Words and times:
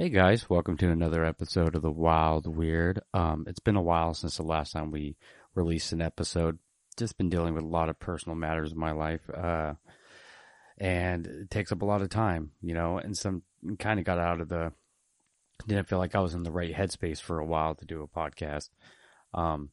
Hey 0.00 0.08
guys, 0.08 0.48
welcome 0.48 0.78
to 0.78 0.88
another 0.88 1.26
episode 1.26 1.74
of 1.74 1.82
the 1.82 1.90
Wild 1.90 2.46
Weird. 2.46 3.02
Um, 3.12 3.44
it's 3.46 3.60
been 3.60 3.76
a 3.76 3.82
while 3.82 4.14
since 4.14 4.38
the 4.38 4.42
last 4.42 4.72
time 4.72 4.90
we 4.90 5.18
released 5.54 5.92
an 5.92 6.00
episode. 6.00 6.58
Just 6.96 7.18
been 7.18 7.28
dealing 7.28 7.52
with 7.52 7.64
a 7.64 7.68
lot 7.68 7.90
of 7.90 8.00
personal 8.00 8.34
matters 8.34 8.72
in 8.72 8.78
my 8.78 8.92
life, 8.92 9.20
uh, 9.28 9.74
and 10.78 11.26
it 11.26 11.50
takes 11.50 11.70
up 11.70 11.82
a 11.82 11.84
lot 11.84 12.00
of 12.00 12.08
time, 12.08 12.52
you 12.62 12.72
know. 12.72 12.96
And 12.96 13.14
some 13.14 13.42
kind 13.78 13.98
of 13.98 14.06
got 14.06 14.18
out 14.18 14.40
of 14.40 14.48
the 14.48 14.72
didn't 15.66 15.86
feel 15.86 15.98
like 15.98 16.14
I 16.14 16.20
was 16.20 16.32
in 16.32 16.44
the 16.44 16.50
right 16.50 16.74
headspace 16.74 17.20
for 17.20 17.38
a 17.38 17.44
while 17.44 17.74
to 17.74 17.84
do 17.84 18.02
a 18.02 18.08
podcast. 18.08 18.70
Um, 19.34 19.68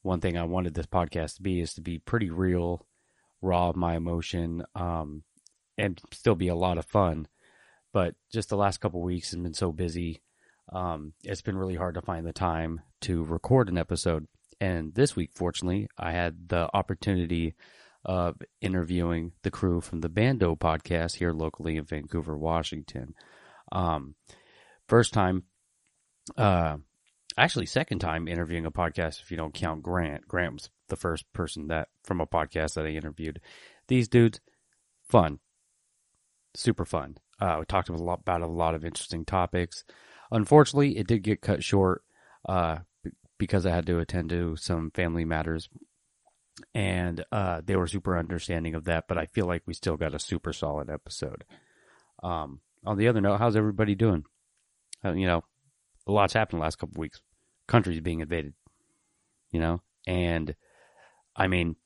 one 0.00 0.22
thing 0.22 0.38
I 0.38 0.44
wanted 0.44 0.72
this 0.72 0.86
podcast 0.86 1.36
to 1.36 1.42
be 1.42 1.60
is 1.60 1.74
to 1.74 1.82
be 1.82 1.98
pretty 1.98 2.30
real, 2.30 2.86
raw 3.42 3.68
of 3.68 3.76
my 3.76 3.96
emotion, 3.96 4.62
um, 4.74 5.24
and 5.76 6.00
still 6.10 6.36
be 6.36 6.48
a 6.48 6.54
lot 6.54 6.78
of 6.78 6.86
fun 6.86 7.28
but 7.98 8.14
just 8.32 8.48
the 8.48 8.56
last 8.56 8.78
couple 8.78 9.02
weeks 9.02 9.32
has 9.32 9.40
been 9.40 9.54
so 9.54 9.72
busy. 9.72 10.22
Um, 10.72 11.14
it's 11.24 11.42
been 11.42 11.58
really 11.58 11.74
hard 11.74 11.96
to 11.96 12.00
find 12.00 12.24
the 12.24 12.32
time 12.32 12.80
to 13.00 13.24
record 13.24 13.68
an 13.68 13.76
episode. 13.76 14.28
And 14.60 14.94
this 14.94 15.16
week, 15.16 15.32
fortunately, 15.34 15.88
I 15.98 16.12
had 16.12 16.48
the 16.48 16.70
opportunity 16.72 17.56
of 18.04 18.36
interviewing 18.60 19.32
the 19.42 19.50
crew 19.50 19.80
from 19.80 20.00
the 20.00 20.08
Bando 20.08 20.54
podcast 20.54 21.16
here 21.16 21.32
locally 21.32 21.76
in 21.76 21.86
Vancouver, 21.86 22.38
Washington. 22.38 23.14
Um, 23.72 24.14
first 24.86 25.12
time, 25.12 25.42
uh, 26.36 26.76
actually 27.36 27.66
second 27.66 27.98
time 27.98 28.28
interviewing 28.28 28.64
a 28.64 28.70
podcast 28.70 29.22
if 29.22 29.32
you 29.32 29.36
don't 29.36 29.52
count 29.52 29.82
Grant. 29.82 30.28
Grant 30.28 30.52
was 30.52 30.70
the 30.88 30.94
first 30.94 31.24
person 31.32 31.66
that 31.66 31.88
from 32.04 32.20
a 32.20 32.28
podcast 32.28 32.74
that 32.74 32.86
I 32.86 32.90
interviewed. 32.90 33.40
These 33.88 34.06
dudes, 34.06 34.38
fun, 35.02 35.40
super 36.54 36.84
fun. 36.84 37.16
Uh, 37.40 37.56
we 37.60 37.64
talked 37.66 37.88
about 37.88 38.42
a 38.42 38.46
lot, 38.46 38.74
of 38.74 38.84
interesting 38.84 39.24
topics. 39.24 39.84
Unfortunately, 40.30 40.98
it 40.98 41.06
did 41.06 41.22
get 41.22 41.40
cut 41.40 41.62
short 41.62 42.02
uh, 42.48 42.78
because 43.38 43.64
I 43.64 43.70
had 43.70 43.86
to 43.86 43.98
attend 44.00 44.30
to 44.30 44.56
some 44.56 44.90
family 44.90 45.24
matters, 45.24 45.68
and 46.74 47.24
uh, 47.30 47.60
they 47.64 47.76
were 47.76 47.86
super 47.86 48.18
understanding 48.18 48.74
of 48.74 48.84
that. 48.84 49.06
But 49.08 49.18
I 49.18 49.26
feel 49.26 49.46
like 49.46 49.62
we 49.66 49.74
still 49.74 49.96
got 49.96 50.14
a 50.14 50.18
super 50.18 50.52
solid 50.52 50.90
episode. 50.90 51.44
Um, 52.22 52.60
on 52.84 52.98
the 52.98 53.08
other 53.08 53.20
note, 53.20 53.38
how's 53.38 53.56
everybody 53.56 53.94
doing? 53.94 54.24
Uh, 55.04 55.12
you 55.12 55.26
know, 55.26 55.44
a 56.06 56.12
lot's 56.12 56.32
happened 56.32 56.60
the 56.60 56.64
last 56.64 56.78
couple 56.78 57.00
weeks. 57.00 57.20
Countries 57.68 58.00
being 58.00 58.20
invaded, 58.20 58.54
you 59.52 59.60
know, 59.60 59.82
and 60.06 60.54
I 61.36 61.48
mean, 61.48 61.76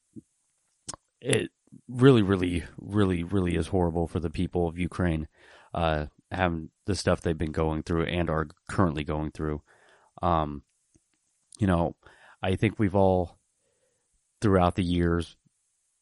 it 1.20 1.50
really, 1.88 2.22
really, 2.22 2.64
really, 2.78 3.22
really 3.22 3.56
is 3.56 3.68
horrible 3.68 4.06
for 4.06 4.20
the 4.20 4.30
people 4.30 4.68
of 4.68 4.78
Ukraine, 4.78 5.28
uh, 5.74 6.06
having 6.30 6.70
the 6.86 6.94
stuff 6.94 7.20
they've 7.20 7.36
been 7.36 7.52
going 7.52 7.82
through 7.82 8.04
and 8.04 8.30
are 8.30 8.48
currently 8.68 9.04
going 9.04 9.30
through. 9.30 9.62
Um, 10.22 10.62
you 11.58 11.66
know, 11.66 11.96
I 12.42 12.56
think 12.56 12.78
we've 12.78 12.94
all, 12.94 13.38
throughout 14.40 14.74
the 14.74 14.84
years, 14.84 15.36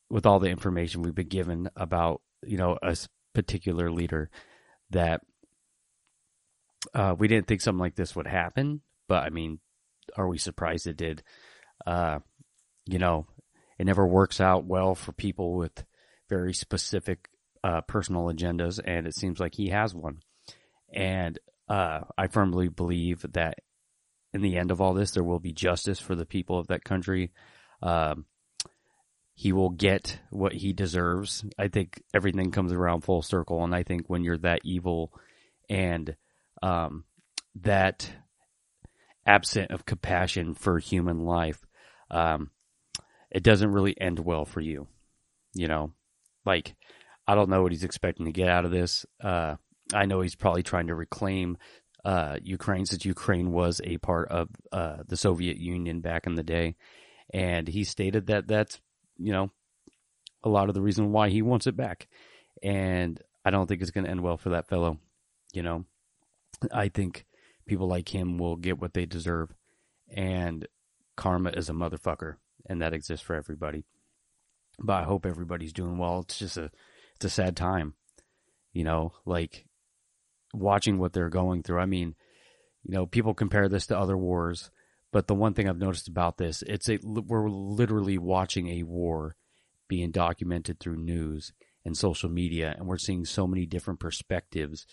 with 0.09 0.27
all 0.27 0.41
the 0.41 0.51
information 0.51 1.03
we've 1.03 1.15
been 1.15 1.29
given 1.29 1.71
about, 1.77 2.21
you 2.45 2.57
know, 2.57 2.79
a 2.83 2.97
particular 3.33 3.91
leader, 3.91 4.31
that 4.91 5.21
uh, 6.95 7.15
we 7.17 7.29
didn't 7.29 7.47
think 7.47 7.61
something 7.61 7.81
like 7.81 7.95
this 7.95 8.17
would 8.17 8.27
happen. 8.27 8.81
But 9.07 9.23
I 9.23 9.31
mean, 9.31 9.61
are 10.17 10.29
we 10.29 10.39
surprised 10.39 10.87
it 10.87 10.97
did? 10.97 11.23
Uh, 11.87 12.21
you 12.87 12.99
know, 12.99 13.27
it 13.81 13.87
never 13.87 14.07
works 14.07 14.43
out 14.43 14.67
well 14.67 14.95
for 14.95 15.13
people 15.13 15.55
with 15.55 15.87
very 16.29 16.53
specific 16.53 17.31
uh, 17.65 17.81
personal 17.81 18.27
agendas, 18.27 18.79
and 18.85 19.07
it 19.07 19.15
seems 19.15 19.41
like 19.41 19.55
he 19.55 19.71
has 19.71 19.95
one. 19.95 20.19
And 20.93 21.39
uh, 21.67 22.01
I 22.19 22.27
firmly 22.27 22.69
believe 22.69 23.25
that 23.33 23.55
in 24.35 24.43
the 24.43 24.59
end 24.59 24.71
of 24.71 24.83
all 24.83 24.93
this, 24.93 25.13
there 25.13 25.25
will 25.25 25.41
be 25.41 25.55
justice 25.55 25.99
for 25.99 26.15
the 26.15 26.27
people 26.27 26.59
of 26.59 26.67
that 26.67 26.85
country. 26.85 27.33
Um, 27.83 28.27
he 29.33 29.51
will 29.51 29.71
get 29.71 30.19
what 30.29 30.53
he 30.53 30.75
deserves. 30.75 31.43
I 31.59 31.69
think 31.69 32.03
everything 32.13 32.51
comes 32.51 32.75
around 32.75 33.01
full 33.01 33.23
circle, 33.23 33.65
and 33.65 33.75
I 33.75 33.83
think 33.83 34.11
when 34.11 34.25
you're 34.25 34.37
that 34.37 34.61
evil 34.63 35.11
and 35.71 36.17
um, 36.63 37.05
that 37.63 38.11
absent 39.25 39.71
of 39.71 39.87
compassion 39.87 40.53
for 40.53 40.79
human 40.79 41.21
life, 41.21 41.65
um, 42.11 42.51
it 43.31 43.43
doesn't 43.43 43.73
really 43.73 43.99
end 44.01 44.19
well 44.19 44.45
for 44.45 44.61
you. 44.61 44.87
You 45.55 45.69
know, 45.69 45.93
like 46.45 46.75
I 47.27 47.35
don't 47.35 47.51
know 47.51 47.63
what 47.63 47.73
he's 47.73 47.85
expecting 47.85 48.27
to 48.27 48.33
get 48.33 48.49
out 48.49 48.65
of 48.65 48.71
this. 48.71 49.07
Uh, 49.23 49.57
I 49.93 50.07
know 50.07 50.21
he's 50.21 50.37
probably 50.37 50.63
trying 50.63 50.89
to 50.89 50.95
reclaim 50.95 51.59
uh, 52.05 52.39
Ukraine 52.43 52.87
since 52.87 53.05
Ukraine 53.05 53.53
was 53.53 53.81
a 53.85 53.99
part 53.99 54.29
of 54.29 54.49
uh, 54.73 54.99
the 55.07 55.17
Soviet 55.17 55.59
Union 55.59 56.01
back 56.01 56.27
in 56.27 56.35
the 56.35 56.43
day, 56.43 56.77
and 57.33 57.69
he 57.69 57.85
stated 57.85 58.27
that 58.29 58.49
that's 58.49 58.81
you 59.19 59.33
know 59.33 59.51
a 60.43 60.49
lot 60.49 60.69
of 60.69 60.75
the 60.75 60.81
reason 60.81 61.13
why 61.13 61.29
he 61.29 61.43
wants 61.43 61.67
it 61.67 61.77
back, 61.77 62.09
and 62.63 63.21
I 63.45 63.51
don't 63.51 63.67
think 63.67 63.83
it's 63.83 63.91
going 63.91 64.05
to 64.05 64.11
end 64.11 64.23
well 64.23 64.37
for 64.37 64.51
that 64.51 64.69
fellow. 64.69 64.99
You 65.53 65.63
know, 65.63 65.85
I 66.73 66.89
think 66.89 67.27
people 67.67 67.89
like 67.89 68.15
him 68.15 68.39
will 68.39 68.57
get 68.57 68.81
what 68.81 68.95
they 68.95 69.07
deserve, 69.07 69.53
and 70.09 70.67
karma 71.17 71.51
is 71.51 71.69
a 71.69 71.75
motherfucker 71.75 72.37
and 72.71 72.81
that 72.81 72.95
exists 72.95 73.27
for 73.27 73.35
everybody. 73.35 73.85
But 74.79 75.03
I 75.03 75.03
hope 75.03 75.27
everybody's 75.27 75.75
doing 75.75 75.99
well. 75.99 76.21
It's 76.21 76.39
just 76.39 76.57
a 76.57 76.71
it's 77.17 77.25
a 77.27 77.31
sad 77.31 77.57
time. 77.57 77.95
You 78.73 78.85
know, 78.85 79.13
like 79.27 79.67
watching 80.55 80.99
what 80.99 81.13
they're 81.13 81.29
going 81.29 81.65
through. 81.65 81.81
I 81.81 81.87
mean, 81.87 82.15
you 82.85 82.95
know, 82.95 83.05
people 83.05 83.35
compare 83.35 83.69
this 83.69 83.89
to 83.89 83.99
other 83.99 84.17
wars, 84.17 84.71
but 85.13 85.27
the 85.27 85.35
one 85.35 85.53
thing 85.53 85.69
I've 85.69 85.77
noticed 85.77 86.09
about 86.09 86.39
this, 86.39 86.63
it's 86.63 86.89
a 86.89 86.99
we're 87.03 87.51
literally 87.51 88.17
watching 88.17 88.69
a 88.69 88.85
war 88.85 89.35
being 89.89 90.13
documented 90.13 90.79
through 90.79 90.97
news 90.97 91.53
and 91.85 91.97
social 91.97 92.31
media, 92.31 92.75
and 92.79 92.87
we're 92.87 92.99
seeing 92.99 93.25
so 93.25 93.47
many 93.47 93.67
different 93.67 93.99
perspectives 93.99 94.87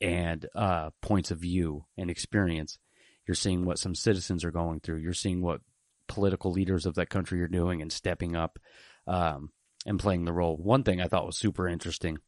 and 0.00 0.46
uh, 0.54 0.90
points 1.02 1.30
of 1.30 1.38
view 1.40 1.84
and 1.98 2.10
experience. 2.10 2.78
You're 3.26 3.34
seeing 3.34 3.66
what 3.66 3.78
some 3.78 3.94
citizens 3.94 4.42
are 4.44 4.50
going 4.50 4.80
through. 4.80 4.96
You're 4.96 5.12
seeing 5.12 5.42
what 5.42 5.60
political 6.08 6.50
leaders 6.50 6.86
of 6.86 6.94
that 6.96 7.10
country 7.10 7.40
are 7.42 7.48
doing 7.48 7.82
and 7.82 7.92
stepping 7.92 8.34
up 8.34 8.58
um, 9.06 9.50
and 9.86 10.00
playing 10.00 10.24
the 10.24 10.32
role. 10.32 10.56
One 10.56 10.82
thing 10.82 11.00
I 11.00 11.08
thought 11.08 11.26
was 11.26 11.38
super 11.38 11.68
interesting 11.68 12.18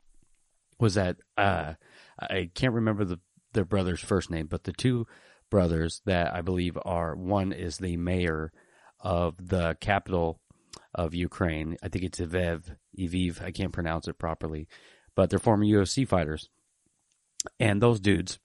was 0.78 0.94
that 0.94 1.16
uh, 1.36 1.74
I 2.18 2.50
can't 2.54 2.74
remember 2.74 3.04
the 3.04 3.20
their 3.52 3.64
brother's 3.64 4.00
first 4.00 4.30
name, 4.30 4.46
but 4.46 4.64
the 4.64 4.72
two 4.72 5.06
brothers 5.50 6.02
that 6.06 6.32
I 6.32 6.40
believe 6.42 6.78
are 6.84 7.16
one 7.16 7.52
is 7.52 7.78
the 7.78 7.96
mayor 7.96 8.52
of 9.00 9.34
the 9.38 9.76
capital 9.80 10.40
of 10.94 11.14
Ukraine. 11.14 11.76
I 11.82 11.88
think 11.88 12.04
it's 12.04 12.20
Lviv. 12.20 12.76
Lviv. 12.96 13.42
I 13.42 13.50
can't 13.50 13.72
pronounce 13.72 14.06
it 14.06 14.18
properly, 14.18 14.68
but 15.16 15.30
they're 15.30 15.40
former 15.40 15.64
UFC 15.64 16.06
fighters, 16.06 16.48
and 17.58 17.82
those 17.82 17.98
dudes 18.00 18.38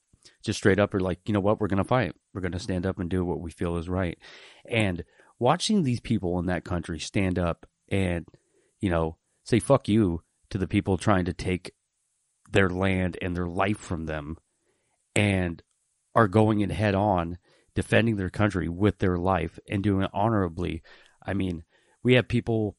just 0.44 0.58
straight 0.58 0.80
up 0.80 0.94
are 0.94 1.00
like, 1.00 1.20
you 1.26 1.34
know 1.34 1.40
what, 1.40 1.60
we're 1.60 1.68
going 1.68 1.78
to 1.78 1.84
fight. 1.84 2.14
We're 2.34 2.42
going 2.42 2.52
to 2.52 2.60
stand 2.60 2.86
up 2.86 3.00
and 3.00 3.10
do 3.10 3.26
what 3.26 3.40
we 3.40 3.52
feel 3.52 3.78
is 3.78 3.90
right. 3.90 4.18
And 4.70 5.04
watching 5.40 5.84
these 5.84 6.00
people 6.00 6.40
in 6.40 6.46
that 6.48 6.64
country 6.64 7.00
stand 7.00 7.38
up 7.38 7.66
and, 7.90 8.26
you 8.80 8.90
know, 8.90 9.18
say 9.44 9.60
fuck 9.60 9.88
you 9.88 10.22
to 10.50 10.58
the 10.58 10.68
people 10.68 10.98
trying 10.98 11.26
to 11.26 11.34
take 11.34 11.72
their 12.52 12.70
land 12.70 13.18
and 13.22 13.36
their 13.36 13.48
life 13.48 13.78
from 13.78 14.06
them 14.06 14.38
and 15.16 15.62
are 16.14 16.28
going 16.28 16.62
in 16.62 16.70
head 16.70 16.96
on 16.96 17.38
defending 17.74 18.16
their 18.16 18.30
country 18.30 18.70
with 18.70 19.00
their 19.00 19.18
life 19.18 19.60
and 19.70 19.84
doing 19.84 20.04
it 20.04 20.12
honorably. 20.14 20.82
I 21.26 21.34
mean, 21.34 21.64
we 22.04 22.14
have 22.14 22.28
people, 22.28 22.78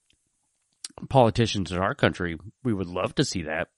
politicians 1.09 1.71
in 1.71 1.79
our 1.79 1.95
country, 1.95 2.39
we 2.65 2.73
would 2.73 2.87
love 2.87 3.15
to 3.17 3.25
see 3.25 3.43
that. 3.43 3.69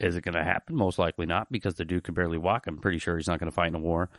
Is 0.00 0.16
it 0.16 0.24
going 0.24 0.34
to 0.34 0.44
happen? 0.44 0.76
Most 0.76 0.98
likely 0.98 1.26
not 1.26 1.50
because 1.50 1.74
the 1.74 1.84
dude 1.84 2.04
can 2.04 2.14
barely 2.14 2.38
walk. 2.38 2.66
I'm 2.66 2.78
pretty 2.78 2.98
sure 2.98 3.16
he's 3.16 3.28
not 3.28 3.40
going 3.40 3.50
to 3.50 3.54
fight 3.54 3.68
in 3.68 3.74
a 3.74 3.80
war. 3.80 4.10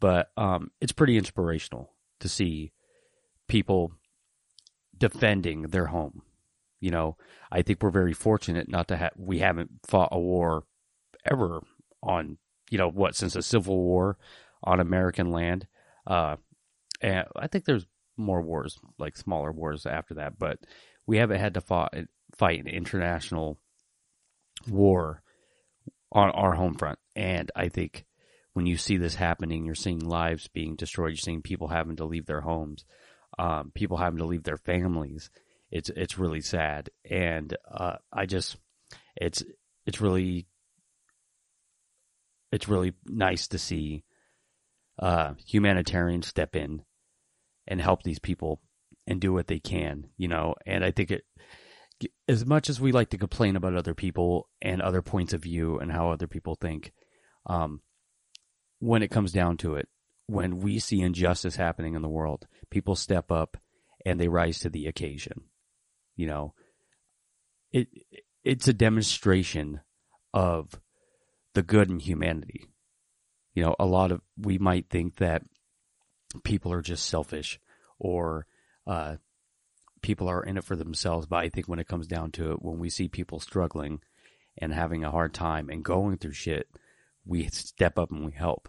But 0.00 0.30
um, 0.36 0.70
it's 0.80 0.92
pretty 0.92 1.16
inspirational 1.16 1.92
to 2.20 2.28
see 2.28 2.72
people 3.48 3.92
defending 4.96 5.62
their 5.62 5.86
home. 5.86 6.22
You 6.80 6.90
know, 6.90 7.16
I 7.50 7.62
think 7.62 7.82
we're 7.82 7.90
very 7.90 8.12
fortunate 8.12 8.68
not 8.68 8.88
to 8.88 8.96
have, 8.96 9.12
we 9.16 9.38
haven't 9.38 9.70
fought 9.86 10.10
a 10.12 10.18
war 10.18 10.64
ever 11.24 11.62
on, 12.02 12.38
you 12.70 12.78
know, 12.78 12.90
what, 12.90 13.16
since 13.16 13.36
a 13.36 13.42
civil 13.42 13.76
war 13.76 14.18
on 14.62 14.80
American 14.80 15.30
land. 15.30 15.66
Uh, 16.06 16.36
and 17.00 17.26
I 17.36 17.46
think 17.46 17.64
there's 17.64 17.86
more 18.16 18.42
wars, 18.42 18.78
like 18.98 19.16
smaller 19.16 19.52
wars 19.52 19.86
after 19.86 20.14
that, 20.14 20.38
but 20.38 20.58
we 21.06 21.16
haven't 21.18 21.40
had 21.40 21.54
to 21.54 21.60
fought, 21.60 21.94
fight 22.36 22.60
an 22.60 22.68
international 22.68 23.58
war 24.68 25.22
on 26.12 26.30
our 26.30 26.54
home 26.54 26.74
front. 26.74 26.98
And 27.16 27.50
I 27.56 27.68
think 27.68 28.04
when 28.52 28.66
you 28.66 28.76
see 28.76 28.96
this 28.96 29.16
happening, 29.16 29.64
you're 29.64 29.74
seeing 29.74 30.00
lives 30.00 30.48
being 30.48 30.76
destroyed, 30.76 31.10
you're 31.10 31.16
seeing 31.16 31.42
people 31.42 31.68
having 31.68 31.96
to 31.96 32.04
leave 32.04 32.26
their 32.26 32.42
homes 32.42 32.84
um, 33.38 33.72
people 33.74 33.96
having 33.96 34.18
to 34.18 34.24
leave 34.24 34.44
their 34.44 34.56
families. 34.58 35.30
It's 35.70 35.90
it's 35.90 36.18
really 36.18 36.40
sad, 36.40 36.90
and 37.08 37.56
uh, 37.70 37.96
I 38.12 38.26
just 38.26 38.56
it's 39.16 39.42
it's 39.86 40.00
really 40.00 40.46
it's 42.52 42.68
really 42.68 42.92
nice 43.06 43.48
to 43.48 43.58
see 43.58 44.04
uh, 44.98 45.34
humanitarians 45.44 46.26
step 46.28 46.54
in 46.54 46.82
and 47.66 47.80
help 47.80 48.02
these 48.02 48.20
people 48.20 48.60
and 49.06 49.20
do 49.20 49.32
what 49.32 49.48
they 49.48 49.58
can, 49.58 50.08
you 50.16 50.28
know. 50.28 50.54
And 50.66 50.84
I 50.84 50.90
think 50.90 51.10
it, 51.10 51.24
as 52.28 52.46
much 52.46 52.68
as 52.68 52.80
we 52.80 52.92
like 52.92 53.10
to 53.10 53.18
complain 53.18 53.56
about 53.56 53.74
other 53.74 53.94
people 53.94 54.48
and 54.62 54.80
other 54.80 55.02
points 55.02 55.32
of 55.32 55.42
view 55.42 55.78
and 55.78 55.90
how 55.90 56.10
other 56.10 56.26
people 56.26 56.54
think, 56.54 56.92
um, 57.46 57.80
when 58.78 59.02
it 59.02 59.10
comes 59.10 59.32
down 59.32 59.56
to 59.58 59.74
it, 59.74 59.88
when 60.26 60.58
we 60.58 60.78
see 60.78 61.00
injustice 61.00 61.56
happening 61.56 61.94
in 61.94 62.02
the 62.02 62.08
world, 62.08 62.46
people 62.70 62.96
step 62.96 63.30
up 63.30 63.56
and 64.04 64.20
they 64.20 64.28
rise 64.28 64.58
to 64.60 64.68
the 64.68 64.86
occasion. 64.86 65.44
You 66.16 66.26
know, 66.26 66.54
it 67.72 67.88
it's 68.42 68.68
a 68.68 68.74
demonstration 68.74 69.80
of 70.32 70.80
the 71.54 71.62
good 71.62 71.90
in 71.90 71.98
humanity. 71.98 72.66
You 73.54 73.64
know, 73.64 73.76
a 73.78 73.86
lot 73.86 74.12
of 74.12 74.20
we 74.36 74.58
might 74.58 74.88
think 74.90 75.16
that 75.16 75.42
people 76.42 76.72
are 76.72 76.82
just 76.82 77.06
selfish 77.06 77.60
or 77.98 78.46
uh, 78.86 79.16
people 80.02 80.28
are 80.28 80.42
in 80.42 80.56
it 80.56 80.64
for 80.64 80.76
themselves, 80.76 81.26
but 81.26 81.36
I 81.36 81.48
think 81.48 81.68
when 81.68 81.78
it 81.78 81.88
comes 81.88 82.06
down 82.06 82.32
to 82.32 82.52
it, 82.52 82.62
when 82.62 82.78
we 82.78 82.90
see 82.90 83.08
people 83.08 83.40
struggling 83.40 84.00
and 84.58 84.72
having 84.72 85.04
a 85.04 85.10
hard 85.10 85.32
time 85.32 85.68
and 85.70 85.84
going 85.84 86.18
through 86.18 86.32
shit, 86.32 86.68
we 87.24 87.48
step 87.48 87.98
up 87.98 88.10
and 88.10 88.24
we 88.24 88.32
help, 88.32 88.68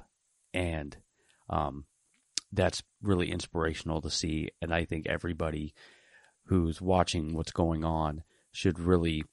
and 0.53 0.97
um, 1.50 1.86
that's 2.51 2.83
really 3.01 3.31
inspirational 3.31 4.01
to 4.01 4.09
see. 4.09 4.50
And 4.62 4.74
I 4.74 4.86
think 4.86 5.07
everybody 5.07 5.74
who's 6.45 6.81
watching 6.81 7.33
what's 7.33 7.51
going 7.51 7.83
on 7.83 8.24
should 8.51 8.80
really 8.80 9.24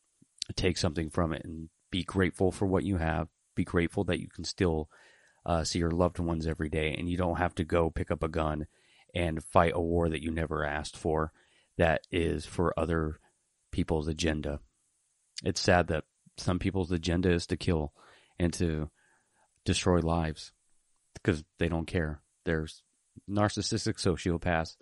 take 0.56 0.76
something 0.76 1.10
from 1.10 1.32
it 1.32 1.44
and 1.44 1.68
be 1.90 2.02
grateful 2.02 2.50
for 2.50 2.66
what 2.66 2.84
you 2.84 2.96
have. 2.96 3.28
Be 3.54 3.64
grateful 3.64 4.04
that 4.04 4.20
you 4.20 4.28
can 4.28 4.44
still 4.44 4.88
uh, 5.44 5.64
see 5.64 5.78
your 5.78 5.90
loved 5.90 6.18
ones 6.18 6.46
every 6.46 6.68
day, 6.68 6.94
and 6.98 7.08
you 7.08 7.16
don't 7.16 7.36
have 7.36 7.54
to 7.56 7.64
go 7.64 7.90
pick 7.90 8.10
up 8.10 8.22
a 8.22 8.28
gun 8.28 8.66
and 9.14 9.44
fight 9.44 9.72
a 9.74 9.80
war 9.80 10.08
that 10.08 10.22
you 10.22 10.30
never 10.30 10.64
asked 10.64 10.96
for. 10.96 11.32
That 11.76 12.02
is 12.10 12.46
for 12.46 12.78
other 12.78 13.18
people's 13.70 14.08
agenda. 14.08 14.60
It's 15.44 15.60
sad 15.60 15.88
that 15.88 16.04
some 16.38 16.58
people's 16.58 16.92
agenda 16.92 17.30
is 17.30 17.46
to 17.48 17.56
kill 17.56 17.92
and 18.38 18.52
to 18.54 18.90
destroy 19.64 20.00
lives 20.00 20.52
because 21.14 21.44
they 21.58 21.68
don't 21.68 21.86
care. 21.86 22.20
There's 22.44 22.82
narcissistic 23.28 23.94
sociopaths 23.94 24.76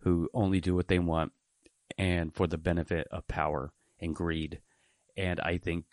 who 0.00 0.28
only 0.34 0.60
do 0.60 0.74
what 0.74 0.88
they 0.88 0.98
want 0.98 1.32
and 1.98 2.34
for 2.34 2.46
the 2.46 2.58
benefit 2.58 3.06
of 3.10 3.26
power 3.28 3.72
and 4.00 4.14
greed. 4.14 4.60
And 5.16 5.40
I 5.40 5.58
think 5.58 5.84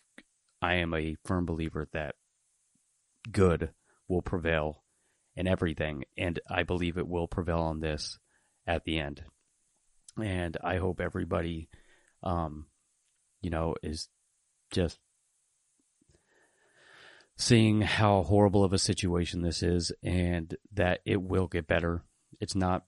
I 0.62 0.75
am 0.75 0.94
a 0.94 1.15
firm 1.24 1.45
believer 1.45 1.88
that 1.94 2.15
good 3.31 3.71
will 4.07 4.21
prevail 4.21 4.83
in 5.35 5.47
everything. 5.47 6.03
And 6.18 6.39
I 6.50 6.63
believe 6.63 6.97
it 6.97 7.07
will 7.07 7.27
prevail 7.27 7.59
on 7.59 7.79
this 7.79 8.19
at 8.68 8.83
the 8.83 9.00
end. 9.00 9.24
And 10.21 10.57
I 10.63 10.77
hope 10.77 11.01
everybody, 11.01 11.69
um, 12.21 12.68
you 13.41 13.50
know, 13.50 13.75
is 13.81 14.09
just 14.71 15.00
seeing 17.35 17.81
how 17.81 18.24
horrible 18.24 18.63
of 18.63 18.74
a 18.74 18.77
situation 18.77 19.41
this 19.41 19.63
is 19.63 19.91
and 20.03 20.56
that 20.71 21.00
it 21.06 21.21
will 21.21 21.47
get 21.47 21.68
better. 21.68 22.03
It's 22.39 22.56
not 22.56 22.85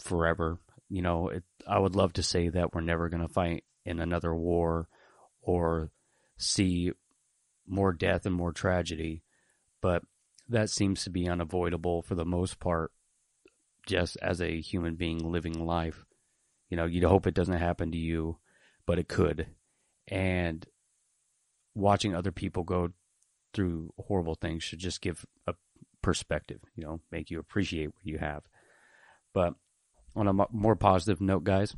forever. 0.00 0.58
You 0.88 1.02
know, 1.02 1.28
it, 1.28 1.44
I 1.66 1.78
would 1.78 1.96
love 1.96 2.12
to 2.14 2.22
say 2.22 2.48
that 2.48 2.74
we're 2.74 2.80
never 2.80 3.08
going 3.08 3.26
to 3.26 3.32
fight 3.32 3.64
in 3.84 4.00
another 4.00 4.34
war 4.34 4.88
or 5.42 5.90
see 6.36 6.92
more 7.66 7.92
death 7.92 8.26
and 8.26 8.34
more 8.34 8.52
tragedy, 8.52 9.22
but 9.80 10.02
that 10.48 10.70
seems 10.70 11.04
to 11.04 11.10
be 11.10 11.28
unavoidable 11.28 12.02
for 12.02 12.14
the 12.14 12.24
most 12.24 12.58
part, 12.58 12.92
just 13.86 14.16
as 14.20 14.40
a 14.40 14.60
human 14.60 14.96
being 14.96 15.18
living 15.18 15.64
life. 15.64 16.04
You 16.68 16.76
know, 16.76 16.86
you'd 16.86 17.04
hope 17.04 17.26
it 17.26 17.34
doesn't 17.34 17.58
happen 17.58 17.92
to 17.92 17.98
you, 17.98 18.38
but 18.86 18.98
it 18.98 19.08
could. 19.08 19.46
And 20.08 20.66
watching 21.74 22.14
other 22.14 22.32
people 22.32 22.64
go 22.64 22.90
through 23.52 23.92
horrible 23.98 24.34
things 24.34 24.62
should 24.62 24.78
just 24.78 25.00
give 25.00 25.24
a 25.46 25.54
perspective, 26.02 26.60
you 26.76 26.84
know, 26.84 27.00
make 27.10 27.30
you 27.30 27.38
appreciate 27.38 27.88
what 27.88 28.04
you 28.04 28.18
have. 28.18 28.42
But 29.32 29.54
on 30.16 30.28
a 30.28 30.32
more 30.50 30.76
positive 30.76 31.20
note, 31.20 31.44
guys, 31.44 31.76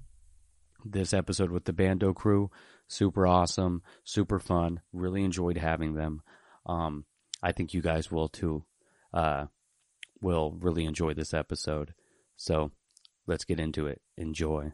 this 0.85 1.13
episode 1.13 1.51
with 1.51 1.65
the 1.65 1.73
Bando 1.73 2.13
crew, 2.13 2.51
super 2.89 3.27
awesome, 3.27 3.83
super 4.05 4.39
fun. 4.39 4.81
Really 4.93 5.25
enjoyed 5.25 5.59
having 5.59 5.95
them. 5.95 6.23
Um, 6.67 7.05
I 7.43 7.53
think 7.53 7.75
you 7.75 7.83
guys 7.83 8.11
will 8.11 8.29
too. 8.29 8.65
Uh, 9.13 9.47
will 10.21 10.53
really 10.53 10.85
enjoy 10.85 11.15
this 11.15 11.35
episode. 11.35 11.95
So 12.37 12.71
let's 13.27 13.45
get 13.45 13.61
into 13.61 13.87
it. 13.87 14.01
Enjoy. 14.17 14.73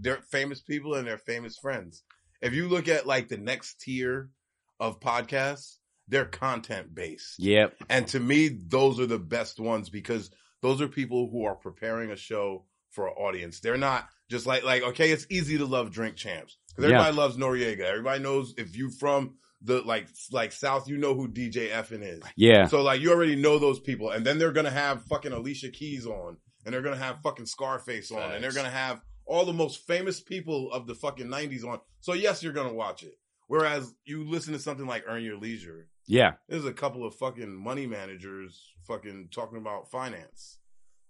They're 0.00 0.20
famous 0.30 0.60
people 0.60 0.94
and 0.94 1.06
they're 1.06 1.18
famous 1.18 1.56
friends. 1.56 2.02
If 2.42 2.52
you 2.52 2.68
look 2.68 2.88
at 2.88 3.06
like 3.06 3.28
the 3.28 3.38
next 3.38 3.80
tier 3.80 4.30
of 4.78 5.00
podcasts, 5.00 5.76
they're 6.08 6.24
content 6.24 6.94
based. 6.94 7.38
Yep. 7.38 7.74
And 7.88 8.06
to 8.08 8.20
me, 8.20 8.48
those 8.48 9.00
are 9.00 9.06
the 9.06 9.18
best 9.18 9.58
ones 9.58 9.90
because 9.90 10.30
those 10.62 10.80
are 10.80 10.88
people 10.88 11.28
who 11.30 11.44
are 11.44 11.54
preparing 11.54 12.10
a 12.10 12.16
show 12.16 12.64
for 12.90 13.08
an 13.08 13.14
audience. 13.14 13.60
They're 13.60 13.76
not 13.76 14.08
just 14.30 14.46
like, 14.46 14.64
like, 14.64 14.82
okay, 14.82 15.10
it's 15.10 15.26
easy 15.30 15.58
to 15.58 15.66
love 15.66 15.90
drink 15.90 16.16
champs 16.16 16.56
because 16.68 16.84
everybody 16.84 17.14
yeah. 17.14 17.22
loves 17.22 17.36
Noreaga. 17.36 17.80
Everybody 17.80 18.22
knows 18.22 18.54
if 18.56 18.76
you 18.76 18.90
from 18.90 19.34
the 19.62 19.82
like, 19.82 20.06
like 20.30 20.52
South, 20.52 20.88
you 20.88 20.96
know 20.96 21.14
who 21.14 21.28
DJ 21.28 21.70
EFN 21.70 22.02
is. 22.02 22.22
Yeah. 22.36 22.66
So 22.66 22.82
like, 22.82 23.00
you 23.00 23.12
already 23.12 23.36
know 23.36 23.58
those 23.58 23.80
people. 23.80 24.10
And 24.10 24.24
then 24.24 24.38
they're 24.38 24.52
going 24.52 24.64
to 24.66 24.70
have 24.70 25.04
fucking 25.04 25.32
Alicia 25.32 25.70
Keys 25.70 26.06
on 26.06 26.36
and 26.64 26.72
they're 26.72 26.82
going 26.82 26.96
to 26.96 27.02
have 27.02 27.20
fucking 27.22 27.46
Scarface 27.46 28.10
on 28.10 28.32
and 28.32 28.42
they're 28.42 28.52
going 28.52 28.66
to 28.66 28.72
have 28.72 29.00
all 29.26 29.44
the 29.44 29.52
most 29.52 29.86
famous 29.86 30.20
people 30.20 30.72
of 30.72 30.86
the 30.86 30.94
fucking 30.94 31.26
90s 31.26 31.64
on. 31.64 31.80
So 32.00 32.12
yes, 32.12 32.42
you're 32.42 32.52
going 32.52 32.68
to 32.68 32.74
watch 32.74 33.02
it. 33.02 33.18
Whereas 33.48 33.94
you 34.04 34.24
listen 34.28 34.52
to 34.54 34.58
something 34.58 34.86
like 34.86 35.04
Earn 35.06 35.22
Your 35.22 35.36
Leisure. 35.36 35.88
Yeah. 36.06 36.32
There's 36.48 36.64
a 36.64 36.72
couple 36.72 37.04
of 37.04 37.14
fucking 37.14 37.54
money 37.54 37.86
managers 37.86 38.60
fucking 38.86 39.28
talking 39.32 39.58
about 39.58 39.90
finance. 39.90 40.58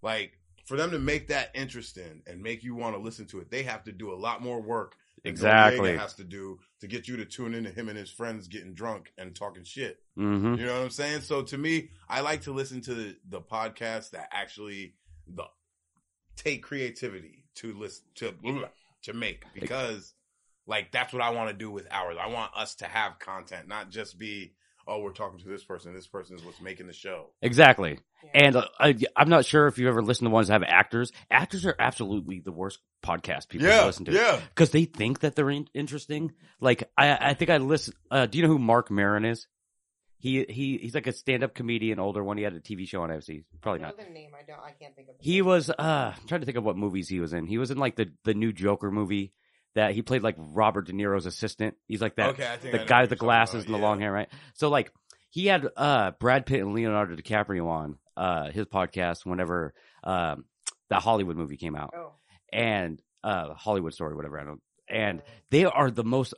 Like 0.02 0.38
for 0.67 0.76
them 0.76 0.90
to 0.90 0.99
make 0.99 1.29
that 1.29 1.50
interesting 1.55 2.23
and 2.26 2.43
make 2.43 2.62
you 2.62 2.75
want 2.75 2.95
to 2.95 3.00
listen 3.00 3.26
to 3.26 3.40
it, 3.40 3.50
they 3.50 3.62
have 3.62 3.85
to 3.85 3.93
do 3.93 4.12
a 4.12 4.17
lot 4.17 4.43
more 4.43 4.61
work. 4.61 4.97
Exactly. 5.25 5.97
Has 5.97 6.14
to 6.14 6.25
do 6.25 6.61
to 6.81 6.87
get 6.87 7.09
you 7.09 7.17
to 7.17 7.25
tune 7.25 7.55
into 7.55 7.71
him 7.71 7.88
and 7.88 7.99
his 7.99 8.11
friends 8.11 8.49
getting 8.49 8.75
drunk 8.75 9.12
and 9.19 9.35
talking 9.35 9.64
shit. 9.64 9.99
Mm-hmm. 10.19 10.55
You 10.55 10.67
know 10.67 10.75
what 10.75 10.83
I'm 10.83 10.90
saying? 10.90 11.23
So 11.23 11.43
to 11.43 11.59
me, 11.59 11.90
I 12.09 12.21
like 12.21 12.43
to 12.43 12.52
listen 12.52 12.81
to 12.83 12.95
the, 12.95 13.17
the 13.29 13.40
podcast 13.40 14.11
that 14.11 14.29
actually 14.31 14.95
the 15.26 15.45
take 16.37 16.62
creativity 16.62 17.45
to 17.57 17.73
listen 17.75 18.05
to 18.16 18.35
to 19.02 19.12
make 19.12 19.45
because 19.55 20.14
like 20.66 20.93
that's 20.93 21.12
what 21.12 21.23
I 21.23 21.31
want 21.31 21.50
to 21.50 21.57
do 21.57 21.71
with 21.71 21.87
ours. 21.90 22.16
I 22.21 22.28
want 22.28 22.52
us 22.57 22.76
to 22.76 22.87
have 22.87 23.19
content, 23.19 23.69
not 23.69 23.90
just 23.90 24.19
be 24.19 24.52
oh 24.87 25.00
we're 25.00 25.12
talking 25.12 25.38
to 25.38 25.49
this 25.49 25.64
person. 25.64 25.95
This 25.95 26.07
person 26.07 26.37
is 26.37 26.45
what's 26.45 26.61
making 26.61 26.87
the 26.87 26.93
show. 26.93 27.31
Exactly. 27.43 27.99
Yeah. 28.25 28.31
And 28.35 28.57
uh, 28.57 28.69
I, 28.78 28.97
am 29.16 29.28
not 29.28 29.45
sure 29.45 29.66
if 29.66 29.78
you 29.78 29.88
ever 29.88 30.02
listen 30.02 30.25
to 30.25 30.31
ones 30.31 30.49
that 30.49 30.55
have 30.55 30.62
actors. 30.62 31.12
Actors 31.31 31.66
are 31.66 31.76
absolutely 31.78 32.40
the 32.40 32.52
worst 32.52 32.81
podcast 33.02 33.49
people 33.49 33.69
yeah, 33.69 33.81
to 33.81 33.87
listen 33.87 34.05
to. 34.07 34.12
Yeah. 34.12 34.40
Because 34.49 34.71
they 34.71 34.85
think 34.85 35.21
that 35.21 35.37
they're 35.37 35.50
in- 35.50 35.69
interesting. 35.75 36.33
Like 36.61 36.90
I, 36.97 37.31
I 37.31 37.35
think 37.35 37.50
I 37.50 37.59
listen. 37.59 37.95
Uh, 38.11 38.26
do 38.26 38.38
you 38.38 38.45
know 38.45 38.50
who 38.50 38.59
Marc 38.59 38.90
Maron 38.90 39.25
is? 39.25 39.47
He 40.26 40.45
he 40.49 40.78
he's 40.78 40.92
like 40.92 41.06
a 41.06 41.12
stand 41.12 41.45
up 41.45 41.54
comedian, 41.54 42.00
older 42.00 42.25
one. 42.25 42.37
He 42.37 42.42
had 42.42 42.52
a 42.52 42.59
TV 42.59 42.88
show 42.88 43.02
on 43.02 43.11
FC. 43.11 43.45
Probably 43.61 43.80
not. 43.80 43.97
The 43.97 44.12
name 44.12 44.33
I 44.37 44.42
don't. 44.45 44.59
I 44.59 44.73
can't 44.73 44.92
think 44.97 45.09
of. 45.09 45.14
He 45.21 45.37
name. 45.37 45.45
was. 45.47 45.71
uh 45.71 46.14
I'm 46.16 46.26
trying 46.26 46.40
to 46.40 46.47
think 46.47 46.59
of 46.59 46.64
what 46.64 46.76
movies 46.76 47.09
he 47.09 47.21
was 47.21 47.33
in. 47.33 47.47
He 47.47 47.59
was 47.59 47.71
in 47.71 47.78
like 47.78 47.95
the 47.95 48.11
the 48.25 48.35
new 48.35 48.52
Joker 48.52 48.90
movie 48.90 49.33
that 49.76 49.92
he 49.92 50.02
played 50.02 50.25
like 50.25 50.35
Robert 50.37 50.88
De 50.88 50.92
Niro's 50.92 51.26
assistant. 51.26 51.76
He's 51.87 52.02
like 52.02 52.16
that. 52.16 52.30
Okay, 52.30 52.56
the 52.61 52.85
guy 52.85 53.02
with 53.02 53.11
the 53.11 53.14
glasses 53.16 53.66
and 53.66 53.73
the 53.73 53.78
long 53.78 54.00
hair, 54.00 54.11
right? 54.11 54.28
So 54.54 54.68
like 54.68 54.90
he 55.30 55.47
had 55.47 55.64
uh 55.76 56.11
Brad 56.18 56.45
Pitt 56.45 56.61
and 56.61 56.75
Leonardo 56.75 57.14
DiCaprio 57.14 57.68
on 57.68 57.99
uh 58.16 58.50
his 58.50 58.66
podcast 58.66 59.25
whenever 59.25 59.75
um 60.02 60.45
that 60.90 61.02
Hollywood 61.02 61.37
movie 61.37 61.56
came 61.56 61.76
out. 61.76 61.95
Oh. 61.97 62.14
And 62.52 63.00
uh 63.23 63.54
Hollywood 63.54 63.95
story, 63.95 64.16
whatever 64.16 64.40
I 64.40 64.45
don't 64.45 64.61
and 64.88 65.23
they 65.50 65.64
are 65.64 65.90
the 65.90 66.04
most 66.04 66.35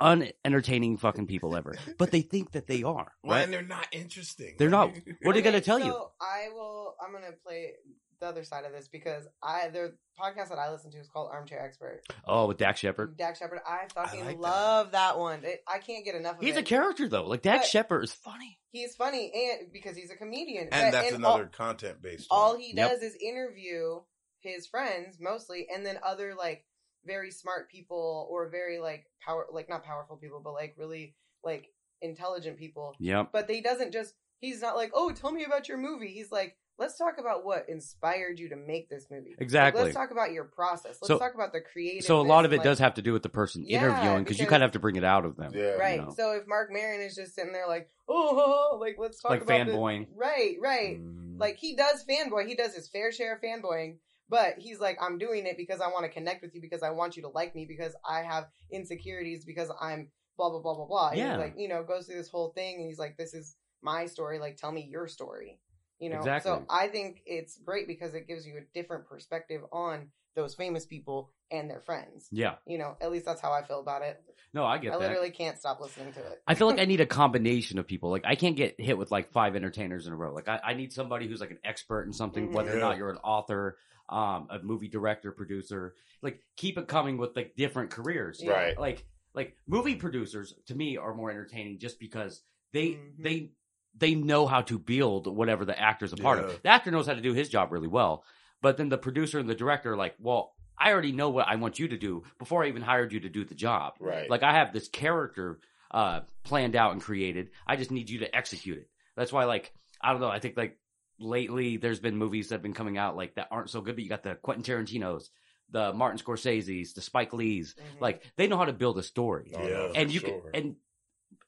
unentertaining 0.00 0.96
fucking 0.98 1.26
people 1.26 1.56
ever. 1.56 1.74
But 1.98 2.10
they 2.10 2.20
think 2.22 2.52
that 2.52 2.66
they 2.66 2.82
are. 2.82 3.12
Well, 3.22 3.36
right? 3.36 3.44
and 3.44 3.52
they're 3.52 3.62
not 3.62 3.86
interesting. 3.92 4.54
They're 4.58 4.70
not. 4.70 4.90
What 5.22 5.30
are 5.30 5.32
they 5.34 5.40
Okay, 5.40 5.42
gonna 5.42 5.60
tell 5.60 5.78
so 5.80 5.84
you? 5.86 6.06
I 6.20 6.48
will. 6.54 6.94
I'm 7.04 7.12
gonna 7.12 7.32
play 7.44 7.72
the 8.20 8.26
other 8.26 8.44
side 8.44 8.64
of 8.64 8.72
this 8.72 8.88
because 8.88 9.26
I 9.42 9.68
the 9.68 9.94
podcast 10.18 10.48
that 10.48 10.58
I 10.58 10.70
listen 10.72 10.90
to 10.92 10.98
is 10.98 11.08
called 11.08 11.30
Armchair 11.32 11.60
Expert. 11.62 12.00
Oh, 12.26 12.46
with 12.46 12.56
Dax 12.58 12.80
Shepard. 12.80 13.16
Dax 13.18 13.38
Shepard, 13.40 13.60
I 13.66 13.86
fucking 13.94 14.24
like 14.24 14.38
love 14.38 14.92
that, 14.92 15.18
one. 15.18 15.44
It, 15.44 15.62
I 15.68 15.78
can't 15.78 16.04
get 16.04 16.14
enough 16.14 16.38
of 16.38 16.42
He's 16.44 16.56
it. 16.56 16.60
a 16.60 16.62
character 16.62 17.08
though. 17.08 17.26
Like 17.26 17.42
Dax 17.42 17.64
But- 17.66 17.70
Shepard 17.70 18.04
is 18.04 18.12
funny. 18.12 18.58
He's 18.72 18.94
funny 18.96 19.30
and 19.34 19.72
because 19.72 19.96
he's 19.96 20.10
a 20.10 20.16
comedian. 20.16 20.68
and 20.72 20.92
But- 20.92 20.92
that's 20.92 21.12
all- 21.12 21.18
another 21.18 21.46
content 21.46 22.00
based. 22.02 22.26
all 22.30 22.56
he 22.56 22.72
Yep. 22.74 22.90
does 22.90 23.02
is 23.02 23.16
interview 23.20 24.00
his 24.40 24.66
friends 24.66 25.16
mostly 25.20 25.66
and 25.74 25.84
then 25.84 25.98
other 26.02 26.34
like 26.34 26.64
very 27.06 27.30
smart 27.30 27.70
people 27.70 28.26
or 28.30 28.48
very 28.48 28.78
like 28.78 29.06
power 29.24 29.46
like 29.52 29.68
not 29.68 29.84
powerful 29.84 30.16
people 30.16 30.40
but 30.42 30.52
like 30.52 30.74
really 30.78 31.14
like 31.44 31.68
intelligent 32.02 32.58
people 32.58 32.94
Yep. 32.98 33.30
but 33.32 33.48
he 33.50 33.60
doesn't 33.62 33.92
just 33.92 34.14
he's 34.40 34.60
not 34.60 34.76
like 34.76 34.90
oh 34.94 35.12
tell 35.12 35.32
me 35.32 35.44
about 35.44 35.68
your 35.68 35.78
movie 35.78 36.08
he's 36.08 36.30
like 36.30 36.56
let's 36.78 36.98
talk 36.98 37.14
about 37.18 37.42
what 37.42 37.70
inspired 37.70 38.38
you 38.38 38.50
to 38.50 38.56
make 38.56 38.90
this 38.90 39.06
movie 39.10 39.30
Like, 39.30 39.40
Exactly. 39.40 39.82
let's 39.84 39.94
talk 39.94 40.10
about 40.10 40.32
your 40.32 40.44
process 40.44 40.98
let's 41.00 41.06
So- 41.06 41.18
talk 41.18 41.34
about 41.34 41.52
the 41.54 41.60
creative 41.62 42.04
So 42.04 42.20
a 42.20 42.22
lot 42.22 42.44
of 42.44 42.52
it 42.52 42.62
does 42.62 42.78
have 42.80 42.94
to 42.94 43.02
do 43.02 43.12
with 43.14 43.22
the 43.22 43.30
person 43.30 43.64
Yeah, 43.66 43.78
interviewing 43.78 44.24
because 44.24 44.38
you 44.38 44.46
kind 44.46 44.62
of 44.62 44.66
have 44.68 44.72
to 44.72 44.78
bring 44.78 44.96
it 44.96 45.04
out 45.04 45.24
of 45.24 45.36
them. 45.36 45.52
Yeah. 45.54 45.70
right 45.76 46.00
know. 46.04 46.12
so 46.14 46.32
if 46.32 46.46
Marc 46.46 46.70
Maron 46.70 47.00
is 47.00 47.14
just 47.14 47.34
sitting 47.34 47.52
there 47.52 47.66
like 47.66 47.88
oh 48.08 48.76
like 48.80 48.96
let's 48.98 49.20
talk 49.22 49.30
Like 49.30 49.42
about 49.42 49.66
the-" 49.66 49.72
fanboying. 49.72 50.06
right 50.14 50.56
right 50.60 50.98
Mm. 51.00 51.40
like 51.40 51.56
he 51.56 51.76
does 51.76 52.04
fanboy 52.04 52.46
he 52.46 52.54
does 52.54 52.74
his 52.74 52.88
fair 52.88 53.10
share 53.10 53.34
of 53.36 53.40
fanboying 53.40 53.96
but 54.28 54.54
he's 54.58 54.80
like 54.80 54.98
i'm 55.00 55.18
doing 55.18 55.46
it 55.46 55.56
because 55.56 55.80
i 55.80 55.88
want 55.88 56.04
to 56.04 56.10
connect 56.10 56.42
with 56.42 56.54
you 56.54 56.60
because 56.60 56.82
i 56.82 56.90
want 56.90 57.16
you 57.16 57.22
to 57.22 57.28
like 57.28 57.54
me 57.54 57.64
because 57.66 57.94
i 58.08 58.20
have 58.20 58.46
insecurities 58.70 59.44
because 59.44 59.70
i'm 59.80 60.08
blah 60.36 60.50
blah 60.50 60.60
blah 60.60 60.74
blah 60.74 60.86
blah 60.86 61.08
And 61.10 61.18
Yeah. 61.18 61.36
like 61.36 61.54
you 61.56 61.68
know 61.68 61.82
goes 61.82 62.06
through 62.06 62.16
this 62.16 62.28
whole 62.28 62.50
thing 62.50 62.76
and 62.76 62.86
he's 62.86 62.98
like 62.98 63.16
this 63.16 63.34
is 63.34 63.56
my 63.82 64.06
story 64.06 64.38
like 64.38 64.56
tell 64.56 64.72
me 64.72 64.82
your 64.90 65.06
story 65.06 65.58
you 65.98 66.10
know 66.10 66.18
Exactly. 66.18 66.52
so 66.52 66.64
i 66.68 66.88
think 66.88 67.22
it's 67.26 67.58
great 67.58 67.86
because 67.86 68.14
it 68.14 68.26
gives 68.28 68.46
you 68.46 68.58
a 68.58 68.72
different 68.74 69.06
perspective 69.06 69.62
on 69.72 70.08
those 70.36 70.54
famous 70.54 70.86
people 70.86 71.32
and 71.50 71.68
their 71.68 71.80
friends 71.80 72.28
Yeah. 72.30 72.54
you 72.66 72.78
know 72.78 72.96
at 73.00 73.10
least 73.10 73.24
that's 73.24 73.40
how 73.40 73.52
i 73.52 73.62
feel 73.62 73.80
about 73.80 74.02
it 74.02 74.22
No, 74.54 74.64
I 74.64 74.78
get 74.78 74.92
i 74.92 74.98
that. 74.98 75.00
literally 75.00 75.30
can't 75.30 75.58
stop 75.58 75.80
listening 75.80 76.12
to 76.12 76.20
it 76.20 76.40
I 76.46 76.54
feel 76.54 76.66
like 76.68 76.78
I 76.78 76.84
need 76.92 77.00
a 77.00 77.06
combination 77.06 77.78
of 77.78 77.86
people. 77.86 78.10
Like 78.10 78.24
I 78.24 78.36
can't 78.36 78.56
get 78.56 78.80
hit 78.80 78.96
with 78.96 79.10
like 79.10 79.32
five 79.32 79.56
entertainers 79.56 80.06
in 80.06 80.12
a 80.12 80.16
row. 80.16 80.32
Like 80.32 80.48
I, 80.48 80.60
I 80.64 80.74
need 80.74 80.92
somebody 80.92 81.26
who's 81.26 81.40
like 81.40 81.50
an 81.50 81.58
expert 81.64 82.04
in 82.06 82.12
something, 82.12 82.52
whether 82.52 82.74
or 82.76 82.80
not 82.80 82.96
you're 82.96 83.10
an 83.10 83.18
author, 83.18 83.76
um, 84.08 84.46
a 84.50 84.58
movie 84.62 84.88
director, 84.88 85.32
producer. 85.32 85.94
Like 86.22 86.40
keep 86.56 86.78
it 86.78 86.86
coming 86.88 87.16
with 87.18 87.34
like 87.36 87.54
different 87.56 87.90
careers. 87.90 88.40
Yeah. 88.42 88.52
Right. 88.52 88.78
Like 88.78 89.04
like 89.34 89.56
movie 89.66 89.96
producers 89.96 90.54
to 90.66 90.74
me 90.74 90.96
are 90.96 91.14
more 91.14 91.30
entertaining 91.30 91.78
just 91.78 91.98
because 91.98 92.40
they 92.72 92.90
Mhm. 92.90 93.10
they 93.18 93.50
they 93.98 94.14
know 94.14 94.46
how 94.46 94.60
to 94.62 94.78
build 94.78 95.26
whatever 95.26 95.64
the 95.64 95.78
actor's 95.78 96.12
a 96.12 96.16
part 96.16 96.38
Yeah. 96.38 96.44
of. 96.54 96.62
The 96.62 96.68
actor 96.68 96.90
knows 96.90 97.06
how 97.06 97.14
to 97.14 97.20
do 97.20 97.32
his 97.34 97.48
job 97.48 97.72
really 97.72 97.88
well, 97.88 98.24
but 98.62 98.76
then 98.76 98.88
the 98.88 98.98
producer 98.98 99.38
and 99.38 99.48
the 99.48 99.54
director 99.54 99.92
are 99.92 99.96
like, 99.96 100.14
well, 100.18 100.54
I 100.78 100.92
already 100.92 101.12
know 101.12 101.30
what 101.30 101.48
I 101.48 101.56
want 101.56 101.78
you 101.78 101.88
to 101.88 101.96
do 101.96 102.22
before 102.38 102.64
I 102.64 102.68
even 102.68 102.82
hired 102.82 103.12
you 103.12 103.20
to 103.20 103.28
do 103.28 103.44
the 103.44 103.54
job. 103.54 103.94
Right. 104.00 104.28
Like 104.28 104.42
I 104.42 104.52
have 104.52 104.72
this 104.72 104.88
character 104.88 105.58
uh 105.90 106.20
planned 106.42 106.76
out 106.76 106.92
and 106.92 107.00
created. 107.00 107.50
I 107.66 107.76
just 107.76 107.90
need 107.90 108.10
you 108.10 108.18
to 108.20 108.36
execute 108.36 108.78
it. 108.78 108.88
That's 109.16 109.32
why 109.32 109.44
like 109.44 109.72
I 110.02 110.12
don't 110.12 110.20
know, 110.20 110.28
I 110.28 110.38
think 110.40 110.56
like 110.56 110.78
lately 111.18 111.76
there's 111.78 112.00
been 112.00 112.16
movies 112.16 112.48
that 112.48 112.56
have 112.56 112.62
been 112.62 112.74
coming 112.74 112.98
out 112.98 113.16
like 113.16 113.36
that 113.36 113.48
aren't 113.50 113.70
so 113.70 113.80
good, 113.80 113.94
but 113.96 114.02
you 114.04 114.10
got 114.10 114.22
the 114.22 114.34
Quentin 114.34 114.64
Tarantino's, 114.64 115.30
the 115.70 115.92
Martin 115.94 116.18
Scorsese's, 116.18 116.92
the 116.92 117.00
Spike 117.00 117.32
Lee's. 117.32 117.74
Mhm. 117.74 118.00
Like 118.00 118.22
they 118.36 118.46
know 118.48 118.58
how 118.58 118.66
to 118.66 118.72
build 118.72 118.98
a 118.98 119.02
story. 119.02 119.52
Oh, 119.56 119.66
Yeah. 119.66 119.92
and 119.94 120.12
you 120.12 120.20
sure. 120.20 120.40
can 120.42 120.50
and 120.54 120.76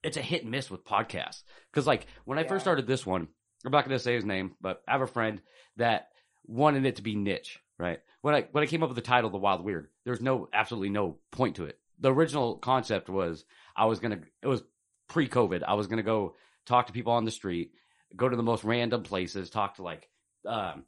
it's 0.03 0.17
a 0.17 0.23
hit 0.23 0.43
and 0.43 0.51
miss 0.51 0.71
with 0.71 0.85
podcasts. 0.85 1.43
Cause 1.73 1.87
like 1.87 2.07
when 2.25 2.39
I 2.39 2.43
Yeah. 2.43 2.49
first 2.49 2.65
started 2.65 2.87
this 2.87 3.05
one, 3.05 3.29
I'm 3.65 3.73
not 3.73 3.85
gonna 3.85 3.99
say 3.99 4.15
his 4.15 4.25
name, 4.25 4.55
but 4.61 4.83
I 4.89 4.93
have 4.93 5.03
a 5.03 5.07
friend 5.07 5.43
that 5.77 6.09
wanted 6.49 6.85
it 6.87 6.97
to 6.97 7.03
be 7.03 7.15
niche, 7.15 7.61
right? 7.79 8.01
When 8.23 8.35
I 8.35 8.49
when 8.51 8.65
I 8.65 8.67
came 8.67 8.83
up 8.83 8.89
with 8.89 8.97
the 8.97 9.03
title 9.03 9.31
The 9.31 9.39
Wild 9.39 9.63
Weird, 9.65 9.89
there's 10.05 10.21
no 10.21 10.49
absolutely 10.53 10.89
no 10.91 11.19
point 11.31 11.57
to 11.57 11.65
it. 11.67 11.79
The 12.01 12.13
original 12.13 12.57
concept 12.57 13.09
was 13.09 13.45
I 13.77 13.85
was 13.85 14.01
gonna 14.01 14.21
it 14.43 14.47
was 14.49 14.63
pre 15.09 15.29
COVID. 15.29 15.63
I 15.63 15.75
was 15.75 15.87
gonna 15.87 16.03
go 16.03 16.35
talk 16.67 16.87
to 16.89 16.93
people 16.93 17.13
on 17.13 17.25
the 17.25 17.31
street, 17.31 17.73
go 18.17 18.29
to 18.29 18.37
the 18.37 18.43
most 18.43 18.65
random 18.65 19.03
places, 19.05 19.51
talk 19.51 19.77
to 19.77 19.83
like 19.83 20.09
um 20.47 20.85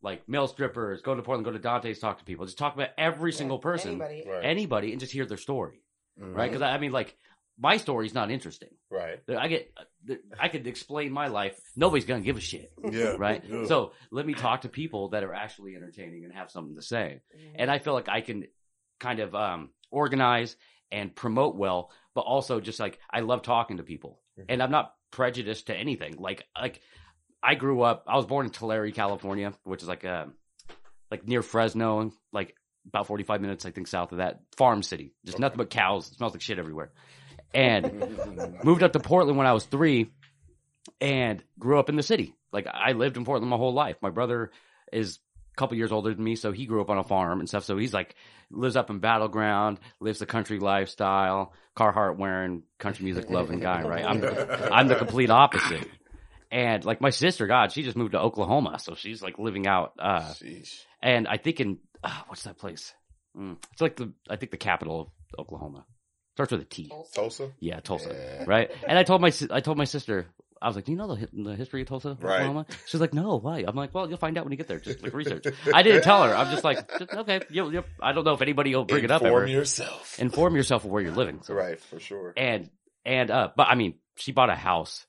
like 0.00 0.28
male 0.28 0.48
strippers, 0.48 1.00
go 1.02 1.14
to 1.14 1.22
Portland, 1.22 1.44
go 1.44 1.52
to 1.52 1.58
Dante's, 1.60 2.00
talk 2.00 2.18
to 2.18 2.24
people, 2.24 2.44
just 2.44 2.58
talk 2.58 2.74
about 2.74 2.88
every 2.98 3.30
Yeah, 3.30 3.36
single 3.38 3.58
person, 3.60 3.90
anybody 4.02 4.24
Right. 4.26 4.44
anybody, 4.44 4.90
and 4.90 4.98
just 4.98 5.12
hear 5.12 5.26
their 5.26 5.36
story, 5.36 5.82
Mhm. 6.20 6.34
right? 6.34 6.50
Because 6.50 6.62
I, 6.62 6.74
I 6.74 6.78
mean, 6.78 6.90
like 6.90 7.16
my 7.58 7.76
story's 7.76 8.14
not 8.14 8.30
interesting. 8.30 8.70
right. 8.90 9.20
I 9.28 9.46
get, 9.46 9.72
I 10.38 10.48
could 10.48 10.66
explain 10.66 11.12
my 11.12 11.28
life. 11.28 11.58
Nobody's 11.76 12.04
gonna 12.04 12.22
give 12.22 12.36
a 12.36 12.40
shit, 12.40 12.72
Yeah. 12.90 13.14
right? 13.18 13.42
Yeah. 13.46 13.64
So 13.66 13.92
let 14.10 14.26
me 14.26 14.34
talk 14.34 14.62
to 14.62 14.68
people 14.68 15.10
that 15.10 15.22
are 15.22 15.32
actually 15.34 15.76
entertaining 15.76 16.24
and 16.24 16.32
have 16.34 16.50
something 16.50 16.74
to 16.76 16.82
say. 16.82 17.20
Mhm. 17.36 17.52
And 17.56 17.70
I 17.70 17.78
feel 17.78 17.92
like 17.94 18.08
I 18.08 18.20
can 18.20 18.46
kind 18.98 19.20
of 19.20 19.34
um, 19.34 19.70
organize 19.90 20.56
and 20.90 21.14
promote 21.14 21.56
well, 21.56 21.90
but 22.14 22.22
also 22.22 22.60
just 22.60 22.80
like 22.80 22.98
I 23.10 23.20
love 23.20 23.42
talking 23.42 23.76
to 23.78 23.82
people, 23.82 24.20
Mhm. 24.38 24.46
and 24.48 24.62
I'm 24.62 24.70
not 24.70 24.94
prejudiced 25.10 25.68
to 25.68 25.76
anything. 25.76 26.16
Like 26.18 26.46
like 26.60 26.80
I 27.42 27.54
grew 27.54 27.82
up. 27.82 28.04
I 28.06 28.16
was 28.16 28.26
born 28.26 28.46
in 28.46 28.52
Tulare, 28.52 28.90
California, 28.92 29.52
which 29.64 29.82
is 29.82 29.88
like 29.88 30.04
uh 30.04 30.26
like 31.10 31.26
near 31.26 31.42
Fresno, 31.42 32.10
like 32.32 32.56
about 32.86 33.06
45 33.06 33.40
minutes, 33.40 33.64
I 33.66 33.70
think, 33.70 33.86
south 33.86 34.12
of 34.12 34.18
that. 34.18 34.40
Farm 34.56 34.82
city, 34.82 35.14
just 35.24 35.38
nothing 35.38 35.58
but 35.58 35.70
cows. 35.70 36.10
It 36.10 36.14
smells 36.16 36.32
like 36.32 36.40
shit 36.42 36.58
everywhere. 36.58 36.92
And 37.54 38.58
moved 38.64 38.82
up 38.82 38.92
to 38.92 39.00
Portland 39.00 39.36
when 39.36 39.46
I 39.46 39.52
was 39.52 39.64
three 39.64 40.10
and 41.00 41.42
grew 41.58 41.78
up 41.78 41.88
in 41.88 41.96
the 41.96 42.02
city. 42.02 42.34
Like 42.52 42.66
I 42.66 42.92
lived 42.92 43.16
in 43.16 43.24
Portland 43.24 43.50
my 43.50 43.56
whole 43.56 43.74
life. 43.74 43.96
My 44.02 44.10
brother 44.10 44.50
is 44.92 45.18
a 45.52 45.56
couple 45.56 45.76
years 45.76 45.92
older 45.92 46.14
than 46.14 46.24
me, 46.24 46.36
so 46.36 46.52
he 46.52 46.66
grew 46.66 46.80
up 46.80 46.90
on 46.90 46.98
a 46.98 47.04
farm 47.04 47.40
and 47.40 47.48
stuff. 47.48 47.64
So 47.64 47.76
he's 47.76 47.92
like 47.92 48.14
lives 48.50 48.76
up 48.76 48.90
in 48.90 48.98
Battle 48.98 49.28
Ground, 49.28 49.80
lives 50.00 50.18
the 50.18 50.26
country 50.26 50.58
lifestyle, 50.58 51.52
Carhartt 51.76 52.16
wearing, 52.16 52.62
country 52.78 53.04
music 53.04 53.30
loving 53.30 53.60
guy, 53.60 53.82
right? 53.82 54.04
I'm 54.04 54.20
the, 54.20 54.72
I'm 54.72 54.88
the 54.88 54.96
complete 54.96 55.30
opposite. 55.30 55.88
And 56.50 56.84
like 56.84 57.00
my 57.00 57.10
sister, 57.10 57.46
God, 57.46 57.72
she 57.72 57.82
just 57.82 57.96
moved 57.96 58.12
to 58.12 58.20
Oklahoma, 58.20 58.78
so 58.78 58.94
she's 58.94 59.22
like 59.22 59.38
living 59.38 59.66
out. 59.66 59.94
uh 59.98 60.32
And 61.02 61.26
I 61.26 61.38
think 61.38 61.60
in 61.60 61.78
uh, 62.04 62.22
what's 62.28 62.42
that 62.42 62.58
place? 62.58 62.92
Mm, 63.36 63.56
it's 63.72 63.80
like 63.80 63.96
the 63.96 64.12
I 64.28 64.36
think 64.36 64.50
the 64.52 64.58
capital 64.58 65.00
of 65.00 65.08
Oklahoma 65.38 65.86
starts 66.34 66.52
with 66.52 66.62
a 66.62 66.64
T. 66.64 66.88
Tulsa. 66.88 67.14
Tulsa. 67.14 67.52
Yeah, 67.60 67.80
Tulsa 67.80 68.10
Yeah. 68.12 68.44
right? 68.46 68.70
And 68.86 68.98
I 68.98 69.02
told 69.02 69.20
my 69.20 69.32
I 69.50 69.60
told 69.60 69.78
my 69.78 69.84
sister, 69.84 70.26
I 70.60 70.66
was 70.68 70.76
like, 70.76 70.84
"Do 70.84 70.92
you 70.92 70.98
know 70.98 71.14
the, 71.14 71.28
the 71.32 71.56
history 71.56 71.82
of 71.82 71.88
Tulsa, 71.88 72.16
Right. 72.20 72.64
She's 72.86 73.00
like, 73.00 73.12
"No, 73.12 73.38
why?" 73.38 73.64
I'm 73.66 73.74
like, 73.74 73.92
"Well, 73.94 74.08
you'll 74.08 74.18
find 74.18 74.38
out 74.38 74.44
when 74.44 74.52
you 74.52 74.56
get 74.56 74.68
there. 74.68 74.78
Just 74.78 75.02
like 75.02 75.12
research." 75.12 75.44
I 75.74 75.82
didn't 75.82 76.02
tell 76.02 76.22
her. 76.22 76.34
I'm 76.34 76.50
just 76.52 76.62
like, 76.64 76.88
"Okay, 77.12 77.40
you, 77.50 77.70
you, 77.70 77.84
I 78.00 78.12
don't 78.12 78.24
know 78.24 78.32
if 78.34 78.42
anybody 78.42 78.74
will 78.74 78.84
bring 78.84 79.04
it 79.04 79.10
up 79.10 79.22
Inform 79.22 79.48
yourself. 79.48 80.18
Inform 80.20 80.54
yourself 80.56 80.84
of 80.84 80.90
where 80.90 81.02
you're 81.02 81.12
living. 81.12 81.40
So- 81.42 81.54
Right, 81.54 81.80
for 81.80 81.98
sure. 81.98 82.32
And 82.36 82.70
and 83.04 83.30
uh, 83.30 83.48
but 83.56 83.66
I 83.68 83.74
mean, 83.74 83.94
she 84.16 84.30
bought 84.32 84.50
a 84.50 84.54
house. 84.54 85.04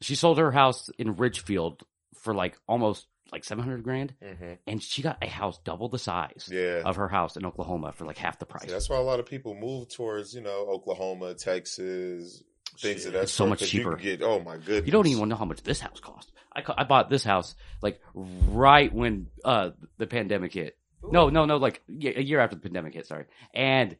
She 0.00 0.14
sold 0.14 0.38
her 0.38 0.50
house 0.52 0.88
in 0.98 1.16
Ridgefield 1.16 1.82
for 2.22 2.34
like 2.34 2.56
almost 2.68 3.06
like 3.34 3.44
seven 3.44 3.62
hundred 3.64 3.82
grand, 3.82 4.14
hmm 4.22 4.52
and 4.66 4.82
she 4.82 5.02
got 5.02 5.18
a 5.22 5.26
house 5.28 5.58
double 5.64 5.88
the 5.88 5.98
size 5.98 6.48
Yeah. 6.50 6.82
of 6.84 6.96
her 6.96 7.08
house 7.08 7.36
in 7.36 7.44
Oklahoma 7.44 7.92
for 7.92 8.04
like 8.06 8.16
half 8.16 8.38
the 8.38 8.46
price. 8.46 8.62
See, 8.64 8.70
that's 8.70 8.88
why 8.88 8.96
a 8.96 9.02
lot 9.02 9.20
of 9.20 9.26
people 9.26 9.54
move 9.54 9.88
towards, 9.88 10.34
you 10.34 10.40
know, 10.40 10.66
Oklahoma, 10.70 11.34
Texas, 11.34 12.42
things 12.78 13.04
of 13.06 13.12
that 13.12 13.24
It's 13.24 13.32
so 13.32 13.46
much 13.46 13.60
cheaper. 13.60 13.96
get, 13.96 14.22
oh 14.22 14.40
my 14.40 14.56
goodness. 14.56 14.86
You 14.86 14.92
don't 14.92 15.06
even 15.06 15.28
know 15.28 15.36
how 15.36 15.44
much 15.44 15.62
this 15.62 15.80
house 15.80 16.00
cost. 16.00 16.32
I, 16.56 16.62
I 16.78 16.84
bought 16.84 17.10
this 17.10 17.24
house 17.24 17.54
like 17.82 18.00
right 18.14 18.92
when 18.94 19.26
uh 19.44 19.70
the 19.98 20.06
pandemic 20.06 20.54
hit. 20.54 20.76
No, 21.02 21.28
no, 21.28 21.44
no, 21.44 21.58
like 21.58 21.82
a 21.88 22.22
year 22.22 22.40
after 22.40 22.56
the 22.56 22.62
pandemic 22.62 22.94
hit. 22.94 23.06
Sorry, 23.06 23.26
and 23.52 23.96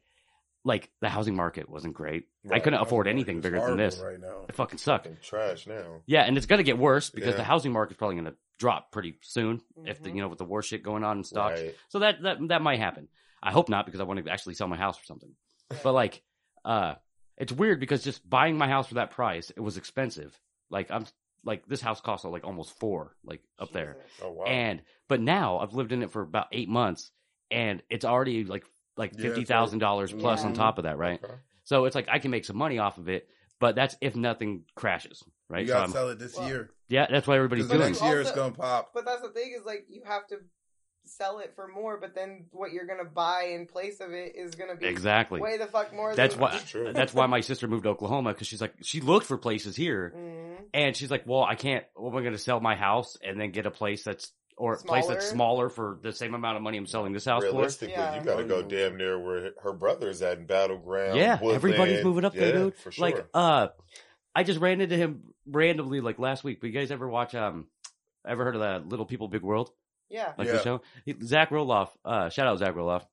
like 0.65 0.89
the 0.99 1.07
housing 1.07 1.35
market 1.35 1.69
wasn't 1.69 1.93
great. 1.93 2.25
I 2.51 2.59
couldn't 2.59 2.81
afford 2.81 3.07
anything 3.07 3.39
bigger 3.39 3.61
than 3.61 3.77
this. 3.77 3.99
right 3.99 4.19
now. 4.19 4.45
It 4.49 4.55
fucking 4.55 4.79
sucked. 4.79 5.05
Fucking 5.05 5.19
trash 5.21 5.67
now. 5.67 6.01
Yeah, 6.07 6.23
and 6.23 6.35
it's 6.35 6.47
gonna 6.47 6.63
get 6.63 6.77
worse 6.77 7.09
because 7.11 7.29
Yeah. 7.33 7.37
the 7.37 7.43
housing 7.43 7.71
market's 7.71 7.97
probably 7.99 8.15
gonna 8.17 8.35
drop 8.59 8.91
pretty 8.91 9.17
soon 9.21 9.61
if 9.85 10.01
the 10.01 10.09
Mhm. 10.09 10.15
you 10.15 10.21
know 10.21 10.27
with 10.27 10.39
the 10.39 10.45
war 10.45 10.61
shit 10.63 10.81
going 10.83 11.03
on 11.03 11.19
in 11.19 11.23
stocks. 11.23 11.61
Right. 11.61 11.75
So 11.89 11.99
that 11.99 12.21
that 12.23 12.37
that 12.49 12.61
might 12.61 12.79
happen. 12.79 13.07
I 13.43 13.51
hope 13.51 13.69
not 13.69 13.85
because 13.85 14.01
I 14.01 14.03
want 14.05 14.25
to 14.25 14.31
actually 14.31 14.55
sell 14.55 14.67
my 14.67 14.75
house 14.77 14.99
or 14.99 15.03
something. 15.05 15.35
But 15.83 15.93
like, 15.93 16.23
uh, 16.63 16.95
it's 17.37 17.51
weird 17.51 17.79
because 17.79 18.03
just 18.03 18.27
buying 18.27 18.57
my 18.57 18.67
house 18.67 18.87
for 18.87 18.95
that 18.95 19.11
price, 19.11 19.51
it 19.51 19.59
was 19.59 19.77
expensive. 19.77 20.39
Like 20.71 20.89
I'm 20.89 21.05
like 21.43 21.67
this 21.67 21.81
house 21.81 22.01
cost 22.01 22.25
like 22.25 22.43
almost 22.43 22.79
four, 22.79 23.15
like 23.23 23.41
up 23.59 23.71
there. 23.71 23.97
Oh 24.23 24.31
wow. 24.31 24.45
And 24.45 24.81
but 25.07 25.21
now 25.21 25.59
I've 25.59 25.73
lived 25.75 25.91
in 25.91 26.01
it 26.01 26.09
for 26.09 26.21
about 26.23 26.47
eight 26.51 26.69
months, 26.69 27.11
and 27.51 27.83
it's 27.89 28.03
already 28.05 28.45
like 28.45 28.65
like 28.97 29.13
Yeah, 29.15 29.21
fifty 29.23 29.41
it's 29.41 29.49
thousand 29.49 29.79
dollars 29.79 30.11
plus 30.13 30.41
Yeah. 30.41 30.47
on 30.49 30.53
top 30.53 30.77
of 30.77 30.83
that, 30.85 30.97
right? 30.97 31.23
Okay. 31.23 31.33
So 31.63 31.85
it's 31.85 31.95
like 31.95 32.07
I 32.09 32.19
can 32.19 32.31
make 32.31 32.45
some 32.45 32.57
money 32.57 32.77
off 32.79 32.97
of 32.97 33.09
it, 33.09 33.27
but 33.59 33.75
that's 33.75 33.95
if 34.01 34.15
nothing 34.15 34.63
crashes, 34.75 35.23
right? 35.49 35.61
You 35.61 35.67
So 35.67 35.73
gotta 35.73 35.81
I'm- 35.83 35.91
sell 35.91 36.09
it 36.09 36.19
this 36.19 36.37
Well, 36.37 36.47
year. 36.47 36.69
yeah, 36.89 37.07
that's 37.09 37.27
what 37.27 37.35
everybody's 37.37 37.65
Because 37.65 37.77
But 37.77 37.83
doing. 37.83 37.89
next 37.91 37.99
that's 37.99 38.11
year 38.11 38.21
it's 38.21 38.31
gonna 38.31 38.53
pop. 38.55 38.91
But 38.93 39.05
that's 39.05 39.21
the 39.21 39.29
thing 39.29 39.55
is 39.57 39.65
like 39.65 39.85
you 39.89 40.03
have 40.05 40.27
to 40.27 40.37
sell 41.07 41.37
it 41.37 41.53
for 41.55 41.67
more, 41.67 41.99
but 41.99 42.15
then 42.15 42.47
what 42.51 42.71
you're 42.71 42.87
gonna 42.87 43.03
buy 43.05 43.49
in 43.53 43.67
place 43.67 43.99
of 43.99 44.11
it 44.11 44.35
is 44.35 44.55
gonna 44.55 44.75
be 44.75 44.87
Exactly. 44.87 45.39
way 45.39 45.57
the 45.57 45.67
fuck 45.67 45.93
more. 45.93 46.15
That's 46.15 46.33
than 46.33 46.41
why. 46.41 46.51
That's 46.53 46.69
true. 46.71 46.93
That's 46.93 47.13
why 47.13 47.27
my 47.27 47.41
sister 47.41 47.67
moved 47.67 47.83
to 47.83 47.89
Oklahoma 47.89 48.33
because 48.33 48.47
she's 48.47 48.59
like 48.61 48.73
she 48.81 49.01
looked 49.01 49.27
for 49.27 49.37
places 49.37 49.75
here, 49.75 50.13
Mhm. 50.15 50.65
and 50.73 50.95
she's 50.95 51.11
like, 51.11 51.27
"Well, 51.27 51.43
I 51.43 51.53
can't. 51.55 51.85
Well, 51.95 52.11
we're 52.11 52.21
going 52.21 52.33
to 52.33 52.39
sell 52.39 52.59
my 52.59 52.75
house 52.75 53.17
and 53.23 53.39
then 53.39 53.51
get 53.51 53.67
a 53.67 53.71
place 53.71 54.03
that's 54.03 54.31
or 54.57 54.73
a 54.73 54.77
place 54.77 55.05
that's 55.07 55.27
Smaller? 55.27 55.67
smaller 55.67 55.69
for 55.69 55.99
the 56.01 56.13
same 56.13 56.33
amount 56.33 56.55
of 56.57 56.63
money 56.63 56.77
I'm 56.77 56.85
selling 56.85 57.11
this 57.13 57.25
house 57.25 57.43
for. 57.43 57.51
Realistically, 57.51 57.93
Yeah. 57.93 58.17
you 58.19 58.23
got 58.25 58.37
to 58.37 58.43
go 58.45 58.63
Mm. 58.63 58.69
damn 58.69 58.97
near 58.97 59.19
where 59.19 59.51
her 59.61 59.73
brother's 59.73 60.21
at 60.21 60.37
in 60.37 60.45
Battle 60.45 60.77
Ground. 60.77 61.17
Yeah, 61.17 61.33
Woodland. 61.35 61.55
everybody's 61.55 62.03
moving 62.03 62.23
up 62.25 62.33
there, 62.33 62.53
dude. 62.53 62.75
For 62.77 62.91
sure. 62.91 63.01
Like, 63.05 63.25
uh, 63.33 63.67
I 64.33 64.43
just 64.43 64.59
ran 64.59 64.79
into 64.81 64.95
him 64.95 65.33
randomly 65.45 65.99
like 66.01 66.19
last 66.19 66.43
week. 66.43 66.61
But 66.61 66.67
you 66.67 66.73
guys 66.73 66.91
ever 66.91 67.07
watch 67.07 67.35
um, 67.35 67.67
ever 68.27 68.43
heard 68.45 68.55
of 68.55 68.61
that 68.61 68.87
Little 68.87 69.05
People 69.05 69.27
Big 69.27 69.41
World? 69.41 69.71
Yeah. 70.09 70.33
like 70.37 70.47
Yeah. 70.47 70.53
the 70.53 70.63
show. 70.63 70.81
He, 71.03 71.15
Zach 71.23 71.49
Roloff, 71.49 71.89
uh, 72.05 72.29
shout 72.29 72.47
out 72.47 72.57
Zach 72.59 72.75
Roloff. 72.75 73.03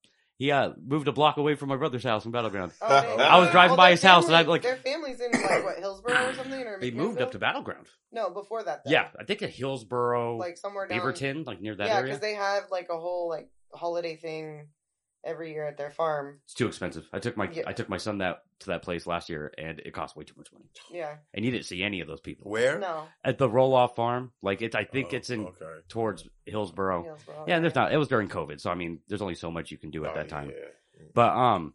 He 0.42 0.50
uh, 0.50 0.72
moved 0.84 1.06
a 1.06 1.12
block 1.12 1.36
away 1.36 1.54
from 1.54 1.68
my 1.68 1.76
brother's 1.76 2.02
house 2.02 2.24
in 2.24 2.32
Battle 2.32 2.50
Ground. 2.50 2.72
Oh. 2.80 2.86
I 2.88 3.38
was 3.38 3.48
driving 3.50 3.70
Well, 3.70 3.76
by 3.76 3.90
their 3.90 3.92
his 3.92 4.02
house 4.02 4.26
and 4.26 4.34
I'm 4.34 4.48
like- 4.48 4.62
their 4.62 4.74
family's 4.74 5.20
in 5.20 5.30
like 5.40 5.62
what 5.62 5.78
Hillsboro 5.78 6.30
or 6.30 6.34
something, 6.34 6.66
or 6.66 6.80
They 6.80 6.90
moved 6.90 7.20
up 7.20 7.30
to 7.30 7.38
Battle 7.38 7.62
Ground. 7.62 7.86
no 8.10 8.28
before 8.28 8.64
that. 8.64 8.82
Though. 8.84 8.90
Yeah, 8.90 9.06
I 9.16 9.22
think 9.22 9.42
at 9.42 9.50
Hillsboro, 9.50 10.38
like 10.38 10.58
somewhere 10.58 10.88
down. 10.88 10.98
Beaverton, 10.98 11.46
like 11.46 11.60
near 11.60 11.76
that 11.76 11.86
yeah, 11.86 11.94
area. 11.94 12.06
because 12.06 12.20
they 12.20 12.34
have 12.34 12.64
like 12.72 12.88
a 12.90 12.98
whole 12.98 13.28
like 13.28 13.50
holiday 13.72 14.16
thing 14.16 14.66
every 15.24 15.52
year 15.52 15.66
at 15.66 15.76
their 15.76 15.90
farm. 15.90 16.40
It's 16.44 16.54
too 16.54 16.66
expensive. 16.66 17.08
I 17.12 17.18
took 17.18 17.36
my 17.36 17.48
Yeah. 17.50 17.62
I 17.66 17.72
took 17.72 17.88
my 17.88 17.96
son 17.96 18.18
that 18.18 18.42
to 18.60 18.66
that 18.68 18.82
place 18.82 19.06
last 19.06 19.28
year, 19.28 19.52
and 19.58 19.80
it 19.80 19.92
cost 19.92 20.16
way 20.16 20.24
too 20.24 20.34
much 20.36 20.52
money. 20.52 20.66
Yeah. 20.90 21.16
And 21.34 21.44
you 21.44 21.50
didn't 21.50 21.64
see 21.66 21.82
any 21.82 22.00
of 22.00 22.08
those 22.08 22.20
people 22.20 22.50
Where? 22.50 22.78
No. 22.78 23.06
at 23.24 23.38
the 23.38 23.48
Roloff 23.48 23.94
farm. 23.96 24.32
Like 24.42 24.62
it, 24.62 24.74
I 24.74 24.84
think 24.84 25.08
Oh, 25.12 25.16
it's 25.16 25.30
in 25.30 25.46
Okay. 25.46 25.64
towards 25.88 26.28
Hillsboro. 26.46 27.04
Hillsborough, 27.04 27.44
Yeah, 27.46 27.56
and 27.56 27.64
there's 27.64 27.74
not. 27.74 27.92
It 27.92 27.96
was 27.98 28.08
during 28.08 28.28
COVID, 28.28 28.60
so 28.60 28.70
I 28.70 28.74
mean, 28.74 29.00
there's 29.08 29.22
only 29.22 29.34
so 29.34 29.50
much 29.50 29.70
you 29.70 29.78
can 29.78 29.90
do 29.90 30.04
at 30.04 30.12
Oh, 30.12 30.14
that 30.14 30.28
time. 30.28 30.50
yeah. 30.50 31.04
But 31.14 31.30
um, 31.36 31.74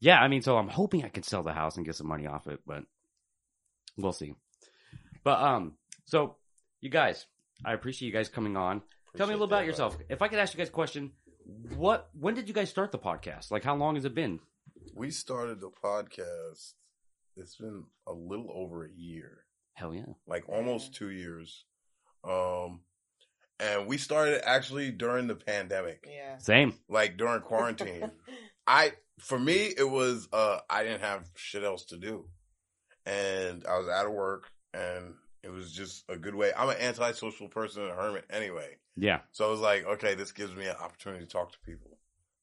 yeah, 0.00 0.20
I 0.20 0.28
mean, 0.28 0.42
so 0.42 0.56
I'm 0.58 0.68
hoping 0.68 1.04
I 1.04 1.08
can 1.08 1.22
sell 1.22 1.42
the 1.42 1.52
house 1.52 1.76
and 1.76 1.86
get 1.86 1.94
some 1.96 2.06
money 2.08 2.26
off 2.26 2.46
it, 2.48 2.60
but 2.66 2.84
we'll 3.96 4.12
see. 4.12 4.34
But 5.22 5.40
um, 5.40 5.74
so 6.04 6.36
you 6.80 6.90
guys, 6.90 7.26
I 7.64 7.72
appreciate 7.72 8.06
you 8.08 8.12
guys 8.12 8.28
coming 8.28 8.56
on. 8.56 8.82
Tell 9.16 9.26
me 9.28 9.32
a 9.32 9.36
little 9.36 9.46
about 9.46 9.62
Appreciate 9.62 9.76
that, 9.76 9.84
yourself. 9.84 9.96
If 10.10 10.22
I 10.22 10.28
could 10.28 10.40
ask 10.40 10.52
you 10.54 10.58
guys 10.58 10.68
a 10.68 10.72
question, 10.72 11.12
what 11.76 12.08
when 12.18 12.34
did 12.34 12.48
you 12.48 12.54
guys 12.54 12.70
start 12.70 12.92
the 12.92 12.98
podcast? 12.98 13.50
Like, 13.50 13.64
how 13.64 13.74
long 13.76 13.94
has 13.96 14.04
it 14.04 14.14
been? 14.14 14.40
We 14.94 15.10
started 15.10 15.60
the 15.60 15.70
podcast. 15.70 16.72
It's 17.36 17.56
been 17.56 17.84
a 18.06 18.12
little 18.12 18.50
over 18.54 18.84
a 18.84 18.90
year, 18.94 19.44
Hell 19.74 19.92
yeah, 19.94 20.04
like 20.26 20.48
almost 20.48 20.94
two 20.94 21.10
years. 21.10 21.64
Um, 22.22 22.80
and 23.60 23.86
we 23.86 23.98
started 23.98 24.46
actually 24.48 24.90
during 24.92 25.26
the 25.26 25.34
pandemic, 25.34 26.06
Yeah. 26.08 26.38
same. 26.38 26.74
like 26.88 27.16
during 27.16 27.40
quarantine. 27.40 28.10
I 28.66 28.92
for 29.18 29.38
me 29.38 29.72
it 29.76 29.88
was 29.88 30.28
uh 30.32 30.58
I 30.70 30.82
didn't 30.84 31.02
have 31.02 31.28
shit 31.36 31.64
else 31.64 31.84
to 31.86 31.96
do. 31.98 32.26
And 33.06 33.64
I 33.66 33.78
was 33.78 33.88
out 33.88 34.06
of 34.06 34.12
work 34.12 34.50
and 34.72 35.14
it 35.44 35.50
was 35.50 35.72
just 35.72 36.04
a 36.08 36.16
good 36.16 36.34
way. 36.34 36.52
I'm 36.56 36.68
an 36.68 36.76
antisocial 36.80 37.48
person 37.48 37.82
and 37.82 37.92
a 37.92 37.94
hermit 37.94 38.24
anyway. 38.30 38.76
Yeah, 38.96 39.20
So 39.32 39.46
I 39.46 39.50
was 39.50 39.60
like, 39.60 39.84
okay, 39.84 40.14
this 40.14 40.30
gives 40.32 40.54
me 40.54 40.66
an 40.66 40.76
opportunity 40.80 41.24
to 41.24 41.30
talk 41.30 41.52
to 41.52 41.58
people. 41.66 41.98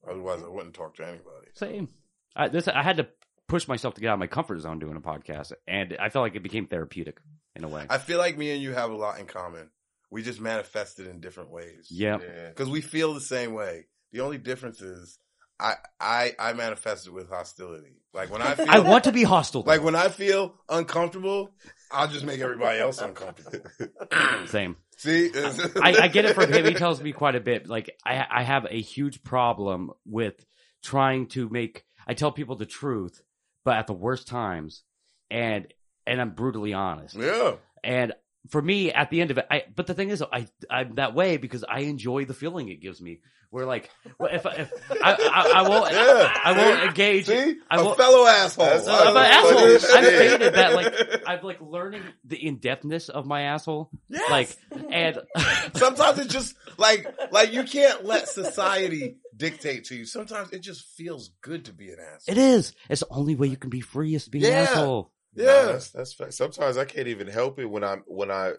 Otherwise 0.09 0.41
I 0.43 0.49
wouldn't 0.49 0.73
talk 0.73 0.95
to 0.97 1.03
anybody. 1.05 1.47
same. 1.53 1.87
I, 2.35 2.47
this 2.47 2.67
I 2.67 2.81
had 2.83 2.97
to 2.97 3.07
push 3.47 3.67
myself 3.67 3.93
to 3.95 4.01
get 4.01 4.09
out 4.09 4.13
of 4.13 4.19
my 4.19 4.27
comfort 4.27 4.59
zone 4.61 4.79
doing 4.79 4.95
a 4.95 5.01
podcast, 5.01 5.51
and 5.67 5.95
I 5.99 6.09
felt 6.09 6.23
like 6.23 6.35
it 6.35 6.43
became 6.43 6.67
therapeutic 6.67 7.19
in 7.55 7.63
a 7.63 7.67
way. 7.67 7.85
I 7.89 7.97
feel 7.97 8.17
like 8.17 8.37
me 8.37 8.51
and 8.51 8.61
you 8.61 8.73
have 8.73 8.91
a 8.91 8.95
lot 8.95 9.19
in 9.19 9.25
common. 9.25 9.69
We 10.09 10.23
just 10.23 10.41
manifested 10.41 11.07
in 11.07 11.19
different 11.21 11.51
ways. 11.51 11.87
yeah, 11.89 12.17
Yeah. 12.21 12.49
Because 12.49 12.69
we 12.69 12.81
feel 12.81 13.13
the 13.13 13.21
same 13.21 13.53
way. 13.53 13.85
The 14.11 14.21
only 14.21 14.37
difference 14.37 14.81
is 14.81 15.17
I 15.59 15.75
I 15.99 16.35
I 16.37 16.53
manifest 16.53 17.07
it 17.07 17.13
with 17.13 17.29
hostility. 17.29 18.01
Like 18.13 18.29
when 18.29 18.41
I 18.41 18.55
feel 18.55 18.67
I 18.69 18.79
want 18.79 19.05
to 19.05 19.11
be 19.13 19.23
hostile. 19.23 19.63
like 19.65 19.83
when 19.83 19.95
I 19.95 20.09
feel 20.09 20.55
uncomfortable, 20.67 21.51
I'll 21.91 22.07
just 22.07 22.25
make 22.25 22.39
everybody 22.39 22.79
else 22.79 23.01
uncomfortable. 23.01 23.59
same. 24.47 24.77
See, 24.97 25.31
I, 25.35 26.03
I 26.03 26.07
get 26.07 26.25
it 26.25 26.35
from 26.35 26.51
him. 26.51 26.65
He 26.65 26.73
tells 26.73 27.01
me 27.01 27.11
quite 27.11 27.35
a 27.35 27.39
bit. 27.39 27.67
Like 27.67 27.95
I, 28.05 28.25
I 28.29 28.43
have 28.43 28.65
a 28.69 28.79
huge 28.79 29.23
problem 29.23 29.91
with 30.05 30.45
trying 30.83 31.27
to 31.29 31.49
make. 31.49 31.83
I 32.07 32.13
tell 32.13 32.31
people 32.31 32.55
the 32.55 32.65
truth, 32.65 33.21
but 33.65 33.77
at 33.77 33.87
the 33.87 33.93
worst 33.93 34.27
times, 34.27 34.83
and 35.29 35.67
and 36.05 36.21
I'm 36.21 36.31
brutally 36.31 36.73
honest. 36.73 37.15
Yeah, 37.15 37.55
And 37.83 38.13
for 38.49 38.61
me, 38.61 38.91
at 38.91 39.09
the 39.09 39.21
end 39.21 39.31
of 39.31 39.37
it, 39.37 39.45
I. 39.49 39.63
But 39.75 39.87
the 39.87 39.93
thing 39.93 40.09
is, 40.09 40.21
I 40.23 40.47
I'm 40.69 40.95
that 40.95 41.13
way 41.13 41.37
because 41.37 41.63
I 41.67 41.81
enjoy 41.81 42.25
the 42.25 42.33
feeling 42.33 42.69
it 42.69 42.81
gives 42.81 43.01
me. 43.01 43.19
Where 43.49 43.65
like, 43.65 43.89
well, 44.17 44.29
if, 44.31 44.45
if 44.45 44.71
I, 45.03 45.11
I, 45.11 45.51
I 45.57 45.67
won't, 45.67 45.91
Yeah. 45.91 46.33
I 46.41 46.53
won't 46.57 46.83
engage. 46.87 47.25
see, 47.25 47.55
I 47.69 47.81
a 47.81 47.83
won't- 47.83 47.97
fellow 47.97 48.25
asshole. 48.25 48.65
I'm 48.65 49.17
an 49.17 49.23
asshole. 49.25 49.57
I've 49.59 49.81
shit. 49.81 49.81
stated 49.81 50.53
that. 50.55 50.73
Like 50.73 51.21
I'm 51.27 51.43
like 51.43 51.59
learning 51.59 52.03
the 52.23 52.37
in 52.37 52.59
depthness 52.59 53.09
of 53.09 53.25
my 53.25 53.41
asshole. 53.41 53.89
Yes. 54.07 54.31
Like 54.31 54.57
and 54.89 55.19
Sometimes 55.75 56.19
it 56.19 56.29
just 56.29 56.55
like 56.77 57.05
like 57.33 57.51
you 57.51 57.63
can't 57.65 58.05
let 58.05 58.29
society 58.29 59.17
dictate 59.35 59.83
to 59.85 59.95
you. 59.95 60.05
Sometimes 60.05 60.51
it 60.53 60.59
just 60.61 60.85
feels 60.95 61.31
good 61.41 61.65
to 61.65 61.73
be 61.73 61.89
an 61.89 61.97
asshole. 61.99 62.31
It 62.33 62.37
is. 62.37 62.73
It's 62.89 63.01
the 63.01 63.07
only 63.09 63.35
way 63.35 63.47
you 63.47 63.57
can 63.57 63.69
be 63.69 63.81
free 63.81 64.15
is 64.15 64.23
to 64.25 64.29
be 64.31 64.45
an 64.45 64.53
asshole. 64.53 65.11
Yeah. 65.33 65.63
that's 65.65 65.91
that's 65.91 66.13
fact. 66.13 66.33
Sometimes 66.33 66.77
I 66.77 66.85
can't 66.85 67.07
even 67.07 67.27
help 67.27 67.59
it 67.59 67.65
when 67.65 67.83
I'm 67.83 68.03
when 68.07 68.31
I 68.31 68.53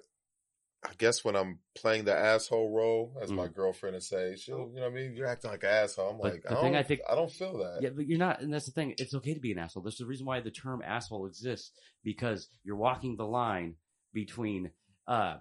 I 0.85 0.91
guess 0.99 1.25
when 1.25 1.37
I'm 1.37 1.61
playing 1.77 2.07
the 2.07 2.17
asshole 2.17 2.71
role, 2.75 3.17
as 3.23 3.31
my 3.31 3.47
girlfriend 3.47 3.95
would 3.95 4.03
say, 4.03 4.35
she'll 4.37 4.69
you 4.75 4.81
know 4.81 4.83
what 4.83 4.91
I 4.91 4.95
mean, 4.95 5.15
you're 5.15 5.29
acting 5.29 5.51
like 5.51 5.63
an 5.63 5.71
asshole. 5.71 6.11
I'm 6.11 6.17
Mm. 6.17 6.23
But 6.23 6.33
like, 6.33 6.43
the 6.43 6.51
I 6.51 6.55
thing 6.61 6.73
don't, 6.73 6.77
I 6.77 6.83
think- 6.83 7.01
I 7.09 7.15
don't 7.15 7.31
feel 7.31 7.59
that. 7.59 7.83
Yeah, 7.83 7.91
but 7.95 8.07
you're 8.07 8.19
not, 8.19 8.41
and 8.41 8.53
that's 8.53 8.67
the 8.67 8.73
thing. 8.73 8.95
It's 8.99 9.15
okay 9.15 9.35
to 9.35 9.41
be 9.41 9.53
an 9.53 9.59
asshole. 9.59 9.85
There's 9.85 9.99
the 9.99 10.07
reason 10.07 10.27
why 10.27 10.41
the 10.41 10.51
term 10.51 10.83
asshole 10.85 11.27
exists 11.27 11.71
because 12.03 12.49
you're 12.65 12.77
walking 12.77 13.17
the 13.17 13.27
line 13.27 13.77
between 14.13 14.71
uh 15.07 15.37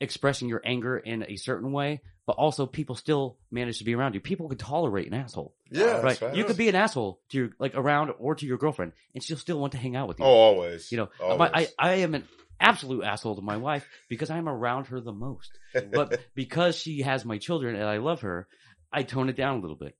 expressing 0.00 0.48
your 0.48 0.62
anger 0.64 0.96
in 0.96 1.24
a 1.28 1.36
certain 1.36 1.72
way, 1.72 2.00
but 2.30 2.36
also 2.36 2.64
people 2.64 2.94
still 2.94 3.36
manage 3.50 3.78
to 3.78 3.84
be 3.84 3.92
around 3.92 4.14
you. 4.14 4.20
People 4.20 4.48
can 4.48 4.56
tolerate 4.56 5.08
an 5.08 5.14
asshole, 5.14 5.52
Yeah, 5.68 5.98
That's 6.00 6.22
right? 6.22 6.36
You 6.36 6.44
could 6.44 6.56
be 6.56 6.68
an 6.68 6.76
asshole 6.76 7.20
to 7.30 7.36
your 7.36 7.50
like 7.58 7.74
around 7.74 8.12
or 8.20 8.36
to 8.36 8.46
your 8.46 8.56
girlfriend, 8.56 8.92
and 9.16 9.24
she'll 9.24 9.36
still 9.36 9.58
want 9.58 9.72
to 9.72 9.78
hang 9.78 9.96
out 9.96 10.06
with 10.06 10.20
you. 10.20 10.24
Oh, 10.24 10.28
always. 10.28 10.92
You 10.92 10.98
know, 10.98 11.08
always. 11.20 11.38
my, 11.40 11.50
I, 11.52 11.68
I 11.76 11.92
am 11.94 12.14
an 12.14 12.28
absolute 12.60 13.02
asshole 13.02 13.34
to 13.34 13.42
my 13.42 13.56
wife 13.56 13.84
because 14.08 14.30
I'm 14.30 14.48
around 14.48 14.86
her 14.86 15.00
the 15.00 15.12
most. 15.12 15.50
But 15.90 16.20
because 16.36 16.76
she 16.76 17.02
has 17.02 17.24
my 17.24 17.38
children 17.38 17.74
and 17.74 17.82
I 17.82 17.96
love 17.96 18.20
her, 18.20 18.46
I 18.92 19.02
tone 19.02 19.28
it 19.28 19.34
down 19.34 19.58
a 19.58 19.60
little 19.60 19.74
bit. 19.74 19.96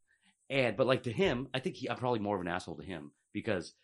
And 0.48 0.76
but 0.76 0.86
like 0.86 1.02
to 1.02 1.12
him, 1.12 1.48
I 1.52 1.58
think 1.58 1.74
he, 1.74 1.90
I'm 1.90 1.96
probably 1.96 2.20
more 2.20 2.36
of 2.36 2.42
an 2.42 2.46
asshole 2.46 2.76
to 2.76 2.84
him 2.84 3.10
because 3.32 3.74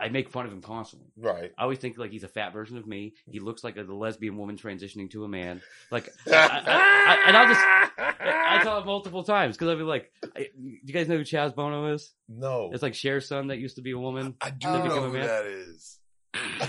I 0.00 0.08
make 0.08 0.28
fun 0.28 0.46
of 0.46 0.52
him 0.52 0.60
constantly. 0.60 1.08
right. 1.16 1.52
I 1.56 1.62
always 1.62 1.78
think 1.78 1.98
like 1.98 2.10
he's 2.10 2.24
a 2.24 2.28
fat 2.28 2.52
version 2.52 2.76
of 2.76 2.86
me. 2.86 3.14
He 3.30 3.40
looks 3.40 3.62
like 3.62 3.76
a 3.76 3.82
lesbian 3.82 4.36
woman 4.36 4.56
transitioning 4.56 5.10
to 5.12 5.24
a 5.24 5.28
man. 5.28 5.62
Like, 5.90 6.08
I, 6.26 6.32
I, 6.32 6.36
I, 6.36 7.18
and 7.28 7.36
I'll 7.36 7.48
just 7.48 7.60
I 8.20 8.60
tell 8.62 8.78
him 8.80 8.86
multiple 8.86 9.22
times 9.22 9.56
because 9.56 9.68
I'll 9.68 9.76
be 9.76 9.82
like, 9.82 10.10
I, 10.36 10.48
"You 10.58 10.92
guys 10.92 11.08
know 11.08 11.16
who 11.16 11.24
Chaz 11.24 11.54
Bono 11.54 11.92
is? 11.94 12.12
no. 12.28 12.70
It's 12.72 12.82
like 12.82 12.94
Cher's 12.94 13.28
son 13.28 13.48
that 13.48 13.58
used 13.58 13.76
to 13.76 13.82
be 13.82 13.92
a 13.92 13.98
woman. 13.98 14.34
I 14.40 14.50
do 14.50 14.68
know 14.68 15.10
who 15.10 15.12
that 15.12 15.46
is. 15.46 15.98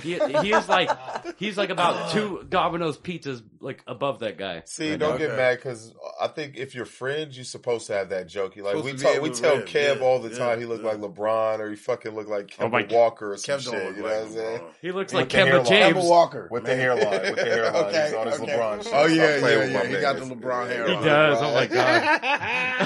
He, 0.02 0.14
he 0.42 0.54
is 0.54 0.68
like 0.70 0.90
he's 1.38 1.58
like 1.58 1.70
about 1.70 2.12
two 2.12 2.46
Domino's 2.50 2.98
pizzas 2.98 3.42
like 3.60 3.84
above 3.88 4.20
that 4.20 4.38
guy. 4.38 4.62
See, 4.66 4.92
right 4.92 5.00
don't 5.00 5.12
now. 5.14 5.18
get 5.18 5.30
Okay. 5.32 5.38
mad 5.38 5.56
because 5.58 5.94
I 6.22 6.28
think 6.28 6.56
if 6.58 6.76
you're 6.76 6.86
friends, 6.86 7.36
you're 7.38 7.46
supposed 7.46 7.88
to 7.88 7.94
have 7.94 8.10
that 8.10 8.28
jokey. 8.28 8.62
Like 8.62 8.76
Supposed 8.78 8.86
we 8.86 8.94
talk, 8.94 9.22
we 9.22 9.30
tell 9.32 9.58
rib, 9.58 9.68
Kev 9.68 9.98
yeah, 9.98 10.04
all 10.04 10.20
the 10.20 10.30
yeah, 10.30 10.38
time 10.38 10.60
he 10.60 10.66
look 10.66 10.82
yeah. 10.84 10.90
like 10.92 10.98
LeBron 11.00 11.60
or 11.60 11.70
he 11.70 11.76
fucking 11.76 12.14
look 12.16 12.28
like 12.28 12.54
Oh 12.60 12.70
my 12.70 12.84
Kemba 12.84 12.94
Walker 12.94 13.34
or 13.34 13.38
some 13.38 13.60
Kev 13.60 13.64
shit. 13.64 13.74
You 13.74 13.80
know 13.80 13.86
like 14.10 14.18
what 14.20 14.28
I'm 14.28 14.32
saying? 14.34 14.62
He 14.82 14.92
looks 14.92 15.14
With 15.14 15.22
like 15.22 15.30
the 15.30 15.38
Kemba. 15.38 15.68
James. 15.68 15.98
Kemba 15.98 16.10
Walker 16.10 16.48
With 16.52 16.66
the 16.66 16.76
hairline, 16.76 17.22
with 17.22 17.36
the 17.36 17.44
hairline, 17.46 17.76
okay, 17.86 18.06
he's 18.06 18.14
on 18.14 18.28
his 18.28 18.40
okay. 18.40 18.52
LeBron 18.58 18.84
shit. 18.84 18.92
Oh 18.94 19.06
yeah, 19.08 19.38
yeah, 19.38 19.64
yeah. 19.66 19.86
He 19.88 20.02
got 20.02 20.16
the. 20.18 20.22
LeBron 20.26 20.68
Yeah. 20.70 20.74
hairline. 20.74 20.98
He 21.00 21.06
does. 21.06 21.38
Oh 21.42 21.54
my 21.54 21.66
god. 21.68 22.20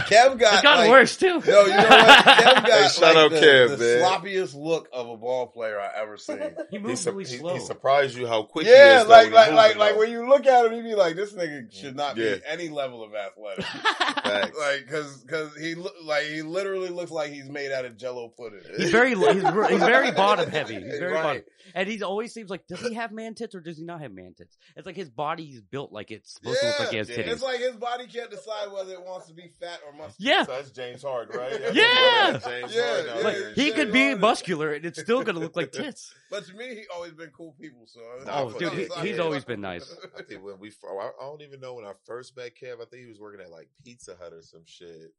Kev 0.10 0.38
got 0.40 0.54
It's 0.54 0.62
gotten 0.64 0.80
like, 0.86 0.90
worse 0.92 1.18
too. 1.18 1.28
Yo, 1.28 1.36
you 1.66 1.68
know 1.70 1.76
what? 1.78 2.26
Kev 2.26 2.44
got 2.68 2.70
Hey, 2.70 2.88
shout 2.90 3.02
like 3.02 3.18
out 3.18 3.32
the, 3.32 3.38
Kev, 3.38 3.78
the 3.78 3.78
man. 3.78 4.02
sloppiest 4.22 4.56
look 4.56 4.88
of 4.94 5.10
a 5.10 5.18
ball 5.18 5.48
player 5.48 5.80
I 5.80 5.90
ever 6.02 6.18
seen. 6.18 6.40
He 6.72 6.78
He, 6.90 6.92
moves 6.92 7.02
su- 7.02 7.12
really 7.12 7.30
he, 7.30 7.38
slow. 7.38 7.54
he 7.56 7.60
surprised 7.60 8.18
you 8.18 8.28
how 8.28 8.44
quick 8.44 8.66
he 8.68 8.72
Yeah, 8.72 9.00
is. 9.02 9.04
though, 9.06 9.10
like 9.12 9.32
when 9.32 9.34
like 9.34 9.52
like 9.56 9.78
like 9.78 9.98
when 9.98 10.12
you 10.12 10.28
look 10.28 10.46
at 10.46 10.66
him, 10.66 10.74
you 10.74 10.84
be 10.84 10.96
like, 10.96 11.16
this 11.16 11.34
nigga 11.34 11.64
mm. 11.68 11.74
should 11.74 11.96
not 11.96 12.18
Yeah. 12.18 12.36
be 12.36 12.42
any 12.48 12.70
level 12.70 13.04
of 13.04 13.14
athletic. 13.16 13.66
Like, 14.60 14.88
cause 14.90 15.26
cause 15.28 15.56
he 15.58 15.74
look 15.76 15.94
like 16.04 16.26
he 16.26 16.42
literally 16.44 16.90
looks 16.90 17.10
like 17.12 17.32
he's 17.32 17.50
made 17.50 17.72
out 17.72 17.86
of 17.86 17.98
Jello 17.98 18.28
pudding. 18.30 18.60
He's 18.78 18.92
very 18.92 19.16
he's, 19.16 19.34
he's 19.34 19.80
very 19.80 20.12
bottom 20.12 20.50
heavy. 20.52 20.76
He's 20.76 21.00
very 21.00 21.14
Right. 21.14 21.24
bottom, 21.24 21.42
and 21.74 21.90
he 21.90 22.02
always 22.04 22.34
seems 22.34 22.50
like 22.50 22.68
does 22.68 22.80
he 22.82 22.94
have 22.94 23.12
man 23.12 23.34
tits 23.36 23.56
or 23.56 23.60
does 23.60 23.78
he 23.78 23.84
not 23.86 24.02
have 24.02 24.12
man 24.12 24.34
tits? 24.38 24.58
It's 24.76 24.86
like 24.86 24.96
his 24.96 25.10
body's 25.10 25.62
built 25.62 25.92
like 25.92 26.12
it's 26.12 26.34
supposed 26.36 26.60
to 26.60 26.68
look 26.68 26.80
like 26.80 26.90
he 26.90 26.98
has 26.98 27.10
yeah. 27.10 27.18
titties. 27.18 27.28
It's 27.28 27.42
like 27.44 27.60
his 27.60 27.76
body 27.76 28.06
can't 28.08 28.30
decide 28.30 28.72
whether 28.72 28.94
it 28.94 29.02
wants 29.04 29.28
to 29.28 29.34
be 29.34 29.50
fat 29.60 29.80
or 29.88 29.94
muscular. 29.94 30.32
yeah, 30.32 30.46
So 30.46 30.52
that's 30.52 30.72
James 30.72 31.02
Harden, 31.02 31.38
right? 31.38 31.60
That's 31.62 31.76
Yeah. 31.76 32.40
James 32.46 32.76
Yeah, 32.76 32.86
Harden 32.86 33.10
out 33.10 33.18
yeah, 33.18 33.24
like 33.24 33.38
there. 33.38 33.54
he 33.54 33.68
yeah, 33.70 33.76
could 33.76 33.88
yeah. 33.88 34.14
be 34.14 34.16
muscular 34.16 34.74
and 34.74 34.86
it's 34.86 35.00
still 35.02 35.24
gonna 35.24 35.40
look 35.40 35.56
like 35.56 35.72
tits. 35.72 36.14
But 36.30 36.46
to 36.46 36.54
me, 36.54 36.79
he 36.82 36.88
always 36.94 37.14
been 37.14 37.30
cool 37.32 37.56
people. 37.60 37.86
So 37.88 38.02
Oh, 38.28 38.52
dude, 38.58 38.74
he- 38.74 38.80
he's 38.80 38.88
sorry. 38.90 39.20
always 39.20 39.46
been 39.46 39.62
nice. 39.62 39.96
I 40.18 40.22
think 40.24 40.44
when 40.44 40.60
we, 40.60 40.72
I 40.90 41.12
don't 41.20 41.42
even 41.42 41.60
know 41.60 41.76
when 41.76 41.86
I 41.86 41.94
first 42.06 42.36
met 42.38 42.52
Kev. 42.56 42.76
I 42.82 42.86
think 42.86 43.04
he 43.04 43.08
was 43.10 43.20
working 43.20 43.42
at 43.42 43.52
like 43.52 43.70
Pizza 43.84 44.16
Hut 44.20 44.34
or 44.34 44.42
some 44.42 44.64
shit, 44.66 45.14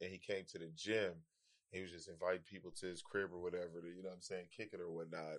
and 0.00 0.10
he 0.10 0.18
came 0.18 0.44
to 0.52 0.58
the 0.58 0.70
gym. 0.76 1.12
He 1.70 1.80
was 1.82 1.90
just 1.90 2.08
inviting 2.08 2.42
people 2.48 2.70
to 2.80 2.86
his 2.86 3.02
crib 3.02 3.30
or 3.32 3.40
whatever 3.40 3.80
to, 3.82 3.88
you 3.88 4.02
know 4.02 4.10
what 4.10 4.14
I'm 4.16 4.20
saying, 4.20 4.44
kick 4.56 4.70
it 4.72 4.80
or 4.80 4.90
whatnot. 4.90 5.38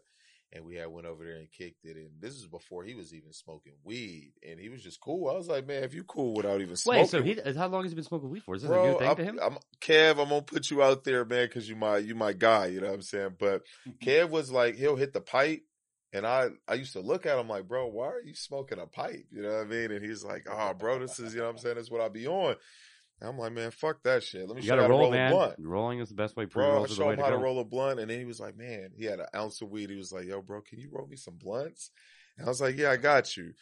And 0.53 0.65
we 0.65 0.75
had 0.75 0.87
went 0.87 1.05
over 1.05 1.23
there 1.23 1.35
and 1.35 1.51
kicked 1.51 1.85
it. 1.85 1.97
And 1.97 2.09
this 2.19 2.33
is 2.33 2.47
before 2.47 2.83
he 2.83 2.95
was 2.95 3.13
even 3.13 3.33
smoking 3.33 3.73
weed, 3.83 4.33
and 4.47 4.59
he 4.59 4.69
was 4.69 4.81
just 4.81 4.99
cool. 5.01 5.29
I 5.29 5.33
was 5.33 5.47
like, 5.47 5.67
man, 5.67 5.83
if 5.83 5.93
you 5.93 6.03
cool 6.03 6.33
without 6.33 6.61
even 6.61 6.75
smoking, 6.75 7.01
Wait, 7.01 7.09
so 7.09 7.21
he 7.21 7.39
uh, 7.39 7.53
how 7.53 7.67
long 7.67 7.83
has 7.83 7.91
he 7.91 7.95
been 7.95 8.03
smoking 8.03 8.29
weed 8.29 8.43
for? 8.43 8.55
Is 8.55 8.61
this 8.61 8.71
a 8.71 8.73
Bro, 8.73 8.91
new 8.91 8.99
thing 8.99 9.09
I'm, 9.09 9.15
to 9.15 9.23
him? 9.23 9.39
I'm, 9.41 9.57
Kev, 9.81 10.11
I'm 10.11 10.29
gonna 10.29 10.41
put 10.41 10.69
you 10.71 10.81
out 10.81 11.03
there, 11.03 11.25
man, 11.25 11.47
because 11.47 11.67
you 11.67 11.75
my 11.75 11.97
you 11.97 12.15
my 12.15 12.33
guy. 12.33 12.67
You 12.67 12.81
know 12.81 12.87
what 12.87 12.95
I'm 12.95 13.01
saying? 13.01 13.35
But 13.39 13.63
mm-hmm. 13.87 14.07
Kev 14.07 14.29
was 14.29 14.51
like, 14.51 14.75
he'll 14.75 14.95
hit 14.95 15.13
the 15.13 15.21
pipe, 15.21 15.63
and 16.13 16.25
I 16.25 16.49
I 16.67 16.75
used 16.75 16.93
to 16.93 17.01
look 17.01 17.25
at 17.25 17.37
him 17.37 17.47
like, 17.47 17.67
bro, 17.67 17.87
why 17.87 18.07
are 18.07 18.21
you 18.23 18.35
smoking 18.35 18.79
a 18.79 18.87
pipe? 18.87 19.25
You 19.31 19.41
know 19.41 19.49
what 19.49 19.67
I 19.67 19.69
mean? 19.69 19.91
And 19.91 20.05
he's 20.05 20.23
like, 20.23 20.47
oh, 20.49 20.73
bro, 20.73 20.99
this 20.99 21.19
is 21.19 21.33
you 21.33 21.39
know 21.39 21.47
what 21.47 21.55
I'm 21.55 21.57
saying. 21.59 21.75
This 21.75 21.85
is 21.85 21.91
what 21.91 22.01
I 22.01 22.09
be 22.09 22.27
on. 22.27 22.55
And 23.21 23.29
I'm 23.29 23.37
like, 23.37 23.53
man, 23.53 23.71
fuck 23.71 24.03
that 24.03 24.23
shit. 24.23 24.45
Let 24.47 24.55
me 24.57 24.61
You 24.61 24.67
show 24.67 24.75
you 24.75 24.81
how 24.81 24.87
to 24.87 24.91
roll, 24.91 25.01
roll 25.03 25.11
man. 25.11 25.31
a 25.31 25.35
blunt. 25.35 25.55
Rolling 25.59 25.99
is 25.99 26.09
the 26.09 26.15
best 26.15 26.35
way. 26.35 26.45
Bro, 26.45 26.63
I 26.63 26.67
Pre-rolls 26.67 26.85
are 26.85 26.87
the 26.89 26.95
show 26.95 27.09
him 27.11 27.19
how 27.19 27.29
to 27.29 27.37
go. 27.37 27.41
roll 27.43 27.59
a 27.59 27.63
blunt, 27.63 27.99
and 27.99 28.09
then 28.09 28.19
he 28.19 28.25
was 28.25 28.39
like, 28.39 28.57
"Man, 28.57 28.89
he 28.97 29.05
had 29.05 29.19
an 29.19 29.27
ounce 29.33 29.61
of 29.61 29.69
weed." 29.69 29.89
He 29.89 29.95
was 29.95 30.11
like, 30.11 30.25
"Yo, 30.25 30.41
bro, 30.41 30.61
can 30.61 30.79
you 30.79 30.89
roll 30.91 31.07
me 31.07 31.15
some 31.15 31.35
blunts?" 31.35 31.91
And 32.37 32.45
I 32.45 32.49
was 32.49 32.59
like, 32.61 32.75
"Yeah, 32.77 32.91
I 32.91 32.97
got 32.97 33.37
you." 33.37 33.53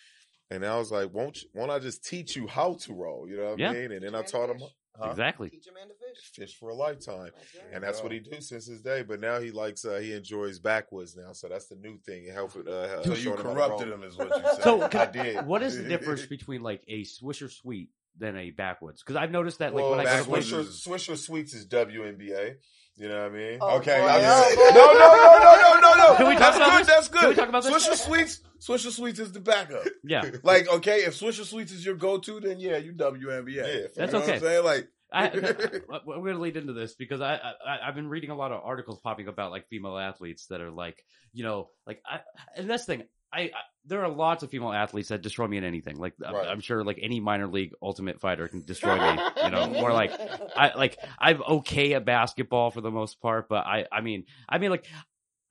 And 0.49 0.65
I 0.65 0.77
was 0.77 0.91
like, 0.91 1.13
"Won't 1.13 1.43
you, 1.43 1.49
won't 1.53 1.71
I 1.71 1.79
just 1.79 2.03
teach 2.03 2.35
you 2.35 2.47
how 2.47 2.73
to 2.81 2.93
roll?" 2.93 3.27
You 3.29 3.37
know 3.37 3.49
what 3.51 3.59
Yeah. 3.59 3.69
I 3.69 3.73
mean? 3.73 3.91
And 3.91 4.03
then 4.03 4.13
Teach 4.13 4.13
I 4.13 4.17
a 4.17 4.21
man 4.21 4.25
taught 4.25 4.49
him 4.49 4.59
huh? 4.99 5.09
Exactly. 5.11 5.49
Teach 5.49 5.67
a 5.67 5.73
man 5.73 5.87
to 5.87 5.93
fish. 5.93 6.31
fish 6.33 6.55
for 6.57 6.69
a 6.69 6.75
lifetime, 6.75 7.29
That's 7.35 7.65
and 7.73 7.83
that's 7.83 8.01
what 8.03 8.11
he 8.11 8.19
do 8.19 8.41
since 8.41 8.65
his 8.67 8.81
day. 8.81 9.03
But 9.03 9.19
now 9.19 9.39
he 9.39 9.51
likes 9.51 9.85
uh, 9.85 9.99
he 9.99 10.13
enjoys 10.13 10.57
backwoods 10.59 11.15
now, 11.15 11.31
so 11.33 11.47
that's 11.47 11.67
the 11.67 11.75
new 11.75 11.97
thing. 12.05 12.27
Help 12.33 12.55
it. 12.55 12.67
Uh, 12.67 13.03
So 13.03 13.13
showing 13.13 13.23
you 13.23 13.31
him 13.31 13.37
how 13.37 13.43
to 13.43 13.53
corrupted 13.53 13.87
roll. 13.89 13.97
him, 13.99 14.03
is 14.03 14.17
what 14.17 14.29
you 14.29 14.41
said. 14.55 14.63
So 14.63 14.81
I 14.81 14.87
can- 14.89 15.11
did. 15.11 15.45
What 15.45 15.61
is 15.61 15.77
the 15.77 15.83
difference 15.89 16.25
between 16.25 16.61
like 16.61 16.83
a 16.87 17.03
Swisher 17.03 17.51
Sweet 17.51 17.89
than 18.17 18.37
a 18.37 18.51
backwoods? 18.51 19.01
Because 19.01 19.15
I've 19.15 19.31
noticed 19.31 19.59
that 19.59 19.73
like 19.73 19.83
well, 19.83 19.91
when 19.97 19.99
I 20.01 20.03
go 20.17 20.23
to 20.23 20.29
places, 20.29 20.83
Swisher, 20.85 21.13
Swisher 21.13 21.17
Sweets 21.17 21.53
is 21.53 21.67
WNBA. 21.67 22.55
You 22.95 23.09
know 23.09 23.23
what 23.23 23.31
I 23.31 23.35
mean? 23.35 23.57
Oh, 23.59 23.77
Okay, 23.77 23.99
boy, 23.99 24.05
that's- 24.05 24.55
oh, 24.55 24.71
no, 24.75 24.93
no, 24.93 24.99
no, 24.99 25.39
no, 25.39 25.79
no, 25.79 25.95
no, 25.97 26.09
no. 26.11 26.15
Can 26.17 26.27
we 26.27 26.33
talk 26.33 26.39
that's 26.53 26.57
about 26.57 26.71
good. 26.71 26.79
this? 26.81 26.87
That's 26.87 27.07
good. 27.07 27.19
Can 27.21 27.29
we 27.29 27.35
talk 27.35 27.49
about 27.49 27.63
this? 27.63 27.87
Swisher 27.87 27.95
Sweets. 27.95 28.41
Swisher 28.59 28.91
Sweets 28.91 29.19
is 29.19 29.31
the 29.31 29.39
backup. 29.39 29.83
yeah, 30.03 30.29
Like, 30.43 30.69
okay, 30.71 30.99
if 31.03 31.19
Swisher 31.19 31.43
Sweets 31.43 31.71
is 31.71 31.83
your 31.83 31.95
go-to, 31.95 32.39
then 32.39 32.59
yeah, 32.59 32.77
you 32.77 32.93
WNBA. 32.93 33.47
Yeah, 33.55 33.87
That's 33.95 34.13
you 34.13 34.19
know 34.19 34.23
okay. 34.23 34.33
What 34.33 34.35
I'm 34.35 34.39
saying? 34.41 34.63
Like, 34.63 34.87
I, 35.11 35.25
I, 35.93 35.99
we're 36.05 36.15
going 36.17 36.35
to 36.35 36.39
lead 36.41 36.57
into 36.57 36.73
this 36.73 36.95
because 36.95 37.21
I, 37.21 37.33
I 37.35 37.87
I've 37.87 37.95
been 37.95 38.09
reading 38.09 38.29
a 38.31 38.35
lot 38.35 38.51
of 38.51 38.61
articles 38.63 38.99
popping 39.01 39.27
about 39.27 39.51
like 39.51 39.67
female 39.69 39.97
athletes 39.97 40.47
that 40.47 40.59
are 40.61 40.71
like 40.71 41.03
you 41.33 41.43
know 41.43 41.69
like 41.85 42.01
I 42.05 42.21
and 42.55 42.67
that's 42.67 42.85
the 42.85 42.97
thing 42.97 43.03
I, 43.33 43.39
I 43.41 43.49
there 43.85 44.01
are 44.03 44.09
lots 44.09 44.43
of 44.43 44.49
female 44.49 44.71
athletes 44.71 45.09
that 45.09 45.21
destroy 45.21 45.47
me 45.47 45.57
in 45.57 45.63
anything 45.65 45.97
like 45.97 46.13
I'm- 46.23 46.33
Right. 46.35 46.47
I'm 46.47 46.61
sure 46.61 46.83
like 46.83 46.99
any 47.01 47.19
minor 47.19 47.47
league 47.47 47.73
ultimate 47.81 48.19
fighter 48.21 48.47
can 48.47 48.63
destroy 48.63 48.95
me 48.95 49.21
you 49.43 49.49
know 49.49 49.73
or 49.83 49.91
like 49.91 50.11
I 50.55 50.73
like 50.77 50.97
I'm 51.19 51.41
okay 51.43 51.93
at 51.93 52.05
basketball 52.05 52.71
for 52.71 52.81
the 52.81 52.91
most 52.91 53.19
part 53.21 53.49
but 53.49 53.65
I 53.65 53.85
I 53.91 54.01
mean 54.01 54.25
I 54.47 54.57
mean 54.59 54.69
like 54.71 54.85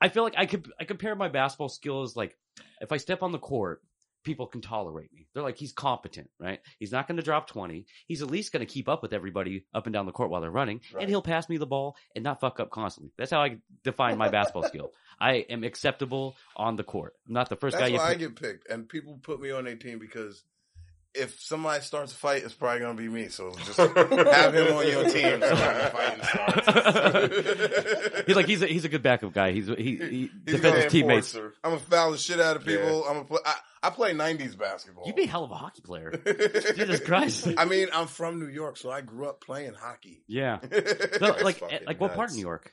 I 0.00 0.08
feel 0.08 0.22
like 0.22 0.34
I 0.38 0.46
could 0.46 0.70
I 0.80 0.84
compare 0.84 1.14
my 1.14 1.28
basketball 1.28 1.68
skills 1.68 2.16
like 2.16 2.36
if 2.80 2.90
I 2.92 2.96
step 2.96 3.22
on 3.22 3.32
the 3.32 3.38
court 3.38 3.82
people 4.24 4.46
can 4.46 4.60
tolerate 4.60 5.12
me. 5.12 5.26
They're 5.34 5.42
like, 5.42 5.56
he's 5.56 5.72
competent, 5.72 6.30
right? 6.38 6.60
He's 6.78 6.92
not 6.92 7.08
going 7.08 7.16
to 7.16 7.22
drop 7.22 7.46
20. 7.48 7.86
He's 8.06 8.22
at 8.22 8.30
least 8.30 8.52
going 8.52 8.64
to 8.64 8.72
keep 8.72 8.88
up 8.88 9.02
with 9.02 9.12
everybody 9.12 9.64
up 9.74 9.86
and 9.86 9.92
down 9.92 10.06
the 10.06 10.12
court 10.12 10.30
while 10.30 10.40
they're 10.40 10.50
running, 10.50 10.80
Right. 10.94 11.02
and 11.02 11.08
he'll 11.10 11.22
pass 11.22 11.48
me 11.48 11.56
the 11.56 11.66
ball 11.66 11.96
and 12.14 12.22
not 12.22 12.40
fuck 12.40 12.60
up 12.60 12.70
constantly. 12.70 13.12
That's 13.18 13.30
how 13.30 13.42
I 13.42 13.58
define 13.84 14.18
my 14.18 14.28
basketball 14.28 14.64
skill. 14.64 14.92
I 15.20 15.44
am 15.50 15.64
acceptable 15.64 16.36
on 16.56 16.76
the 16.76 16.84
court. 16.84 17.14
I'm 17.28 17.34
not 17.34 17.48
the 17.48 17.56
first 17.56 17.74
that's 17.76 17.82
guy 17.82 17.88
you 17.88 17.98
why 17.98 18.10
I 18.10 18.14
get 18.14 18.34
picked, 18.40 18.68
and 18.70 18.88
people 18.88 19.18
put 19.22 19.40
me 19.40 19.50
on 19.50 19.64
their 19.64 19.76
team 19.76 19.98
because 19.98 20.42
if 21.14 21.40
somebody 21.40 21.82
starts 21.82 22.12
a 22.12 22.16
fight, 22.16 22.42
it's 22.44 22.54
probably 22.54 22.80
gonna 22.80 22.94
be 22.94 23.08
me. 23.08 23.28
So 23.28 23.52
just 23.64 23.78
have 23.78 24.54
him 24.54 24.74
on 24.74 24.86
your 24.86 25.04
team. 25.04 25.40
So 25.40 25.40
when 25.40 25.40
the 25.40 25.90
fighting 25.92 26.24
starts. 26.24 28.22
He's 28.26 28.36
like, 28.36 28.46
he's 28.46 28.62
a, 28.62 28.66
he's 28.66 28.84
a 28.84 28.88
good 28.88 29.02
backup 29.02 29.32
guy. 29.32 29.50
He's, 29.52 29.66
he, 29.66 29.74
he 29.74 29.96
He's 29.96 30.28
defends 30.44 30.62
gonna 30.62 30.80
his 30.82 30.92
teammates. 30.92 31.34
Enforcer. 31.34 31.54
I'm 31.64 31.70
gonna 31.72 31.82
foul 31.82 32.12
the 32.12 32.18
shit 32.18 32.38
out 32.40 32.56
of 32.56 32.64
people. 32.64 33.04
I'm 33.04 33.14
gonna 33.14 33.24
play. 33.24 33.40
I, 33.44 33.54
I 33.82 33.90
play 33.90 34.14
'90s 34.14 34.56
basketball. 34.56 35.04
You'd 35.06 35.16
be 35.16 35.24
a 35.24 35.26
hell 35.26 35.42
of 35.44 35.50
a 35.50 35.54
hockey 35.56 35.82
player. 35.82 36.12
Jesus 36.76 37.00
Christ. 37.00 37.48
I 37.58 37.64
mean, 37.64 37.88
I'm 37.92 38.06
from 38.06 38.38
New 38.38 38.46
York, 38.48 38.76
so 38.76 38.90
I 38.90 39.00
grew 39.00 39.28
up 39.28 39.40
playing 39.40 39.74
hockey. 39.74 40.22
Yeah. 40.28 40.58
No, 41.20 41.34
like, 41.42 41.58
fucking 41.58 41.80
like 41.86 42.00
what 42.00 42.14
part 42.14 42.30
of. 42.30 42.36
New 42.36 42.42
York? 42.42 42.70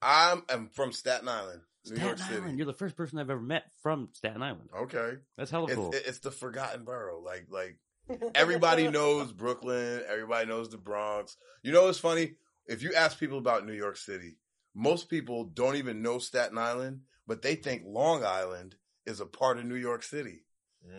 I'm, 0.00 0.42
I'm 0.48 0.68
from 0.70 0.92
Staten 0.92 1.28
Island, 1.28 1.60
New 1.84 1.96
Staten 1.96 2.06
York 2.06 2.18
City. 2.18 2.34
Island. 2.40 2.58
You're 2.58 2.66
the 2.66 2.72
first 2.72 2.96
person 2.96 3.18
I've 3.18 3.30
ever 3.30 3.40
met 3.40 3.64
from 3.82 4.08
Staten 4.12 4.42
Island. 4.42 4.68
Okay, 4.76 5.14
That's 5.36 5.50
hella 5.50 5.66
it's, 5.66 5.74
cool. 5.74 5.90
it's 5.94 6.18
the 6.20 6.30
forgotten 6.30 6.84
borough. 6.84 7.20
Like 7.20 7.46
like 7.50 7.78
everybody 8.34 8.88
knows 8.88 9.32
Brooklyn. 9.32 10.02
Everybody 10.08 10.46
knows 10.46 10.68
the 10.70 10.78
Bronx. 10.78 11.36
You 11.62 11.72
know 11.72 11.84
what's 11.84 11.98
funny? 11.98 12.34
If 12.66 12.82
you 12.82 12.94
ask 12.94 13.18
people 13.18 13.38
about 13.38 13.66
New 13.66 13.72
York 13.72 13.96
City, 13.96 14.36
most 14.74 15.08
people 15.08 15.44
don't 15.44 15.76
even 15.76 16.02
know 16.02 16.18
Staten 16.18 16.58
Island, 16.58 17.00
but 17.26 17.42
they 17.42 17.56
think 17.56 17.82
Long 17.84 18.24
Island 18.24 18.76
is 19.04 19.20
a 19.20 19.26
part 19.26 19.58
of 19.58 19.64
New 19.64 19.74
York 19.74 20.02
City. 20.02 20.44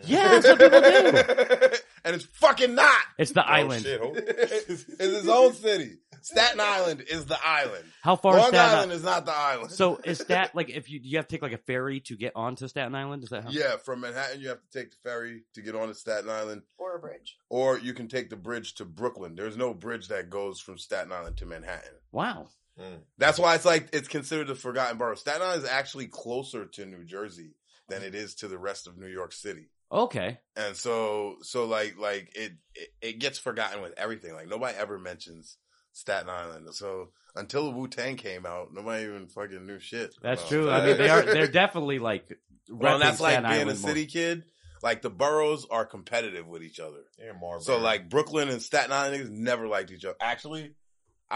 Yeah, 0.06 0.40
that's 0.40 0.48
what 0.48 0.60
people 0.60 0.82
do. 0.82 0.88
and 2.06 2.16
it's 2.16 2.26
fucking 2.26 2.76
not. 2.76 3.02
It's 3.18 3.32
the 3.32 3.44
Oh, 3.44 3.52
island. 3.52 3.84
shit, 3.84 4.02
hold- 4.02 4.18
it's 4.18 4.86
its 5.00 5.28
own 5.28 5.54
city. 5.54 5.98
Staten 6.22 6.62
Island 6.62 7.04
is 7.10 7.26
the 7.26 7.38
island. 7.46 7.84
How 8.02 8.16
far 8.16 8.36
is 8.38 8.40
Long 8.44 8.48
Staten 8.50 8.60
Island 8.66 8.78
Island? 8.80 8.92
is 8.94 9.04
not 9.04 9.26
the 9.26 9.34
island. 9.36 9.72
So 9.72 10.00
is 10.06 10.20
that 10.26 10.56
like 10.56 10.70
if 10.70 10.90
you 10.90 11.02
you 11.04 11.18
have 11.18 11.28
to 11.28 11.36
take 11.36 11.42
like 11.42 11.52
a 11.52 11.58
ferry 11.58 12.00
to 12.02 12.16
get 12.16 12.32
onto 12.36 12.66
Staten 12.70 12.96
Island? 12.96 13.24
Is 13.24 13.30
that 13.32 13.44
how? 13.44 13.50
yeah, 13.50 13.76
from 13.76 14.00
Manhattan 14.02 14.40
you 14.40 14.48
have 14.50 14.60
to 14.62 14.80
take 14.80 14.92
the 14.92 14.98
ferry 15.04 15.44
to 15.56 15.62
get 15.62 15.76
on 15.76 15.90
to 15.90 15.94
Staten 15.94 16.30
Island, 16.30 16.62
or 16.78 16.96
a 16.96 17.00
bridge. 17.00 17.36
or 17.50 17.78
you 17.78 17.94
can 17.94 18.08
take 18.08 18.30
the 18.30 18.38
bridge 18.38 18.76
to 18.76 18.86
Brooklyn. 18.86 19.36
There's 19.36 19.58
no 19.58 19.74
bridge 19.74 20.08
that 20.08 20.30
goes 20.30 20.62
from 20.62 20.78
Staten 20.78 21.12
Island 21.12 21.36
to 21.38 21.46
Manhattan. 21.46 21.92
Wow. 22.14 22.48
Mm. 22.80 23.00
That's 23.18 23.38
why 23.38 23.56
it's 23.56 23.66
like 23.66 23.90
it's 23.92 24.08
considered 24.08 24.50
a 24.50 24.56
forgotten 24.56 24.98
borough. 24.98 25.16
Staten 25.16 25.42
Island 25.42 25.64
is 25.64 25.70
actually 25.70 26.08
closer 26.08 26.66
to 26.66 26.86
New 26.86 27.04
Jersey 27.04 27.56
than 27.90 28.02
it 28.02 28.16
is 28.16 28.34
to 28.36 28.48
the 28.48 28.58
rest 28.58 28.88
of 28.88 28.98
New 28.98 29.08
York 29.08 29.34
City. 29.34 29.68
Okay. 29.94 30.40
And 30.56 30.76
so 30.76 31.36
so 31.42 31.66
like 31.66 31.98
like 32.00 32.32
it 32.36 32.54
it, 32.74 32.90
it 33.02 33.20
gets 33.20 33.38
forgotten 33.38 33.82
with 33.82 33.94
everything. 33.98 34.34
Like 34.34 34.48
nobody 34.48 34.76
ever 34.76 34.98
mentions 34.98 35.58
Staten 35.92 36.30
Island. 36.30 36.74
So 36.74 37.10
until 37.36 37.72
Wu 37.72 37.88
Tang 37.88 38.18
came 38.18 38.46
out, 38.46 38.74
nobody 38.74 39.04
even 39.04 39.28
fucking 39.28 39.66
knew 39.66 39.80
shit. 39.80 40.16
That's 40.22 40.48
true. 40.48 40.66
that. 40.66 40.82
I 40.82 40.86
mean, 40.86 40.98
they 40.98 41.10
are 41.10 41.22
they're 41.22 41.48
definitely 41.52 42.00
like 42.00 42.26
well, 42.70 42.96
and 42.96 43.04
repping 43.04 43.06
that's 43.06 43.20
like 43.20 43.34
Staten 43.34 43.50
being 43.50 43.62
Island 43.62 43.78
a 43.78 43.82
more. 43.82 43.90
city 43.90 44.06
kid. 44.08 44.44
Like 44.82 45.02
the 45.02 45.10
boroughs 45.10 45.66
are 45.72 45.86
competitive 45.86 46.46
with 46.46 46.62
each 46.62 46.80
other. 46.80 47.00
Yeah, 47.18 47.32
Marbury. 47.40 47.64
So 47.64 47.78
like 47.78 48.10
Brooklyn 48.10 48.50
and 48.50 48.62
Staten 48.62 48.92
Island 48.92 49.24
niggas 49.24 49.30
never 49.30 49.68
liked 49.68 49.92
each 49.92 50.04
other. 50.04 50.18
Actually, 50.20 50.74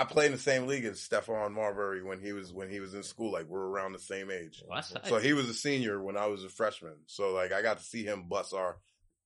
I 0.01 0.03
played 0.05 0.27
in 0.27 0.31
the 0.33 0.37
same 0.37 0.67
league 0.67 0.85
as 0.85 0.99
Stephon 0.99 1.53
Marbury 1.53 2.03
when 2.03 2.19
he 2.19 2.31
was 2.33 2.53
when 2.53 2.69
he 2.69 2.79
was 2.79 2.93
in 2.93 3.03
school. 3.03 3.31
Like 3.31 3.45
we're 3.47 3.59
around 3.65 3.93
the 3.93 3.99
same 3.99 4.29
age. 4.31 4.63
Well. 4.67 4.81
So 4.81 5.17
he 5.17 5.33
was 5.33 5.49
a 5.49 5.53
senior 5.53 6.01
when 6.01 6.15
I 6.17 6.27
was 6.27 6.43
a 6.43 6.49
freshman. 6.49 6.95
So 7.07 7.33
like 7.33 7.51
I 7.51 7.61
got 7.61 7.79
to 7.79 7.83
see 7.83 8.03
him 8.03 8.27
bust 8.29 8.53
our 8.53 8.77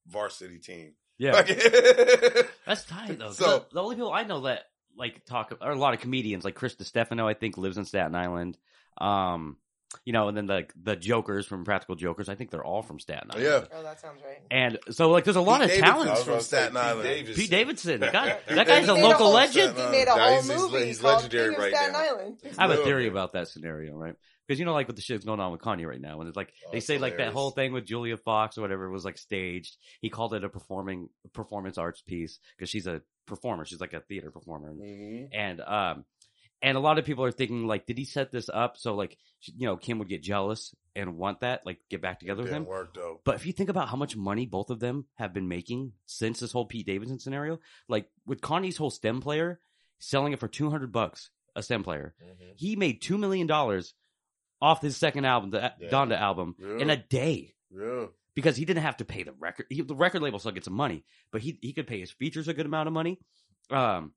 varsity 0.08 0.58
team. 0.60 0.94
yeah, 1.18 1.34
Like, 1.34 1.48
that's 2.66 2.86
tight 2.86 3.18
though. 3.20 3.32
So- 3.32 3.46
So 3.46 3.66
the 3.72 3.82
only 3.82 3.96
people 3.96 4.12
I 4.14 4.24
know 4.24 4.42
that 4.42 4.64
like 4.98 5.26
talk 5.26 5.54
are 5.62 5.72
a 5.72 5.76
lot 5.76 5.94
of 5.94 6.00
comedians, 6.00 6.44
like 6.44 6.56
Chris 6.56 6.76
Stefano. 6.80 7.28
I 7.28 7.34
think 7.34 7.58
lives 7.58 7.78
in 7.78 7.86
Staten 7.86 8.16
Island. 8.16 8.58
Um, 8.98 9.58
you 10.06 10.14
know, 10.14 10.28
and 10.28 10.38
then 10.38 10.46
the 10.46 10.66
the 10.82 10.96
Jokers 10.96 11.46
from 11.46 11.64
Practical 11.66 11.96
Jokers. 11.96 12.30
I 12.30 12.36
think 12.36 12.50
they're 12.52 12.64
all 12.64 12.82
from 12.82 13.00
Staten 13.00 13.30
Island. 13.32 13.46
yeah. 13.46 13.78
Oh, 13.78 13.84
that 13.84 14.00
sounds 14.00 14.22
right. 14.26 14.40
And 14.50 14.78
so 14.90 15.10
like, 15.10 15.24
there's 15.26 15.36
a 15.36 15.42
lot 15.42 15.62
Pete 15.62 15.72
of 15.80 15.86
Davidson's 15.86 16.04
talent. 16.06 16.18
From 16.20 16.28
gonna 16.28 16.42
say 16.42 16.46
Staten 16.48 16.74
Pete 16.74 16.82
Island. 16.84 17.04
Davidson. 17.04 17.36
Pete 17.36 17.50
Davidson, 17.52 18.00
God, 18.12 18.12
that 18.12 18.48
guy's 18.48 18.60
a 18.60 18.66
Davidson 18.66 18.96
made 18.96 19.02
a 19.02 19.08
local 19.08 19.26
whole- 19.26 19.34
legend. 19.34 19.78
He 19.78 19.86
made 19.90 20.08
a 20.08 20.12
whole 20.12 20.30
he's- 20.32 20.48
he's- 20.48 20.60
movie 20.62 20.86
he's 20.86 21.00
called 21.00 21.16
legendary 21.24 21.50
King 21.50 21.56
of 21.56 21.62
right 21.62 21.76
Staten 21.76 21.94
now. 21.94 22.00
Island. 22.00 22.38
I 22.58 22.62
have 22.68 22.72
a 22.80 22.84
theory 22.84 23.08
about 23.08 23.34
that 23.34 23.48
scenario, 23.48 23.94
right? 23.96 24.16
Because 24.48 24.60
you 24.60 24.66
know, 24.66 24.74
like 24.74 24.88
with 24.88 24.96
the 24.98 25.02
shit's 25.02 25.24
going 25.24 25.40
on 25.40 25.52
with 25.52 25.62
Kanye 25.62 25.86
right 25.86 26.02
now, 26.02 26.20
and 26.20 26.28
it's 26.28 26.36
like 26.36 26.52
Oh, 26.66 26.72
they 26.72 26.80
it's 26.80 26.88
say 26.88 26.98
like 26.98 27.18
that 27.18 27.32
whole 27.32 27.52
thing 27.52 27.72
with 27.72 27.86
Julia 27.86 28.18
Fox 28.18 28.58
or 28.58 28.62
whatever 28.62 28.90
was 28.90 29.06
like 29.06 29.18
staged. 29.18 29.78
He 30.02 30.10
called 30.10 30.34
it 30.34 30.44
a 30.44 30.50
performing 30.50 31.10
performance 31.34 31.78
arts 31.78 32.02
piece 32.02 32.40
because 32.58 32.70
she's 32.70 32.86
a 32.88 33.02
performer. 33.28 33.64
She's 33.66 33.80
like 33.80 33.94
a 33.94 34.02
theater 34.02 34.30
performer, 34.32 34.74
Mhm. 34.74 35.30
and 35.32 35.62
um, 35.62 36.06
and 36.62 36.78
a 36.78 36.82
lot 36.82 37.00
of 37.00 37.06
people 37.06 37.24
are 37.24 37.32
thinking 37.32 37.66
like, 37.68 37.86
did 37.86 37.98
he 37.98 38.06
set 38.06 38.32
this 38.32 38.50
up 38.54 38.78
so 38.78 38.96
like 38.96 39.18
you 39.44 39.66
know 39.66 39.78
Kim 39.78 40.00
would 40.00 40.10
get 40.10 40.22
jealous 40.24 40.74
and 40.96 41.18
want 41.18 41.40
that 41.40 41.66
like 41.66 41.80
get 41.90 42.02
back 42.02 42.20
together 42.20 42.44
with 42.44 42.52
him? 42.52 42.66
work 42.66 42.94
though. 42.94 43.20
But 43.24 43.36
if 43.36 43.46
you 43.46 43.54
think 43.54 43.70
about 43.70 43.90
how 43.90 43.98
much 43.98 44.16
money 44.16 44.46
both 44.46 44.70
of 44.70 44.80
them 44.80 45.06
have 45.16 45.34
been 45.34 45.48
making 45.48 45.94
since 46.06 46.40
this 46.40 46.52
whole 46.52 46.66
Pete 46.66 46.86
Davidson 46.86 47.20
scenario, 47.20 47.60
like 47.88 48.08
with 48.26 48.42
Kanye's 48.42 48.78
whole 48.78 48.92
stem 48.92 49.22
player 49.22 49.60
selling 50.00 50.34
it 50.34 50.40
for 50.40 50.48
two 50.48 50.70
hundred 50.70 50.92
bucks 50.92 51.30
a 51.56 51.64
stem 51.64 51.84
player, 51.84 52.14
Mhm. 52.24 52.54
he 52.56 52.76
made 52.76 53.02
two 53.02 53.18
million 53.18 53.48
dollars 53.48 53.94
off 54.62 54.82
his 54.82 54.96
second 54.96 55.26
album, 55.26 55.50
the 55.50 55.74
Yeah. 55.80 55.90
Donda 55.90 56.18
album, 56.20 56.56
Yeah. 56.60 56.78
in 56.78 56.90
a 56.92 56.98
day 56.98 57.56
Yeah. 57.76 58.06
because 58.36 58.56
he 58.56 58.64
didn't 58.66 58.84
have 58.84 58.98
to 58.98 59.06
pay 59.06 59.24
the 59.24 59.34
record. 59.34 59.66
He, 59.70 59.82
the 59.82 59.96
record 59.96 60.22
label 60.22 60.38
still 60.40 60.52
gets 60.52 60.66
some 60.66 60.74
money, 60.76 61.04
but 61.32 61.42
he 61.42 61.58
he 61.62 61.74
could 61.74 61.88
pay 61.88 62.00
his 62.00 62.12
features 62.12 62.48
a 62.48 62.54
good 62.54 62.66
amount 62.68 62.88
of 62.88 62.94
money. 62.94 63.20
Um, 63.70 64.14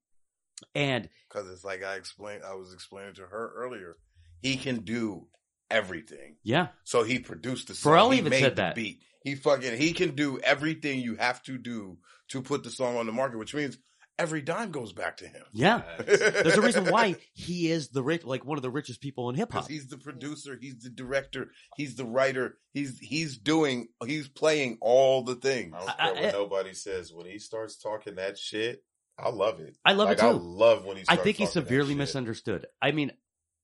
and 0.74 1.08
Because 1.28 1.50
it's 1.50 1.64
like 1.64 1.82
I 1.84 1.94
explained, 1.96 2.42
I 2.44 2.54
was 2.54 2.72
explaining 2.72 3.14
to 3.14 3.22
her 3.22 3.52
earlier. 3.56 3.96
He 4.42 4.56
can 4.56 4.80
do 4.80 5.28
everything. 5.70 6.36
yeah, 6.42 6.68
So 6.84 7.02
he 7.02 7.18
produced 7.18 7.68
the 7.68 7.74
song. 7.74 7.92
Pharrell 7.92 8.12
he 8.12 8.18
even 8.18 8.30
made 8.30 8.42
said 8.42 8.56
the 8.56 8.62
that. 8.62 8.74
beat. 8.74 9.00
He 9.22 9.34
fucking 9.34 9.78
he 9.78 9.92
can 9.92 10.14
do 10.14 10.38
everything 10.40 11.00
you 11.00 11.16
have 11.16 11.42
to 11.44 11.56
do 11.58 11.98
to 12.28 12.42
put 12.42 12.62
the 12.62 12.70
song 12.70 12.96
on 12.98 13.06
the 13.06 13.12
market, 13.12 13.38
which 13.38 13.54
means 13.54 13.78
every 14.18 14.42
dime 14.42 14.70
goes 14.70 14.92
back 14.92 15.16
to 15.16 15.26
him. 15.26 15.42
Yeah. 15.52 15.82
There's 16.06 16.56
a 16.58 16.60
reason 16.60 16.84
why 16.86 17.16
he 17.32 17.70
is 17.70 17.88
the 17.88 18.02
rich, 18.02 18.24
like 18.24 18.44
one 18.44 18.58
of 18.58 18.62
the 18.62 18.70
richest 18.70 19.00
people 19.00 19.30
in 19.30 19.34
hip 19.34 19.52
hop. 19.52 19.66
he's 19.68 19.88
the 19.88 19.96
producer, 19.98 20.58
he's 20.60 20.78
the 20.80 20.90
director, 20.90 21.50
he's 21.76 21.96
the 21.96 22.04
writer, 22.04 22.58
he's 22.74 22.98
he's 22.98 23.38
doing, 23.38 23.88
he's 24.06 24.28
playing 24.28 24.76
all 24.82 25.22
the 25.24 25.36
things. 25.36 25.74
I 25.74 25.78
don't 25.78 25.96
care 25.96 26.06
I- 26.06 26.26
what 26.26 26.32
nobody 26.34 26.74
says. 26.74 27.12
When 27.12 27.26
he 27.26 27.38
starts 27.38 27.76
talking 27.78 28.16
that 28.16 28.36
shit, 28.38 28.84
I 29.18 29.30
love 29.30 29.60
it. 29.60 29.76
I 29.84 29.92
love 29.92 30.08
like, 30.08 30.18
it 30.18 30.24
I 30.24 30.32
too. 30.32 30.38
love 30.38 30.84
when 30.84 30.96
he. 30.96 31.04
I 31.08 31.16
think 31.16 31.36
he's 31.36 31.52
severely 31.52 31.94
misunderstood. 31.94 32.66
I 32.82 32.92
mean, 32.92 33.12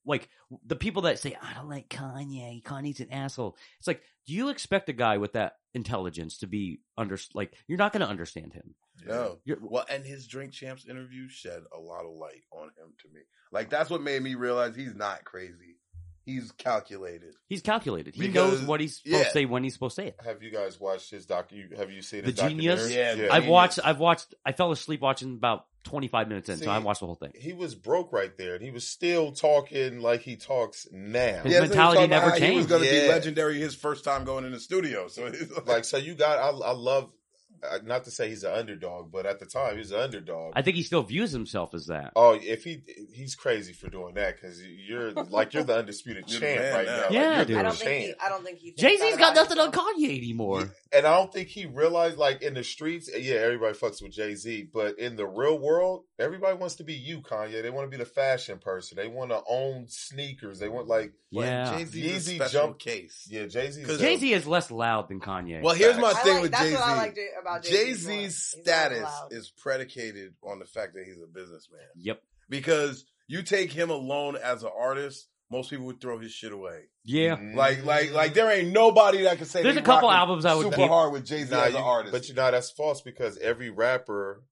like 0.07 0.29
the 0.65 0.77
people 0.77 1.03
that 1.03 1.19
say, 1.19 1.37
I 1.41 1.55
don't 1.55 1.69
like 1.69 1.89
Kanye, 1.89 2.63
Kanye's 2.63 3.01
an 3.01 3.13
asshole. 3.13 3.57
It's 3.79 3.87
like, 3.87 4.03
do 4.27 4.33
you 4.33 4.49
expect 4.49 4.89
a 4.89 4.93
guy 4.93 5.19
with 5.19 5.33
that 5.35 5.55
intelligence 5.75 6.39
to 6.39 6.47
be 6.47 6.81
under, 6.97 7.19
like, 7.35 7.53
you're 7.69 7.79
not 7.79 7.93
going 7.93 8.01
to 8.01 8.09
understand 8.09 8.53
him. 8.53 8.75
No. 9.07 9.39
You're, 9.45 9.59
Well, 9.61 9.85
and 9.89 10.05
his 10.05 10.27
Drink 10.27 10.53
Champs 10.53 10.87
interview 10.87 11.29
shed 11.29 11.63
a 11.75 11.81
lot 11.81 12.05
of 12.05 12.13
light 12.13 12.43
on 12.53 12.69
him 12.69 12.93
to 13.03 13.09
me. 13.13 13.21
Like 13.53 13.71
that's 13.71 13.91
what 13.91 14.03
made 14.03 14.23
me 14.23 14.35
realize 14.35 14.77
he's 14.77 14.95
not 14.95 15.25
crazy. 15.25 15.79
He's 16.25 16.53
calculated. 16.53 17.35
he's 17.49 17.63
calculated. 17.63 18.15
He 18.15 18.29
Because- 18.29 18.61
knows 18.61 18.63
what 18.69 18.81
he's 18.81 18.99
supposed 18.99 19.17
yeah. 19.19 19.25
to 19.25 19.31
say 19.31 19.45
when 19.47 19.65
he's 19.65 19.75
supposed 19.75 19.97
to 19.97 20.03
say 20.03 20.09
it. 20.09 20.17
Have 20.25 20.43
you 20.43 20.51
guys 20.51 20.79
watched 20.79 21.11
his 21.11 21.27
doc? 21.27 21.51
You, 21.51 21.69
have 21.77 21.91
you 21.91 22.03
seen 22.03 22.21
The 22.23 22.31
his 22.31 22.35
Genius? 22.41 22.81
documentary? 22.83 23.25
Yeah, 23.27 23.33
I've 23.33 23.43
Genius. 23.43 23.51
watched, 23.51 23.79
I've 23.85 23.99
watched, 23.99 24.35
I 24.45 24.53
fell 24.53 24.71
asleep 24.71 25.01
watching 25.01 25.35
about 25.35 25.67
25 25.85 26.29
minutes 26.29 26.49
in, 26.51 26.59
See, 26.59 26.65
so 26.67 26.71
I 26.71 26.79
watched 26.79 27.01
the 27.01 27.07
whole 27.07 27.15
thing. 27.15 27.33
He 27.35 27.55
was 27.55 27.75
broke 27.75 28.13
right 28.13 28.37
there, 28.37 28.55
and 28.55 28.63
he 28.63 28.71
was 28.71 28.87
still 28.87 29.33
talking 29.33 30.01
like 30.01 30.21
he 30.21 30.37
talks 30.37 30.87
now. 30.93 31.43
His 31.43 31.43
so 31.43 31.49
he 31.49 31.61
was 31.61 31.71
mentality 31.71 31.97
talking 31.97 32.11
about 32.13 32.17
never 32.19 32.31
how 32.31 32.37
He 32.37 32.43
was 32.43 32.51
changed. 32.51 32.69
going 32.69 32.83
to 32.83 32.95
Yeah. 32.95 33.03
be 33.03 33.09
legendary 33.09 33.59
his 33.59 33.75
first 33.75 34.05
time 34.05 34.25
going 34.25 34.45
in 34.45 34.53
the 34.53 34.61
studio. 34.61 35.09
So 35.09 35.27
it's 35.27 35.51
Like, 35.67 35.85
so 35.87 35.97
you 35.97 36.15
got. 36.15 36.39
I, 36.39 36.49
I 36.51 36.73
love. 36.73 37.11
Uh, 37.69 37.79
Not 37.85 38.05
to 38.05 38.11
say 38.11 38.29
he's 38.29 38.45
an 38.45 38.53
underdog, 38.53 39.11
but 39.13 39.27
at 39.27 39.39
the 39.41 39.47
time 39.47 39.73
he 39.75 39.79
was 39.79 39.93
an 39.93 40.01
underdog. 40.01 40.53
I 40.57 40.63
think 40.63 40.77
he 40.77 40.83
still 40.83 41.03
views 41.03 41.33
himself 41.33 41.75
as 41.75 41.87
that. 41.87 42.13
Oh, 42.17 42.39
if 42.41 42.65
he 42.65 42.83
he's 43.13 43.35
crazy 43.35 43.73
for 43.73 43.89
doing 43.89 44.15
that 44.15 44.37
because 44.37 44.63
you're 44.65 45.13
like 45.13 45.53
you're 45.55 45.65
the 45.65 45.77
undisputed 45.79 46.25
You're 46.31 46.41
champ 46.41 46.61
man 46.61 46.75
right 46.75 46.87
now. 46.87 46.97
now. 46.97 47.03
Like, 47.03 47.11
Yeah, 47.13 47.37
you're 47.37 47.45
dude. 47.45 47.57
I 47.59 47.63
don't 47.63 47.77
think 47.77 47.91
he. 48.01 48.07
champ. 48.09 48.19
I 48.25 48.29
don't 48.29 48.45
think 48.45 48.59
he. 48.59 48.73
Jay 48.73 48.97
Z's 48.97 49.17
got 49.17 49.33
about 49.33 49.35
nothing 49.37 49.59
on 49.59 49.65
himself. 49.67 49.87
Kanye 49.97 50.17
anymore. 50.19 50.71
And 50.93 51.07
I 51.07 51.17
don't 51.17 51.33
think 51.33 51.49
he 51.49 51.67
realized, 51.67 52.19
like 52.19 52.43
in 52.43 52.55
the 52.55 52.65
streets, 52.65 53.09
yeah, 53.17 53.37
everybody 53.37 53.77
fucks 53.77 54.03
with 54.03 54.13
Jay 54.13 54.35
Z, 54.35 54.69
but 54.73 54.99
in 54.99 55.17
the 55.17 55.27
real 55.27 55.59
world, 55.59 56.05
everybody 56.19 56.57
wants 56.57 56.77
to 56.77 56.85
be 56.85 56.95
you, 56.95 57.21
Kanye. 57.21 57.63
They 57.63 57.71
want 57.71 57.87
to 57.91 57.97
be 57.97 58.03
the 58.03 58.09
fashion 58.09 58.59
person. 58.59 58.97
They 58.97 59.07
want 59.09 59.31
to 59.31 59.41
own 59.49 59.87
sneakers. 59.89 60.59
They 60.59 60.69
want 60.69 60.89
like, 60.89 61.13
Yeah. 61.31 61.77
Jay 61.77 61.85
Z's 61.85 62.29
a 62.29 62.33
Yeezy 62.33 62.35
special 62.37 62.61
jump- 62.69 62.79
case. 62.81 63.29
yeah, 63.31 63.47
Jay 63.47 63.71
Z. 63.71 63.85
Jay 63.99 64.17
Z 64.17 64.33
is 64.33 64.47
less 64.47 64.71
loud 64.71 65.09
than 65.09 65.21
Kanye. 65.21 65.63
Well, 65.63 65.75
here's 65.75 65.97
my 65.97 66.11
I 66.11 66.15
thing 66.15 66.33
like, 66.35 66.43
with 66.43 66.51
that's 66.53 66.65
Jay 66.65 66.73
what 66.75 66.83
I 66.83 67.09
Z. 67.11 67.21
like 67.53 67.61
about 67.61 67.65
Jay 67.65 67.71
Jay 67.87 67.93
Z's 67.95 67.99
Z's 67.99 68.07
more. 68.07 68.17
He's 68.21 68.57
not 68.57 68.63
status 68.65 69.11
is 69.31 69.51
predicated 69.57 70.35
on 70.43 70.59
the 70.59 70.65
fact 70.67 70.95
that 70.95 71.05
he's 71.05 71.21
a 71.23 71.27
businessman. 71.27 71.81
yep. 71.97 72.21
Because 72.49 73.05
you 73.29 73.43
take 73.43 73.73
him 73.73 73.91
alone 73.91 74.37
as 74.37 74.63
an 74.65 74.71
artist, 74.77 75.29
most 75.51 75.71
people 75.71 75.87
would 75.87 76.01
throw 76.01 76.19
his 76.19 76.33
shit 76.33 76.53
away. 76.53 76.83
Yeah. 77.05 77.37
Mm-hmm. 77.37 77.57
Like, 77.57 77.85
like, 77.85 78.13
like, 78.13 78.35
there 78.35 78.51
ain't 78.51 78.73
nobody 78.73 79.23
that 79.23 79.37
can 79.39 79.47
say 79.47 79.63
There's 79.63 79.75
they 79.77 79.81
a 79.81 79.85
couple 79.85 80.09
rocking 80.09 80.21
albums 80.21 80.45
I 80.45 80.55
would 80.55 80.65
super 80.65 80.77
keep. 80.77 80.89
hard 80.89 81.13
with 81.13 81.27
Jay 81.27 81.45
Z 81.45 81.51
Nah, 81.55 81.63
as 81.65 81.73
you- 81.73 81.79
an 81.79 81.85
artist. 81.85 82.13
but 82.13 82.29
you 82.29 82.35
know 82.35 82.51
that's 82.51 82.71
false 82.73 83.03
because 83.03 83.37
every 83.39 83.71
rapper, 83.71 84.43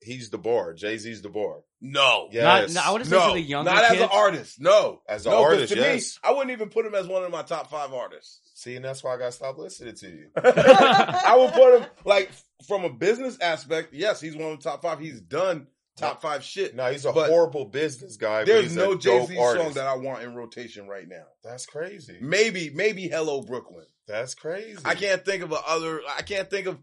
he's 0.00 0.30
the 0.30 0.38
bar. 0.38 0.72
Jay 0.74 0.96
Z's 0.98 1.22
the 1.22 1.28
bar. 1.28 1.60
no, 1.80 2.28
Yes. 2.32 2.72
Not, 2.74 2.82
no, 2.84 2.88
I 2.90 2.92
would 2.92 3.04
say 3.06 3.16
no, 3.16 3.28
for 3.28 3.34
the 3.34 3.40
younger 3.40 3.70
not 3.70 3.84
as 3.84 3.90
kids. 3.90 4.02
an 4.02 4.08
artist. 4.12 4.60
No, 4.60 5.02
As 5.08 5.26
an 5.26 5.32
no, 5.32 5.38
'cause 5.38 5.52
artist, 5.52 5.72
to 5.74 5.78
yes. 5.78 6.18
me, 6.22 6.28
I 6.28 6.32
wouldn't 6.32 6.50
even 6.52 6.68
put 6.70 6.86
him 6.86 6.94
as 6.94 7.06
one 7.06 7.22
of 7.22 7.30
my 7.30 7.42
top 7.42 7.70
five 7.70 7.92
artists. 7.92 8.40
See, 8.58 8.74
and 8.74 8.82
that's 8.82 9.04
why 9.04 9.14
I 9.14 9.18
got 9.18 9.26
to 9.26 9.32
stop 9.32 9.58
listening 9.58 9.94
to 9.96 10.08
you. 10.08 10.30
I 10.36 11.36
would 11.38 11.52
put 11.52 11.78
him 11.78 11.86
like 12.06 12.30
from 12.66 12.84
a 12.84 12.88
business 12.88 13.38
aspect. 13.38 13.92
Yes, 13.92 14.18
he's 14.18 14.34
one 14.34 14.52
of 14.52 14.62
the 14.62 14.70
top 14.70 14.80
five. 14.80 14.98
He's 14.98 15.20
done 15.20 15.66
top 15.98 16.22
five 16.22 16.42
shit. 16.42 16.74
No, 16.74 16.90
he's 16.90 17.04
a 17.04 17.12
But 17.12 17.28
horrible 17.28 17.66
business 17.66 18.16
guy. 18.16 18.40
but 18.40 18.46
There's 18.46 18.64
he's 18.64 18.76
no 18.76 18.92
a 18.92 18.98
Jay 18.98 19.26
Z 19.26 19.34
song 19.36 19.74
that 19.74 19.86
I 19.86 19.96
want 19.96 20.22
in 20.22 20.34
rotation 20.34 20.88
right 20.88 21.06
now. 21.06 21.24
That's 21.44 21.66
crazy. 21.66 22.16
Maybe, 22.22 22.70
maybe 22.74 23.08
Hello 23.08 23.42
Brooklyn. 23.42 23.84
That's 24.08 24.34
crazy. 24.34 24.78
I 24.86 24.94
can't 24.94 25.22
think 25.22 25.42
of 25.42 25.52
a 25.52 25.58
other. 25.68 26.00
I 26.16 26.22
can't 26.22 26.48
think 26.48 26.66
of 26.66 26.78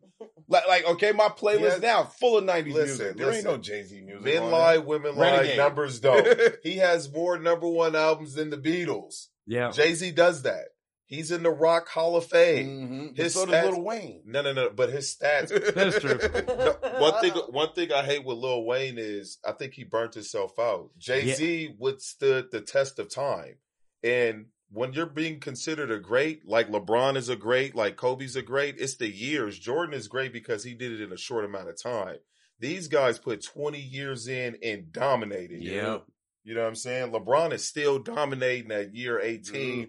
like 0.48 0.68
like 0.68 0.86
okay, 0.86 1.12
my 1.12 1.30
playlist 1.30 1.82
Yeah. 1.82 1.90
now 1.94 2.04
full 2.04 2.38
of 2.38 2.44
'90s 2.44 2.66
Listen, 2.72 2.76
music. 3.06 3.18
There 3.18 3.32
ain't 3.34 3.46
no 3.46 3.58
Jay 3.58 3.82
Z 3.82 4.00
music. 4.02 4.24
Men 4.26 4.44
on 4.44 4.52
lie, 4.52 4.74
there. 4.74 4.82
women 4.82 5.16
lie, 5.16 5.32
Renegade. 5.38 5.58
numbers 5.58 6.00
don't. 6.00 6.28
he 6.64 6.76
has 6.78 7.12
more 7.12 7.40
number 7.40 7.68
one 7.68 7.96
albums 7.96 8.36
than 8.36 8.52
the 8.52 8.58
Beatles. 8.58 9.30
Yeah. 9.48 9.72
Jay 9.72 9.96
Z 9.96 10.12
does 10.12 10.44
that. 10.44 10.66
He's 11.14 11.32
in 11.32 11.44
the 11.44 11.52
Rock 11.52 11.90
Hall 11.90 12.16
of 12.16 12.26
Fame. 12.26 13.14
Mhm. 13.14 13.18
His 13.18 13.34
so 13.34 13.46
stats- 13.46 13.72
Lil 13.72 13.82
Wayne. 13.84 14.24
No, 14.26 14.42
no, 14.42 14.54
no. 14.54 14.70
But 14.70 14.90
his 14.90 15.16
stats. 15.16 15.50
That's 15.76 16.00
true. 16.00 16.20
No, 16.48 16.76
one 17.00 17.22
thing, 17.22 17.32
one 17.52 17.74
thing 17.74 17.92
I 17.92 18.04
hate 18.04 18.26
with 18.26 18.38
Lil 18.38 18.66
Wayne 18.66 18.98
is 18.98 19.38
I 19.46 19.52
think 19.52 19.74
he 19.74 19.84
burnt 19.84 20.14
himself 20.16 20.58
out. 20.58 20.90
Jay 20.98 21.34
Z 21.34 21.76
withstood 21.78 22.52
the 22.52 22.62
test 22.62 22.98
of 23.00 23.10
time, 23.14 23.58
and 24.04 24.46
when 24.72 24.94
you're 24.94 25.06
being 25.06 25.40
considered 25.40 25.92
a 25.92 26.00
great, 26.00 26.48
like 26.48 26.68
LeBron 26.70 27.16
is 27.16 27.30
a 27.30 27.36
great, 27.36 27.76
like 27.76 27.96
Kobe's 27.96 28.36
a 28.36 28.42
great, 28.42 28.76
it's 28.80 28.96
the 28.96 29.08
years. 29.08 29.60
Jordan 29.60 29.94
is 29.94 30.08
great 30.08 30.34
because 30.34 30.64
he 30.64 30.74
did 30.74 30.92
it 30.94 31.02
in 31.02 31.12
a 31.12 31.18
short 31.18 31.46
amount 31.46 31.70
of 31.70 31.80
time. 31.80 32.16
These 32.60 32.88
guys 32.88 33.20
put 33.20 33.44
20 33.44 33.80
years 33.80 34.28
in 34.28 34.58
and 34.64 34.92
dominated. 34.92 35.62
Yeah. 35.62 36.00
You 36.44 36.56
know 36.56 36.62
what 36.62 36.70
I'm 36.70 36.76
saying? 36.76 37.12
LeBron 37.12 37.54
is 37.54 37.64
still 37.64 38.00
dominating 38.00 38.72
at 38.72 38.96
year 38.96 39.20
18 39.20 39.54
Mm-hmm. 39.54 39.84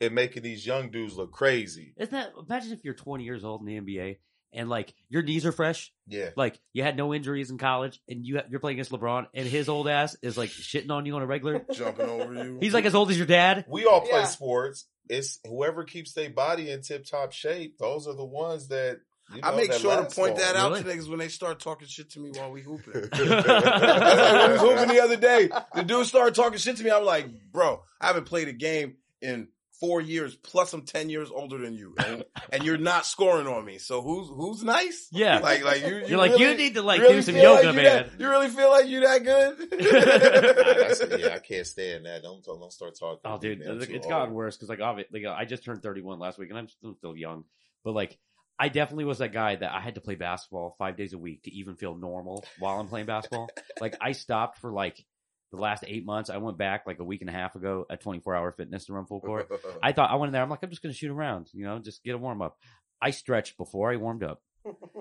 And 0.00 0.14
making 0.14 0.42
these 0.42 0.66
young 0.66 0.90
dudes 0.90 1.16
look 1.16 1.32
crazy. 1.32 1.94
Isn't 1.96 2.12
that, 2.12 2.32
imagine 2.48 2.72
if 2.72 2.84
you're 2.84 2.94
20 2.94 3.24
years 3.24 3.44
old 3.44 3.60
in 3.60 3.66
the 3.66 3.80
NBA 3.80 4.16
and 4.52 4.68
like 4.68 4.92
your 5.08 5.22
knees 5.22 5.46
are 5.46 5.52
fresh, 5.52 5.92
Yeah. 6.06 6.30
like 6.36 6.58
you 6.72 6.82
had 6.82 6.96
no 6.96 7.12
injuries 7.14 7.50
in 7.50 7.58
college 7.58 8.00
and 8.08 8.24
you, 8.24 8.40
you're 8.50 8.60
playing 8.60 8.76
against 8.76 8.90
LeBron 8.92 9.26
and 9.34 9.46
his 9.46 9.68
old 9.68 9.88
ass 9.88 10.16
is 10.22 10.36
like 10.38 10.50
shitting 10.50 10.90
on 10.90 11.06
you 11.06 11.14
on 11.16 11.22
a 11.22 11.26
regular. 11.26 11.64
Jumping 11.72 12.08
over 12.08 12.34
you. 12.34 12.58
He's 12.60 12.74
like 12.74 12.84
as 12.84 12.94
old 12.94 13.10
as 13.10 13.16
your 13.16 13.26
dad. 13.26 13.64
We 13.68 13.84
all 13.86 14.00
play 14.00 14.20
Yeah. 14.20 14.24
sports. 14.26 14.86
It's 15.08 15.38
whoever 15.46 15.84
keeps 15.84 16.12
their 16.12 16.30
body 16.30 16.70
in 16.70 16.80
tip 16.82 17.04
top 17.04 17.32
shape. 17.32 17.76
Those 17.78 18.06
are 18.08 18.14
the 18.14 18.24
ones 18.24 18.68
that 18.68 18.98
you 19.34 19.40
know, 19.40 19.48
I 19.48 19.56
make 19.56 19.72
sure 19.72 19.96
to 19.96 20.04
point 20.04 20.32
long. 20.34 20.40
that 20.40 20.54
out 20.56 20.70
Really? 20.72 20.82
to 20.84 20.88
niggas 20.90 21.08
when 21.08 21.18
they 21.18 21.28
start 21.28 21.58
talking 21.60 21.88
shit 21.88 22.10
to 22.10 22.20
me 22.20 22.30
while 22.30 22.50
we 22.50 22.60
hooping. 22.62 22.92
That's 22.92 23.08
That's 23.18 23.46
like 23.48 24.46
we 24.48 24.52
was 24.52 24.60
hooping 24.60 24.88
the 24.94 25.02
other 25.02 25.16
day. 25.16 25.48
The 25.74 25.82
dude 25.82 26.06
started 26.06 26.34
talking 26.34 26.58
shit 26.58 26.76
to 26.76 26.84
me. 26.84 26.90
I'm 26.90 27.04
like, 27.04 27.26
bro, 27.52 27.82
I 28.00 28.06
haven't 28.08 28.24
played 28.26 28.48
a 28.48 28.52
game 28.52 28.96
in 29.22 29.48
four 29.84 30.00
years. 30.00 30.36
Plus, 30.36 30.72
I'm 30.72 30.82
ten 30.82 31.10
years 31.10 31.30
older 31.30 31.58
than 31.58 31.74
you, 31.74 31.94
and, 32.04 32.24
and 32.50 32.64
you're 32.64 32.78
not 32.78 33.06
scoring 33.06 33.46
on 33.46 33.64
me. 33.64 33.78
So 33.78 34.02
who's 34.02 34.28
who's 34.28 34.62
nice? 34.62 35.08
Yeah. 35.12 35.38
Like 35.38 35.64
like 35.64 35.86
you. 35.86 36.04
You're 36.06 36.18
like, 36.18 36.32
really- 36.32 36.44
you 36.44 36.56
need 36.56 36.74
to 36.74 36.82
like 36.82 37.00
really 37.00 37.16
do 37.16 37.22
some 37.22 37.36
yoga, 37.36 37.54
like 37.54 37.64
you 37.76 37.82
man. 37.82 37.84
That, 37.84 38.20
you 38.20 38.28
really 38.28 38.48
feel 38.48 38.70
like 38.70 38.86
you 38.86 39.00
that 39.00 39.24
good? 39.24 41.20
yeah, 41.20 41.34
I 41.34 41.38
can't 41.38 41.66
stand 41.66 42.06
that. 42.06 42.22
Don't 42.22 42.44
don't 42.44 42.72
start 42.72 42.98
talking. 42.98 43.20
Oh, 43.24 43.34
me, 43.34 43.38
dude. 43.40 43.60
It's, 43.62 43.86
it's 43.86 44.06
gotten 44.06 44.34
worse 44.34 44.56
because 44.56 44.68
like, 44.68 44.78
obvi- 44.78 45.06
like 45.12 45.24
I 45.26 45.44
just 45.44 45.64
turned 45.64 45.82
31 45.82 46.18
last 46.18 46.38
week 46.38 46.50
and 46.50 46.58
I'm 46.58 46.68
still 46.68 46.94
still 46.94 47.16
young, 47.16 47.44
but 47.84 47.94
like 47.94 48.18
I 48.58 48.68
definitely 48.68 49.04
was 49.04 49.18
that 49.18 49.32
guy 49.32 49.56
that 49.56 49.72
I 49.72 49.80
had 49.80 49.96
to 49.96 50.00
play 50.00 50.14
basketball 50.14 50.76
five 50.78 50.96
days 50.96 51.12
a 51.12 51.18
week 51.18 51.42
to 51.44 51.52
even 51.52 51.76
feel 51.76 51.96
normal 51.96 52.44
while 52.58 52.78
I'm 52.78 52.86
playing 52.88 53.06
basketball. 53.06 53.48
like 53.80 53.96
I 54.00 54.12
stopped 54.12 54.58
for 54.58 54.72
like 54.72 55.04
the 55.54 55.62
last 55.62 55.84
eight 55.86 56.04
months. 56.04 56.30
I 56.30 56.36
went 56.38 56.58
back 56.58 56.84
like 56.86 56.98
a 56.98 57.04
week 57.04 57.20
and 57.20 57.30
a 57.30 57.32
half 57.32 57.54
ago 57.54 57.86
at 57.90 58.00
24 58.00 58.34
hour 58.34 58.52
fitness 58.52 58.86
to 58.86 58.92
run 58.92 59.06
full 59.06 59.20
court. 59.20 59.48
I 59.82 59.92
thought 59.92 60.10
I 60.10 60.16
went 60.16 60.28
in 60.28 60.32
there. 60.32 60.42
I'm 60.42 60.50
like, 60.50 60.62
I'm 60.62 60.70
just 60.70 60.82
gonna 60.82 60.94
shoot 60.94 61.10
around, 61.10 61.48
you 61.52 61.64
know, 61.64 61.78
just 61.78 62.02
get 62.04 62.14
a 62.14 62.18
warm 62.18 62.42
up. 62.42 62.56
I 63.00 63.10
stretched 63.10 63.56
before 63.56 63.92
I 63.92 63.96
warmed 63.96 64.22
up, 64.22 64.40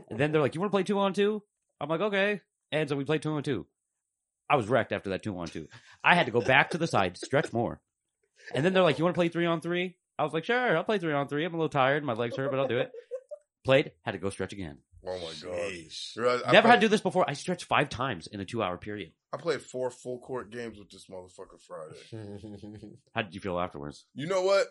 and 0.09 0.19
then 0.19 0.31
they're 0.31 0.41
like, 0.41 0.55
"You 0.55 0.61
want 0.61 0.71
to 0.71 0.75
play 0.75 0.83
two 0.83 0.99
on 0.99 1.13
two? 1.13 1.41
I'm 1.79 1.87
like, 1.89 2.01
"Okay." 2.01 2.41
And 2.71 2.89
so 2.89 2.95
we 2.95 3.05
played 3.05 3.21
two 3.21 3.31
on 3.31 3.43
two. 3.43 3.65
I 4.49 4.55
was 4.57 4.67
wrecked 4.67 4.91
after 4.91 5.11
that 5.11 5.23
two 5.23 5.37
on 5.37 5.47
two. 5.47 5.67
I 6.03 6.15
had 6.15 6.25
to 6.25 6.31
go 6.31 6.41
back 6.41 6.71
to 6.71 6.77
the 6.77 6.87
side, 6.87 7.17
stretch 7.17 7.53
more, 7.53 7.81
and 8.53 8.65
then 8.65 8.73
they're 8.73 8.83
like, 8.83 8.97
"You 8.97 9.05
want 9.05 9.15
to 9.15 9.17
play 9.19 9.29
three 9.29 9.45
on 9.45 9.61
three? 9.61 9.95
I 10.19 10.23
was 10.23 10.33
like, 10.33 10.43
"Sure, 10.43 10.75
I'll 10.75 10.83
play 10.83 10.97
three 10.99 11.13
on 11.13 11.27
three. 11.27 11.45
I'm 11.45 11.53
a 11.53 11.57
little 11.57 11.69
tired, 11.69 12.03
my 12.03 12.13
legs 12.13 12.35
hurt, 12.35 12.51
but 12.51 12.59
I'll 12.59 12.67
do 12.67 12.79
it." 12.79 12.91
Played, 13.63 13.91
had 14.03 14.11
to 14.11 14.17
go 14.17 14.29
stretch 14.29 14.51
again. 14.51 14.79
oh 15.07 15.17
my 15.17 15.33
god! 15.41 15.57
Jeez. 15.71 16.17
Realize 16.17 16.41
I 16.45 16.51
Never 16.51 16.67
had 16.67 16.75
to 16.75 16.81
do 16.81 16.89
this 16.89 16.99
before. 17.01 17.23
I 17.29 17.33
stretched 17.33 17.63
five 17.65 17.87
times 17.89 18.27
in 18.27 18.41
a 18.41 18.45
two 18.45 18.61
hour 18.61 18.77
period. 18.77 19.13
I 19.33 19.37
played 19.37 19.61
four 19.61 19.89
full 19.89 20.19
court 20.19 20.51
games 20.51 20.77
with 20.77 20.89
this 20.91 21.07
motherfucker 21.07 21.59
Friday. 21.59 22.95
How 23.15 23.23
did 23.23 23.33
you 23.33 23.41
feel 23.41 23.59
afterwards? 23.59 24.05
You 24.13 24.27
know 24.27 24.43
what? 24.43 24.67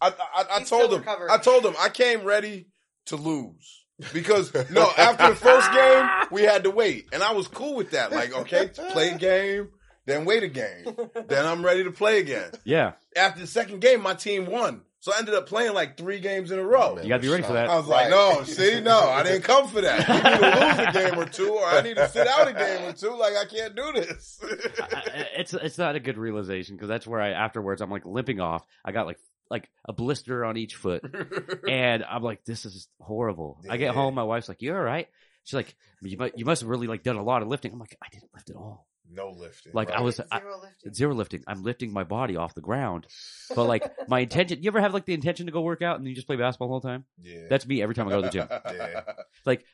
I 0.00 0.08
I, 0.08 0.44
I 0.56 0.62
told 0.64 0.92
him. 0.92 0.98
recovering. 1.00 1.30
I 1.30 1.38
told 1.38 1.64
him 1.64 1.74
I 1.78 1.88
came 1.90 2.24
ready 2.24 2.66
to 3.06 3.16
lose 3.16 3.84
because 4.12 4.52
no. 4.70 4.90
After 4.98 5.28
the 5.30 5.36
first 5.36 5.72
game, 5.72 6.08
we 6.32 6.42
had 6.42 6.64
to 6.64 6.70
wait, 6.70 7.06
and 7.12 7.22
I 7.22 7.32
was 7.32 7.46
cool 7.48 7.76
with 7.76 7.92
that. 7.92 8.10
Like, 8.10 8.34
okay, 8.34 8.70
play 8.90 9.10
a 9.10 9.18
game, 9.18 9.68
then 10.06 10.24
wait 10.24 10.42
a 10.42 10.48
game, 10.48 10.86
then 11.28 11.46
I'm 11.46 11.64
ready 11.64 11.84
to 11.84 11.92
play 11.92 12.18
again. 12.18 12.50
Yeah, 12.64 12.92
After 13.14 13.40
the 13.40 13.46
second 13.46 13.80
game, 13.80 14.02
my 14.02 14.14
team 14.14 14.46
won, 14.46 14.82
so 15.00 15.12
I 15.12 15.18
ended 15.18 15.34
up 15.34 15.46
playing 15.48 15.72
like 15.74 15.96
three 15.96 16.20
games 16.20 16.50
in 16.50 16.58
a 16.58 16.62
row. 16.62 16.98
you 17.02 17.08
gotta 17.08 17.22
be 17.22 17.28
ready 17.28 17.42
for 17.42 17.54
that. 17.54 17.68
I 17.68 17.76
was 17.76 17.86
like, 17.86 18.10
no, 18.10 18.42
see, 18.44 18.80
no, 18.80 18.98
I 19.00 19.22
didn't 19.22 19.42
come 19.42 19.66
for 19.68 19.80
that. 19.80 20.06
You 20.08 20.14
need 20.14 20.40
to 20.40 20.66
lose 20.66 20.88
a 20.88 21.10
game 21.10 21.18
or 21.20 21.26
two, 21.28 21.50
or 21.54 21.64
I 21.66 21.80
need 21.82 21.96
to 21.96 22.08
sit 22.08 22.26
out 22.26 22.48
a 22.48 22.52
game 22.52 22.88
or 22.88 22.92
two. 22.92 23.16
Like, 23.16 23.34
I 23.36 23.44
can't 23.46 23.74
do 23.74 23.92
this. 23.92 24.40
I- 24.80 24.84
I- 24.96 25.26
it's 25.38 25.54
it's 25.54 25.78
not 25.78 25.96
a 25.96 26.00
good 26.00 26.18
realization 26.18 26.76
because 26.76 26.88
that's 26.88 27.06
where 27.06 27.20
I 27.20 27.30
afterwards 27.30 27.80
I'm 27.82 27.90
like 27.90 28.04
limping 28.06 28.40
off. 28.40 28.62
I 28.84 28.92
got 28.92 29.06
like 29.06 29.18
like 29.50 29.68
a 29.88 29.92
blister 29.92 30.44
on 30.44 30.56
each 30.56 30.76
foot, 30.76 31.02
and 31.68 32.04
I'm 32.04 32.22
like, 32.22 32.44
this 32.44 32.64
is 32.66 32.86
horrible. 33.00 33.60
I 33.68 33.76
get 33.78 33.94
home, 33.94 34.14
my 34.14 34.22
wife's 34.22 34.48
like, 34.48 34.62
"You 34.62 34.74
all 34.74 34.80
right?" 34.80 35.08
She's 35.44 35.54
like, 35.54 35.74
you 36.02 36.18
must, 36.18 36.38
you 36.38 36.44
must 36.44 36.60
have 36.60 36.68
really 36.68 36.86
like 36.86 37.02
done 37.02 37.16
a 37.16 37.22
lot 37.24 37.40
of 37.42 37.48
lifting. 37.48 37.72
I'm 37.72 37.78
like, 37.80 37.96
I 38.02 38.06
didn't 38.12 38.30
lift 38.34 38.50
at 38.50 38.56
all. 38.56 38.86
No 39.12 39.30
lifting. 39.30 39.72
Like 39.74 39.90
I 39.90 39.94
right? 39.96 40.02
was 40.04 40.20
I, 40.30 40.38
Zero 40.38 40.60
lifting. 40.62 40.94
zero 40.94 41.14
lifting. 41.14 41.42
I'm 41.46 41.62
lifting 41.62 41.92
my 41.92 42.04
body 42.04 42.36
off 42.36 42.54
the 42.54 42.60
ground. 42.60 43.06
But 43.52 43.64
like 43.64 43.90
my 44.08 44.20
intention, 44.20 44.62
you 44.62 44.68
ever 44.68 44.80
have 44.80 44.94
like 44.94 45.06
the 45.06 45.12
intention 45.14 45.46
to 45.46 45.52
go 45.52 45.60
work 45.60 45.82
out 45.82 45.98
and 45.98 46.06
you 46.06 46.14
just 46.14 46.28
play 46.28 46.36
basketball 46.36 46.68
the 46.68 46.72
whole 46.72 46.80
time? 46.80 47.04
Yeah. 47.20 47.48
That's 47.50 47.66
me 47.66 47.82
every 47.82 47.96
time 47.96 48.06
I 48.06 48.10
go 48.10 48.22
to 48.22 48.28
the 48.28 48.30
gym. 48.30 48.46
yeah. 48.72 49.02
Like 49.44 49.64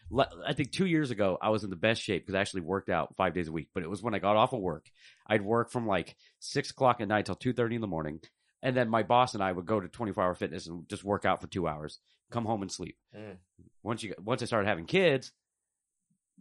I 0.46 0.54
think 0.54 0.72
two 0.72 0.86
years 0.86 1.10
ago, 1.10 1.36
I 1.42 1.50
was 1.50 1.62
in 1.62 1.68
the 1.68 1.76
best 1.76 2.00
shape 2.00 2.22
because 2.24 2.34
I 2.34 2.40
actually 2.40 2.62
worked 2.62 2.88
out 2.88 3.14
five 3.16 3.34
days 3.34 3.48
a 3.48 3.52
week. 3.52 3.68
But 3.74 3.82
it 3.82 3.90
was 3.90 4.02
when 4.02 4.14
I 4.14 4.18
got 4.18 4.36
off 4.36 4.54
of 4.54 4.60
work. 4.60 4.86
I'd 5.26 5.42
work 5.42 5.70
from 5.70 5.86
like 5.86 6.16
six 6.38 6.70
o'clock 6.70 7.02
at 7.02 7.08
night 7.08 7.26
till 7.26 7.34
two 7.34 7.52
thirty 7.52 7.74
in 7.74 7.82
the 7.82 7.86
morning, 7.86 8.20
and 8.62 8.74
then 8.74 8.88
my 8.88 9.02
boss 9.02 9.34
and 9.34 9.42
I 9.42 9.52
would 9.52 9.66
go 9.66 9.78
to 9.78 9.88
twenty 9.88 10.12
four 10.12 10.24
hour 10.24 10.34
fitness 10.34 10.66
and 10.66 10.88
just 10.88 11.04
work 11.04 11.26
out 11.26 11.42
for 11.42 11.48
two 11.48 11.68
hours, 11.68 11.98
come 12.30 12.46
home 12.46 12.62
and 12.62 12.72
sleep. 12.72 12.96
Mm. 13.14 13.36
Once 13.82 14.02
you 14.02 14.14
once 14.18 14.40
I 14.40 14.46
started 14.46 14.68
having 14.68 14.86
kids, 14.86 15.32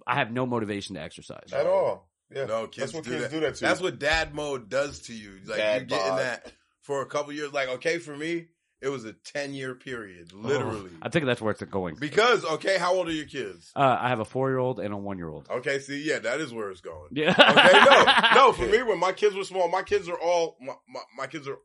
I 0.07 0.15
have 0.15 0.31
no 0.31 0.45
motivation 0.45 0.95
to 0.95 1.01
exercise. 1.01 1.51
At 1.51 1.67
all. 1.67 2.07
Yeah. 2.35 2.45
No, 2.45 2.67
kids 2.67 2.91
That's 2.91 2.93
what 2.93 3.03
do 3.05 3.11
kids 3.11 3.23
that. 3.23 3.31
do 3.31 3.39
that 3.39 3.55
to. 3.55 3.61
That's 3.61 3.81
what 3.81 3.97
dad 3.99 4.35
mode 4.35 4.69
does 4.69 4.99
to 5.03 5.13
you. 5.13 5.31
Like 5.45 5.57
Dad 5.57 5.73
you're 5.89 5.99
getting 5.99 6.11
bod. 6.13 6.19
that 6.19 6.53
for 6.81 7.01
a 7.01 7.05
couple 7.05 7.31
years. 7.33 7.53
Like 7.53 7.69
okay, 7.69 7.97
for 7.97 8.15
me, 8.15 8.47
it 8.81 8.89
was 8.89 9.05
a 9.05 9.13
ten 9.13 9.53
year 9.53 9.73
period, 9.73 10.33
literally. 10.33 10.91
I 11.01 11.09
think 11.09 11.25
that's 11.25 11.41
where 11.41 11.51
it's 11.51 11.63
going. 11.63 11.95
Because 11.95 12.43
okay, 12.45 12.77
how 12.77 12.93
old 12.95 13.07
are 13.07 13.13
your 13.13 13.25
kids? 13.25 13.71
Uh, 13.75 13.97
I 13.99 14.09
have 14.09 14.19
a 14.19 14.25
four 14.25 14.49
year 14.49 14.57
old 14.57 14.79
and 14.79 14.93
a 14.93 14.97
one 14.97 15.17
year 15.17 15.29
old. 15.29 15.47
Okay, 15.49 15.79
see, 15.79 16.03
yeah, 16.03 16.19
that 16.19 16.41
is 16.41 16.53
where 16.53 16.69
it's 16.71 16.81
going. 16.81 17.09
Yeah. 17.11 17.29
Okay, 17.31 18.35
no, 18.35 18.45
no. 18.47 18.51
For 18.53 18.65
me, 18.67 18.83
when 18.83 18.99
my 18.99 19.13
kids 19.13 19.35
were 19.35 19.43
small, 19.45 19.69
my 19.69 19.83
kids 19.83 20.09
are 20.09 20.19
all 20.19 20.57
my, 20.59 20.73
my, 20.89 20.99
my 21.17 21.27
kids 21.27 21.47
are. 21.47 21.57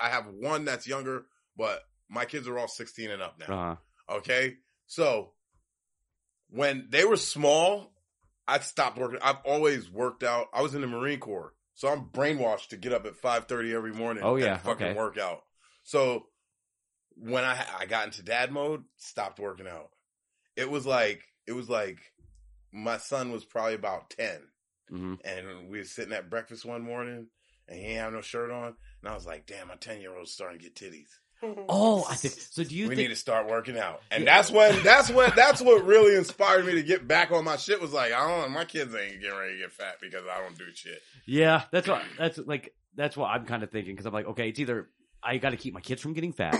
I 0.00 0.08
have 0.08 0.26
one 0.26 0.64
that's 0.64 0.86
younger, 0.88 1.26
but 1.56 1.82
my 2.08 2.24
kids 2.24 2.48
are 2.48 2.58
all 2.58 2.68
sixteen 2.68 3.10
and 3.10 3.22
up 3.22 3.38
now. 3.46 3.54
Uh, 3.70 3.76
Okay, 4.08 4.54
so 4.86 5.32
when 6.50 6.86
they 6.90 7.04
were 7.04 7.16
small, 7.16 7.92
I 8.48 8.58
stopped 8.60 8.98
working. 8.98 9.18
I've 9.22 9.42
always 9.44 9.90
worked 9.90 10.22
out. 10.22 10.48
I 10.52 10.62
was 10.62 10.74
in 10.74 10.80
the 10.80 10.86
Marine 10.86 11.18
Corps, 11.20 11.52
so 11.74 11.88
I'm 11.88 12.06
brainwashed 12.06 12.68
to 12.68 12.76
get 12.76 12.92
up 12.92 13.06
at 13.06 13.16
five 13.16 13.46
thirty 13.46 13.74
every 13.74 13.92
morning. 13.92 14.22
Oh, 14.24 14.36
yeah, 14.36 14.54
and 14.54 14.60
fucking 14.60 14.86
okay. 14.88 14.96
work 14.96 15.18
out. 15.18 15.42
So 15.82 16.26
when 17.16 17.44
I 17.44 17.64
I 17.78 17.86
got 17.86 18.06
into 18.06 18.22
dad 18.22 18.52
mode, 18.52 18.84
stopped 18.96 19.40
working 19.40 19.66
out. 19.66 19.90
It 20.54 20.70
was 20.70 20.86
like 20.86 21.22
it 21.46 21.52
was 21.52 21.68
like 21.68 21.98
my 22.72 22.98
son 22.98 23.32
was 23.32 23.44
probably 23.44 23.74
about 23.74 24.10
ten, 24.10 24.40
hmm 24.88 25.14
and 25.24 25.68
we 25.68 25.78
were 25.78 25.84
sitting 25.84 26.12
at 26.12 26.30
breakfast 26.30 26.64
one 26.64 26.82
morning, 26.82 27.26
and 27.68 27.78
he 27.78 27.94
have 27.94 28.12
no 28.12 28.20
shirt 28.20 28.50
on, 28.50 28.76
and 29.02 29.10
I 29.10 29.14
was 29.14 29.26
like, 29.26 29.46
"Damn, 29.46 29.68
my 29.68 29.76
ten 29.76 30.00
year 30.00 30.16
old's 30.16 30.32
starting 30.32 30.58
to 30.58 30.64
get 30.64 30.76
titties." 30.76 31.10
Oh, 31.68 32.06
I 32.08 32.14
think 32.14 32.34
so. 32.34 32.64
Do 32.64 32.74
you 32.74 32.88
we 32.88 32.96
think? 32.96 33.08
need 33.08 33.14
to 33.14 33.16
start 33.16 33.48
working 33.48 33.78
out. 33.78 34.02
And 34.10 34.24
Yeah. 34.24 34.36
that's 34.36 34.50
when 34.50 34.82
that's 34.82 35.10
when 35.10 35.32
that's 35.36 35.60
what 35.60 35.84
really 35.84 36.14
inspired 36.16 36.64
me 36.66 36.72
to 36.74 36.82
get 36.82 37.06
back 37.06 37.30
on 37.32 37.44
my 37.44 37.56
shit 37.56 37.80
was 37.80 37.92
like, 37.92 38.12
I 38.12 38.26
don't 38.28 38.50
my 38.52 38.64
kids 38.64 38.94
ain't 38.94 39.20
getting 39.20 39.36
ready 39.38 39.52
to 39.54 39.58
get 39.58 39.72
fat 39.72 39.96
because 40.00 40.24
I 40.30 40.40
don't 40.40 40.56
do 40.58 40.64
shit. 40.74 41.00
Yeah, 41.26 41.62
that's 41.70 41.88
what 41.88 42.02
that's 42.18 42.38
like 42.38 42.74
that's 42.94 43.16
what 43.16 43.26
I'm 43.28 43.44
kind 43.44 43.62
of 43.62 43.70
thinking 43.70 43.94
because 43.94 44.06
I'm 44.06 44.12
like, 44.14 44.26
okay, 44.26 44.48
it's 44.48 44.58
either 44.60 44.88
I 45.22 45.38
got 45.38 45.50
to 45.50 45.56
keep 45.56 45.74
my 45.74 45.80
kids 45.80 46.00
from 46.02 46.12
getting 46.12 46.32
fat, 46.32 46.56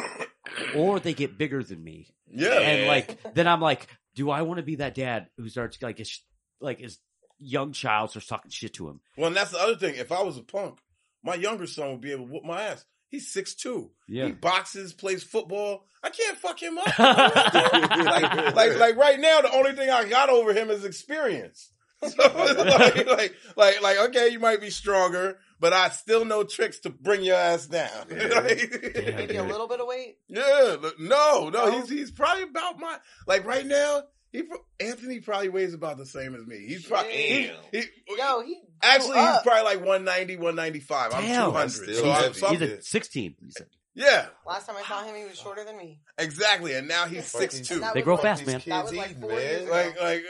or 0.74 0.98
they 1.00 1.14
get 1.14 1.38
bigger 1.38 1.62
than 1.62 1.82
me, 1.82 2.08
Yeah. 2.30 2.58
and 2.58 2.86
like 2.88 3.34
then 3.34 3.46
I'm 3.46 3.60
like, 3.60 3.86
do 4.14 4.30
I 4.30 4.42
want 4.42 4.58
to 4.58 4.62
be 4.64 4.76
that 4.76 4.94
dad 4.94 5.28
who 5.36 5.48
starts 5.48 5.80
like 5.82 5.98
his 5.98 6.20
like 6.60 6.80
his 6.80 6.98
young 7.38 7.72
child 7.72 8.10
starts 8.10 8.26
talking 8.26 8.50
shit 8.50 8.74
to 8.74 8.88
him? 8.88 9.00
well, 9.16 9.28
and 9.28 9.36
that's 9.36 9.50
the 9.52 9.58
other 9.60 9.76
thing. 9.76 9.94
If 9.96 10.10
I 10.12 10.22
was 10.22 10.36
a 10.36 10.42
punk, 10.42 10.78
my 11.22 11.34
younger 11.34 11.66
son 11.66 11.90
would 11.92 12.00
be 12.00 12.12
able 12.12 12.26
to 12.26 12.32
whoop 12.32 12.44
my 12.44 12.62
ass. 12.62 12.84
He's 13.08 13.32
six 13.32 13.54
two. 13.54 13.90
Yeah. 14.08 14.26
He 14.26 14.32
boxes, 14.32 14.92
plays 14.92 15.22
football. 15.22 15.84
I 16.02 16.10
can't 16.10 16.36
fuck 16.38 16.60
him 16.62 16.78
up. 16.78 16.86
like, 16.98 18.54
like, 18.54 18.78
like 18.78 18.96
right 18.96 19.18
now, 19.20 19.40
the 19.42 19.52
only 19.52 19.72
thing 19.72 19.90
I 19.90 20.08
got 20.08 20.28
over 20.30 20.52
him 20.52 20.70
is 20.70 20.84
experience. 20.84 21.70
So 22.06 22.10
like, 22.22 23.06
like, 23.06 23.34
like, 23.56 23.82
like, 23.82 23.98
okay, 24.10 24.28
you 24.28 24.38
might 24.38 24.60
be 24.60 24.68
stronger, 24.68 25.38
but 25.58 25.72
I 25.72 25.88
still 25.88 26.26
know 26.26 26.44
tricks 26.44 26.80
to 26.80 26.90
bring 26.90 27.22
your 27.22 27.36
ass 27.36 27.66
down. 27.66 27.88
Like- 28.10 28.92
Damn. 28.94 29.16
Maybe 29.16 29.36
a 29.36 29.42
little 29.42 29.66
bit 29.66 29.80
of 29.80 29.86
weight. 29.86 30.18
Yeah, 30.28 30.76
no, 30.98 31.48
no, 31.48 31.48
No? 31.48 31.70
he's 31.80 31.88
he's 31.88 32.10
probably 32.10 32.42
about 32.42 32.78
my 32.78 32.98
like 33.26 33.46
right 33.46 33.66
now. 33.66 34.02
He 34.30 34.42
Anthony 34.78 35.20
probably 35.20 35.48
weighs 35.48 35.72
about 35.72 35.96
the 35.96 36.04
same 36.04 36.34
as 36.34 36.44
me. 36.46 36.66
He's 36.68 36.84
probably 36.86 37.12
he, 37.12 37.50
he, 37.72 37.84
Yo, 38.18 38.42
he 38.42 38.60
actually 38.82 39.18
he's 39.18 39.28
up. 39.28 39.42
probably 39.44 39.64
like 39.64 39.78
190, 39.80 40.36
195. 40.36 41.14
I'm 41.14 41.22
200. 41.24 41.70
Still 41.70 41.94
So 41.94 42.10
heavy. 42.12 42.42
I'm- 42.44 42.52
He's 42.52 42.62
at 42.70 42.84
16. 42.84 43.34
he 43.44 43.50
said. 43.50 43.66
yeah, 43.94 44.26
Last 44.46 44.66
time 44.66 44.76
I 44.76 44.82
saw 44.82 45.02
him, 45.04 45.14
he 45.16 45.24
was 45.24 45.38
shorter 45.38 45.64
than 45.64 45.76
me. 45.76 46.00
exactly. 46.18 46.74
And 46.74 46.86
now 46.88 47.06
he's 47.06 47.30
Fucking- 47.30 47.50
six 47.50 47.68
two. 47.68 47.82
They 47.94 48.02
grow 48.02 48.16
fast, 48.16 48.46
man. 48.46 48.62
That 48.66 48.84
was 48.84 48.94
like 48.94 49.18
four 49.20 49.30
man. 49.30 49.38
years 49.40 49.62
ago. 49.62 49.70
Like 49.72 50.00
like 50.00 50.24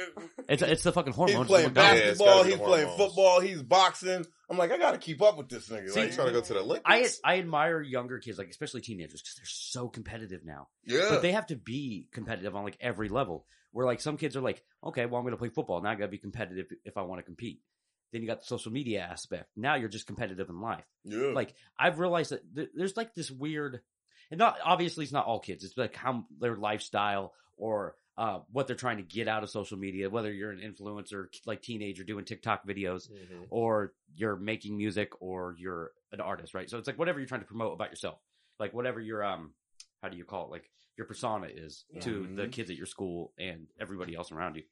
It's 0.49 0.63
it's 0.63 0.83
the 0.85 0.93
fucking 0.93 1.13
hormone. 1.13 1.39
he's 1.39 1.47
playing 1.47 1.73
going 1.73 1.75
down. 1.75 1.97
Yeah, 1.97 2.03
basketball, 2.09 2.43
he's 2.45 2.59
the 2.59 2.65
playing 2.65 2.97
football, 2.97 3.41
he's 3.41 3.63
boxing. 3.63 4.25
I'm 4.49 4.57
like, 4.59 4.71
I 4.71 4.79
got 4.79 4.93
to 4.93 4.99
keep 4.99 5.21
up 5.23 5.37
with 5.39 5.49
this 5.49 5.69
nigga. 5.69 5.91
See, 5.91 6.01
like, 6.03 6.15
trying 6.15 6.29
to 6.29 6.33
go 6.33 6.41
to 6.41 6.53
the 6.55 6.61
Olympics? 6.61 7.21
I 7.25 7.35
I 7.35 7.39
admire 7.41 7.83
younger 7.83 8.21
kids, 8.21 8.39
like 8.39 8.49
especially 8.49 8.81
teenagers, 8.81 9.21
because 9.21 9.35
they're 9.35 9.45
so 9.47 9.89
competitive 9.89 10.43
now. 10.45 10.69
yeah, 10.85 11.07
But 11.11 11.23
they 11.23 11.33
have 11.33 11.47
to 11.49 11.57
be 11.57 12.07
competitive 12.13 12.55
on 12.55 12.63
like 12.63 12.77
every 12.81 13.09
level. 13.09 13.45
Where 13.73 13.85
like 13.85 14.01
some 14.01 14.17
kids 14.17 14.37
are 14.37 14.41
like, 14.41 14.63
okay, 14.85 15.05
well 15.05 15.17
I'm 15.19 15.25
going 15.25 15.33
to 15.35 15.39
play 15.39 15.49
football 15.49 15.83
now. 15.83 15.91
I 15.91 15.97
got 15.97 16.05
to 16.07 16.11
be 16.11 16.19
competitive 16.19 16.67
if 16.85 16.97
I 16.97 17.03
want 17.03 17.19
to 17.19 17.25
compete. 17.25 17.59
Then 18.13 18.23
you 18.23 18.29
got 18.29 18.41
the 18.41 18.47
social 18.47 18.73
media 18.73 19.01
aspect. 19.01 19.51
Now 19.57 19.75
you're 19.75 19.89
just 19.89 20.07
competitive 20.07 20.49
in 20.49 20.61
life. 20.61 20.85
yeah. 21.05 21.33
Like 21.35 21.55
I've 21.79 21.99
realized 21.99 22.31
that 22.31 22.43
th- 22.55 22.71
there's 22.75 22.97
like 22.97 23.15
this 23.15 23.31
weird, 23.31 23.81
and 24.31 24.39
not 24.39 24.57
obviously 24.65 25.05
it's 25.05 25.13
not 25.13 25.27
all 25.27 25.41
kids. 25.41 25.65
It's 25.65 25.77
like 25.77 25.97
how 25.97 26.25
their 26.41 26.57
lifestyle 26.57 27.33
or 27.57 27.97
uh, 28.19 28.41
what 28.51 28.67
they're 28.67 28.77
trying 28.77 28.97
to 28.97 29.03
get 29.03 29.29
out 29.29 29.43
of 29.43 29.51
social 29.51 29.77
media. 29.77 30.09
Whether 30.09 30.33
you're 30.33 30.51
an 30.51 30.61
influencer, 30.61 31.27
like 31.45 31.61
teenager 31.63 32.03
doing 32.05 32.25
TikTok 32.25 32.67
videos, 32.67 33.11
Mhm. 33.11 33.47
or 33.51 33.93
you're 34.15 34.37
making 34.37 34.77
music, 34.79 35.11
or 35.21 35.55
you're 35.59 35.91
an 36.13 36.21
artist, 36.23 36.55
right? 36.55 36.71
So 36.71 36.79
it's 36.79 36.87
like 36.87 36.99
whatever 36.99 37.19
you're 37.19 37.29
trying 37.29 37.43
to 37.43 37.47
promote 37.47 37.75
about 37.75 37.91
yourself, 37.91 38.19
like 38.59 38.73
whatever 38.73 39.01
your 39.01 39.23
um, 39.23 39.53
how 40.03 40.09
do 40.09 40.17
you 40.17 40.25
call 40.25 40.47
it, 40.47 40.51
like 40.51 40.71
your 40.97 41.07
persona 41.07 41.49
is 41.49 41.85
to 42.01 42.27
the 42.35 42.45
Mhm. 42.47 42.53
kids 42.53 42.71
at 42.71 42.77
your 42.77 42.87
school 42.87 43.35
and 43.39 43.67
everybody 43.79 44.15
else 44.15 44.33
around 44.33 44.57
you. 44.57 44.63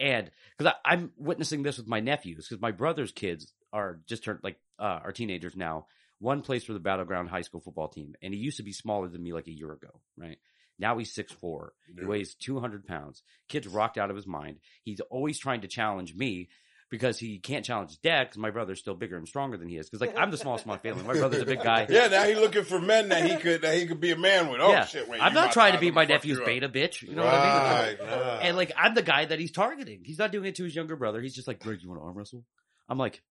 And 0.00 0.30
because 0.56 0.74
I'm 0.84 1.12
witnessing 1.16 1.62
this 1.62 1.78
with 1.78 1.86
my 1.86 2.00
nephews, 2.00 2.48
because 2.48 2.60
my 2.60 2.72
brother's 2.72 3.12
kids 3.12 3.52
are 3.72 4.00
just 4.06 4.24
turned 4.24 4.40
like 4.42 4.56
uh, 4.78 5.00
are 5.04 5.12
teenagers 5.12 5.56
now. 5.56 5.86
One 6.18 6.42
plays 6.42 6.64
for 6.64 6.72
the 6.72 6.80
Battle 6.80 7.04
Ground 7.04 7.28
high 7.28 7.42
school 7.42 7.60
football 7.60 7.88
team, 7.88 8.14
and 8.22 8.32
he 8.32 8.40
used 8.40 8.56
to 8.56 8.62
be 8.62 8.72
smaller 8.72 9.08
than 9.08 9.22
me 9.22 9.32
like 9.32 9.46
a 9.46 9.52
year 9.52 9.72
ago, 9.72 10.00
right? 10.16 10.38
Now 10.78 10.98
he's 10.98 11.14
six 11.14 11.32
four. 11.32 11.72
He 11.98 12.04
weighs 12.04 12.34
two 12.34 12.58
hundred 12.60 12.86
pounds. 12.86 13.22
Kid's 13.48 13.68
rocked 13.68 13.98
out 13.98 14.10
of 14.10 14.16
his 14.16 14.26
mind. 14.26 14.58
He's 14.82 15.00
always 15.10 15.38
trying 15.38 15.60
to 15.60 15.68
challenge 15.68 16.14
me 16.14 16.48
because 16.90 17.18
he 17.18 17.38
can't 17.38 17.64
challenge 17.64 17.90
his 17.90 17.98
dad 17.98 18.24
because 18.24 18.38
my 18.38 18.50
brother's 18.50 18.78
still 18.78 18.94
bigger 18.94 19.16
and 19.16 19.26
stronger 19.26 19.56
than 19.56 19.68
he 19.68 19.76
is. 19.76 19.88
Because 19.88 20.00
like 20.06 20.16
I'm 20.18 20.30
the 20.30 20.36
smallest 20.36 20.64
of 20.64 20.68
my 20.68 20.78
family. 20.78 21.02
My 21.02 21.14
brother's 21.14 21.42
a 21.42 21.46
big 21.46 21.62
guy. 21.62 21.86
yeah, 21.90 22.08
now 22.08 22.24
he's 22.24 22.36
looking 22.38 22.64
for 22.64 22.80
men 22.80 23.08
that 23.08 23.24
he 23.24 23.36
could 23.36 23.62
that 23.62 23.76
he 23.76 23.86
could 23.86 24.00
be 24.00 24.10
a 24.12 24.16
man 24.16 24.48
with. 24.48 24.60
Oh 24.60 24.70
Yeah. 24.70 24.84
shit! 24.84 25.08
Wait, 25.08 25.20
I'm 25.20 25.34
not 25.34 25.52
trying 25.52 25.72
to 25.72 25.78
be 25.80 25.90
my 25.90 26.04
nephew's 26.04 26.40
beta 26.40 26.68
bitch. 26.68 27.02
You 27.02 27.14
know 27.14 27.24
what 27.24 27.34
I 27.34 27.86
mean? 27.90 27.98
Right, 28.08 28.08
nah. 28.08 28.38
And 28.40 28.56
like 28.56 28.72
I'm 28.76 28.94
the 28.94 29.02
guy 29.02 29.24
that 29.24 29.38
he's 29.38 29.52
targeting. 29.52 30.00
He's 30.04 30.18
not 30.18 30.30
doing 30.32 30.44
it 30.46 30.54
to 30.56 30.64
his 30.64 30.74
younger 30.76 30.96
brother. 30.96 31.20
He's 31.20 31.34
just 31.34 31.48
like, 31.48 31.60
Greg, 31.60 31.80
you 31.82 31.88
want 31.88 32.00
to 32.00 32.04
arm 32.04 32.16
wrestle? 32.16 32.44
I'm 32.88 32.98
like, 32.98 33.22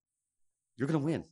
you're 0.77 0.87
gonna 0.87 0.99
win. 1.03 1.23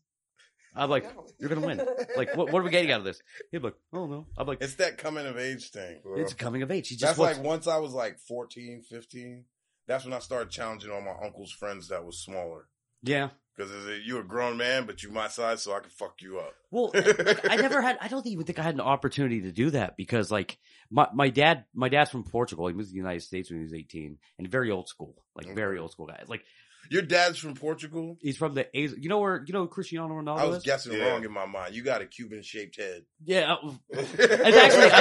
I'm 0.74 0.90
like, 0.90 1.06
you're 1.38 1.50
gonna 1.50 1.66
win. 1.68 1.86
Like, 2.16 2.38
what, 2.38 2.50
what 2.52 2.62
are 2.62 2.64
we 2.64 2.70
getting 2.70 2.92
out 2.92 3.00
of 3.00 3.04
this? 3.06 3.22
He'd 3.52 3.58
be 3.58 3.66
like, 3.66 3.76
oh 3.92 4.06
no. 4.06 4.28
I'm 4.38 4.48
like, 4.48 4.62
It's 4.62 4.76
that 4.76 4.98
coming 4.98 5.26
of 5.26 5.38
age 5.38 5.70
thing. 5.72 6.00
it's 6.16 6.34
coming 6.34 6.62
of 6.62 6.72
age. 6.72 6.88
He 6.88 6.96
just 6.96 7.02
That's 7.10 7.18
wants, 7.18 7.38
like 7.40 7.46
once 7.46 7.68
I 7.68 7.80
was 7.80 7.94
like 7.94 8.20
14, 8.20 8.84
15, 8.90 9.44
that's 9.92 10.06
when 10.06 10.14
I 10.14 10.20
started 10.20 10.50
challenging 10.50 10.92
all 10.92 11.02
my 11.02 11.16
uncle's 11.24 11.52
friends 11.52 11.90
that 11.90 12.06
was 12.06 12.18
smaller. 12.20 12.68
yeah. 13.04 13.30
Because 13.54 13.72
you're 14.06 14.22
a 14.22 14.28
grown 14.28 14.56
man, 14.56 14.86
but 14.86 15.04
you 15.04 15.12
my 15.12 15.28
size, 15.28 15.62
so 15.62 15.74
I 15.74 15.82
can 15.82 15.90
fuck 15.90 16.22
you 16.22 16.40
up. 16.40 16.54
Well, 16.72 16.90
I 16.96 17.58
never 17.58 17.82
had. 17.82 17.98
I 18.00 18.08
don't 18.08 18.26
even 18.26 18.46
think 18.46 18.60
I 18.60 18.64
had 18.64 18.76
an 18.76 18.82
opportunity 18.82 19.42
to 19.42 19.52
do 19.52 19.72
that 19.72 19.98
because, 19.98 20.32
like, 20.32 20.58
my 20.90 21.10
my 21.14 21.30
dad, 21.30 21.66
my 21.74 21.90
dad's 21.90 22.10
from 22.10 22.24
Portugal. 22.24 22.68
He 22.68 22.74
moved 22.74 22.88
to 22.88 22.94
the 22.94 22.98
United 22.98 23.22
States 23.24 23.50
when 23.52 23.60
he 23.60 23.64
was 23.64 23.74
eighteen, 23.74 24.20
and 24.40 24.48
very 24.48 24.72
old 24.72 24.88
school, 24.88 25.16
like 25.36 25.54
very 25.54 25.78
old 25.78 25.92
school 25.92 26.06
guy. 26.08 26.24
Like 26.28 26.46
Your 26.90 27.02
dad's 27.04 27.38
from 27.38 27.54
Portugal. 27.56 28.18
he's 28.22 28.38
from 28.38 28.54
the 28.54 28.68
Az- 28.76 28.96
You 28.98 29.08
know 29.10 29.20
where 29.20 29.44
you 29.46 29.54
know 29.54 29.68
Cristiano 29.68 30.08
Ronaldo 30.14 30.40
I 30.40 30.46
was 30.46 30.58
is? 30.58 30.64
guessing 30.64 30.94
Yeah. 30.94 31.10
wrong 31.12 31.24
in 31.24 31.32
my 31.32 31.46
mind. 31.46 31.74
You 31.76 31.84
got 31.84 32.02
a 32.02 32.06
Cuban 32.06 32.42
shaped 32.44 32.78
head. 32.78 33.04
Yeah, 33.24 33.54
uh, 33.54 33.72
actually- 33.94 34.92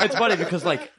it's 0.04 0.16
funny 0.16 0.36
because 0.36 0.64
like 0.64 0.90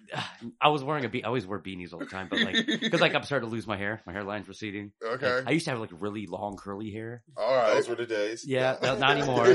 I 0.60 0.70
was 0.70 0.84
wearing 0.84 1.06
a 1.06 1.10
be- 1.10 1.24
I 1.24 1.28
always 1.28 1.46
wear 1.48 1.60
beanies 1.60 1.94
all 1.94 2.00
the 2.00 2.06
time, 2.06 2.28
but 2.30 2.40
like 2.40 2.66
because 2.66 3.02
like 3.02 3.14
I'm 3.16 3.24
starting 3.24 3.48
to 3.50 3.54
lose 3.54 3.68
my 3.68 3.78
hair, 3.78 4.02
my 4.06 4.14
hairline's 4.14 4.48
receding. 4.48 4.92
okay. 5.04 5.42
I 5.46 5.52
used 5.52 5.66
to 5.66 5.72
have 5.72 5.80
like 5.80 5.92
really 6.00 6.28
long 6.28 6.56
curly 6.58 6.92
hair. 6.92 7.24
All 7.38 7.54
right. 7.56 7.74
Those 7.76 7.88
were 7.90 7.96
the 7.96 8.06
days. 8.06 8.44
Yeah, 8.46 8.78
no, 8.82 8.98
not 8.98 9.12
anymore. 9.18 9.48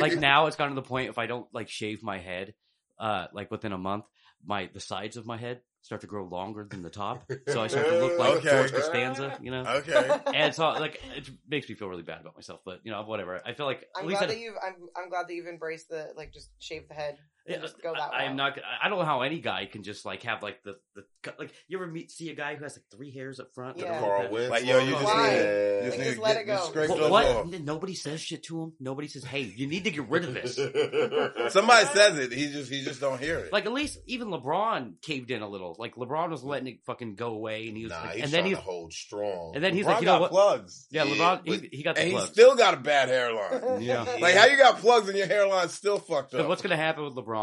like 0.00 0.16
now 0.18 0.46
it's 0.46 0.56
gotten 0.56 0.74
to 0.74 0.80
the 0.80 0.86
point 0.86 1.10
if 1.10 1.18
I 1.18 1.26
don't 1.26 1.46
like 1.52 1.68
shave 1.68 2.02
my 2.02 2.18
head, 2.18 2.54
uh, 2.98 3.26
like 3.32 3.50
within 3.50 3.72
a 3.72 3.78
month, 3.78 4.04
my 4.44 4.68
the 4.72 4.80
sides 4.80 5.16
of 5.16 5.26
my 5.26 5.36
head 5.36 5.60
start 5.84 6.00
to 6.00 6.06
grow 6.06 6.24
longer 6.24 6.66
than 6.68 6.82
the 6.82 6.88
top, 6.88 7.30
so 7.48 7.62
I 7.62 7.66
start 7.66 7.86
to 7.86 8.00
look 8.00 8.18
like 8.18 8.36
Okay. 8.36 8.48
George 8.48 8.72
Costanza, 8.72 9.38
you 9.42 9.50
know. 9.50 9.64
Okay. 9.66 10.18
And 10.34 10.54
so 10.54 10.70
like 10.70 10.98
it 11.14 11.28
makes 11.46 11.68
me 11.68 11.74
feel 11.74 11.88
really 11.88 12.02
bad 12.02 12.22
about 12.22 12.34
myself, 12.34 12.60
but 12.64 12.80
you 12.84 12.90
know 12.90 13.02
whatever. 13.02 13.40
I 13.44 13.52
feel 13.52 13.66
like 13.66 13.82
at 13.82 14.00
I'm 14.00 14.06
least 14.06 14.20
glad 14.20 14.30
I, 14.30 14.34
that 14.34 14.40
you've. 14.40 14.54
I'm, 14.66 14.76
I'm 14.96 15.10
glad 15.10 15.28
that 15.28 15.34
you've 15.34 15.46
embraced 15.46 15.90
the 15.90 16.12
like 16.16 16.32
just 16.32 16.48
shave 16.58 16.88
the 16.88 16.94
head. 16.94 17.18
And 17.46 17.60
just 17.62 17.80
go 17.82 17.92
that 17.92 18.10
I, 18.12 18.20
I 18.20 18.22
am 18.24 18.36
not. 18.36 18.58
I 18.82 18.88
don't 18.88 18.98
know 18.98 19.04
how 19.04 19.22
any 19.22 19.40
guy 19.40 19.66
can 19.66 19.82
just 19.82 20.04
like 20.04 20.22
have 20.22 20.42
like 20.42 20.62
the 20.62 20.76
the 20.94 21.04
like. 21.38 21.52
You 21.68 21.78
ever 21.78 21.86
meet 21.86 22.10
see 22.10 22.30
a 22.30 22.34
guy 22.34 22.54
who 22.54 22.64
has 22.64 22.76
like 22.76 22.84
three 22.94 23.10
hairs 23.12 23.40
up 23.40 23.54
front? 23.54 23.78
Yeah. 23.78 23.98
Carl 24.00 24.22
like- 24.22 24.32
Wentz. 24.32 24.50
Like, 24.50 24.64
yo, 24.66 24.78
you 24.78 24.92
just 24.92 25.04
Why? 25.04 25.28
need 25.30 25.36
yeah. 25.36 25.42
to, 25.42 25.90
Like, 25.90 25.98
just 26.00 26.18
let 26.18 26.32
get- 26.34 26.42
it 26.42 26.44
go. 26.46 26.56
just 26.56 26.68
scrape 26.70 26.88
But 26.88 26.98
those 26.98 27.10
what? 27.10 27.26
off. 27.26 27.46
Nobody 27.60 27.94
says 27.94 28.20
shit 28.20 28.42
to 28.44 28.62
him. 28.62 28.72
Nobody 28.80 29.08
says, 29.08 29.24
"Hey, 29.24 29.42
you 29.42 29.66
need 29.66 29.84
to 29.84 29.90
get 29.90 30.08
rid 30.08 30.24
of 30.24 30.34
this." 30.34 30.54
Somebody 31.52 31.86
says 31.86 32.18
it. 32.18 32.32
He 32.32 32.50
just 32.50 32.70
he 32.70 32.82
just 32.82 33.00
don't 33.00 33.20
hear 33.20 33.38
it. 33.38 33.52
Like 33.52 33.66
at 33.66 33.72
least 33.72 33.98
even 34.06 34.28
LeBron 34.28 35.00
caved 35.02 35.30
in 35.30 35.42
a 35.42 35.48
little. 35.48 35.76
Like 35.78 35.96
LeBron 35.96 36.30
was 36.30 36.42
letting 36.44 36.68
it 36.68 36.78
fucking 36.86 37.14
go 37.16 37.28
away, 37.34 37.68
and 37.68 37.76
he 37.76 37.84
was 37.84 37.92
Nah, 37.92 38.00
like, 38.02 38.14
he's 38.14 38.24
and 38.24 38.32
then 38.32 38.44
he 38.46 38.52
to 38.54 38.56
hold 38.60 38.92
strong. 38.92 39.52
and 39.54 39.62
then 39.62 39.74
he's 39.74 39.84
LeBron 39.84 39.88
like, 39.88 40.00
you 40.00 40.06
know 40.06 40.12
got 40.14 40.20
what? 40.22 40.30
plugs. 40.30 40.86
Yeah, 40.90 41.04
Yeah, 41.04 41.14
LeBron, 41.14 41.40
but- 41.46 41.60
he, 41.60 41.68
he 41.72 41.82
got 41.82 41.94
the 41.96 42.02
and 42.02 42.12
he 42.12 42.20
still 42.20 42.56
got 42.56 42.74
a 42.74 42.78
bad 42.78 43.08
hairline. 43.08 43.82
Yeah. 43.84 44.02
like 44.20 44.34
how 44.34 44.46
you 44.46 44.56
got 44.56 44.78
plugs 44.78 45.08
and 45.08 45.18
your 45.18 45.26
hairline's 45.26 45.74
still 45.74 45.98
fucked 45.98 46.34
up. 46.34 46.48
what's 46.48 46.62
going 46.62 46.70
to 46.70 46.76
happen 46.76 47.04
with 47.04 47.14
LeBron 47.14 47.33